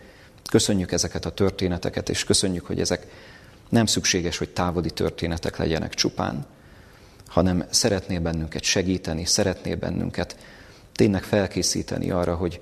Köszönjük 0.51 0.93
ezeket 0.93 1.25
a 1.25 1.31
történeteket, 1.31 2.09
és 2.09 2.25
köszönjük, 2.25 2.67
hogy 2.67 2.81
ezek 2.81 3.07
nem 3.69 3.87
szükséges, 3.87 4.39
hogy 4.39 4.51
távoli 4.51 4.91
történetek 4.91 5.57
legyenek 5.57 5.95
csupán, 5.95 6.47
hanem 7.37 7.65
szeretnél 7.71 8.21
bennünket 8.21 8.63
segíteni, 8.63 9.25
szeretnél 9.25 9.77
bennünket 9.77 10.37
tényleg 10.95 11.23
felkészíteni 11.23 12.11
arra, 12.11 12.35
hogy 12.35 12.61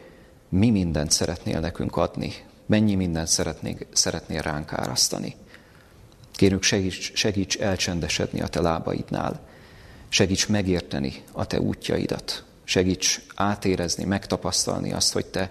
mi 0.49 0.70
mindent 0.70 1.11
szeretnél 1.11 1.61
nekünk 1.61 1.97
adni, 1.97 2.33
mennyi 2.66 2.95
mindent 2.95 3.29
szeretnél, 3.29 3.77
szeretnél 3.93 4.43
ránk 4.43 4.72
árasztani. 4.72 5.37
Kérünk, 6.33 6.62
segíts, 6.62 7.12
segíts 7.14 7.59
elcsendesedni 7.59 8.41
a 8.41 8.47
te 8.47 8.61
lábaidnál, 8.61 9.41
segíts 10.09 10.49
megérteni 10.49 11.22
a 11.33 11.47
te 11.47 11.61
útjaidat, 11.61 12.45
segíts 12.64 13.20
átérezni, 13.35 14.05
megtapasztalni 14.05 14.93
azt, 14.93 15.12
hogy 15.12 15.27
te 15.27 15.51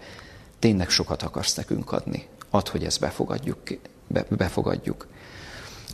tényleg 0.60 0.90
sokat 0.90 1.22
akarsz 1.22 1.56
nekünk 1.56 1.92
adni. 1.92 2.28
Add, 2.50 2.70
hogy 2.70 2.84
ezt 2.86 3.00
befogadjuk. 3.00 3.60
befogadjuk. 4.30 5.08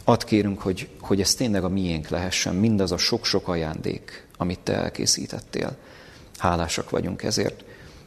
Add 0.09 0.25
kérünk, 0.25 0.61
hogy, 0.61 0.89
hogy 0.99 1.21
ez 1.21 1.33
tényleg 1.33 1.63
a 1.63 1.69
miénk 1.69 2.07
lehessen, 2.07 2.55
mindaz 2.55 2.91
a 2.91 2.97
sok-sok 2.97 3.47
ajándék, 3.47 4.27
amit 4.37 4.59
Te 4.59 4.73
elkészítettél. 4.73 5.77
Hálásak 6.37 6.89
vagyunk 6.89 7.23
ezért. 7.23 7.63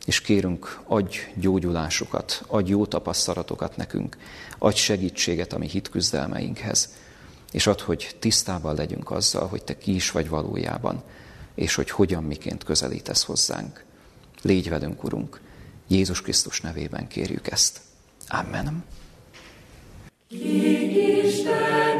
És 0.07 0.20
kérünk, 0.20 0.80
adj 0.86 1.18
gyógyulásokat, 1.34 2.44
adj 2.46 2.70
jó 2.70 2.86
tapasztalatokat 2.86 3.76
nekünk, 3.76 4.16
adj 4.59 4.76
segítséget 4.76 5.53
a 5.53 5.59
mi 5.59 5.68
hitküzdelmeinkhez, 5.68 6.94
és 7.53 7.66
add, 7.66 7.82
hogy 7.82 8.16
tisztában 8.18 8.74
legyünk 8.74 9.11
azzal, 9.11 9.46
hogy 9.46 9.62
te 9.62 9.78
ki 9.78 9.94
is 9.94 10.11
vagy 10.11 10.28
valójában, 10.28 11.03
és 11.55 11.74
hogy 11.74 11.90
hogyan 11.90 12.22
miként 12.22 12.64
közelítesz 12.64 13.24
hozzánk. 13.24 13.84
Légy 14.40 14.68
velünk, 14.68 15.05
Urunk! 15.05 15.40
Jézus 15.88 16.22
Krisztus 16.22 16.61
nevében 16.61 17.09
kérjük 17.09 17.50
ezt. 17.50 17.80
Amen. 18.28 18.84
Boy. 21.44 21.91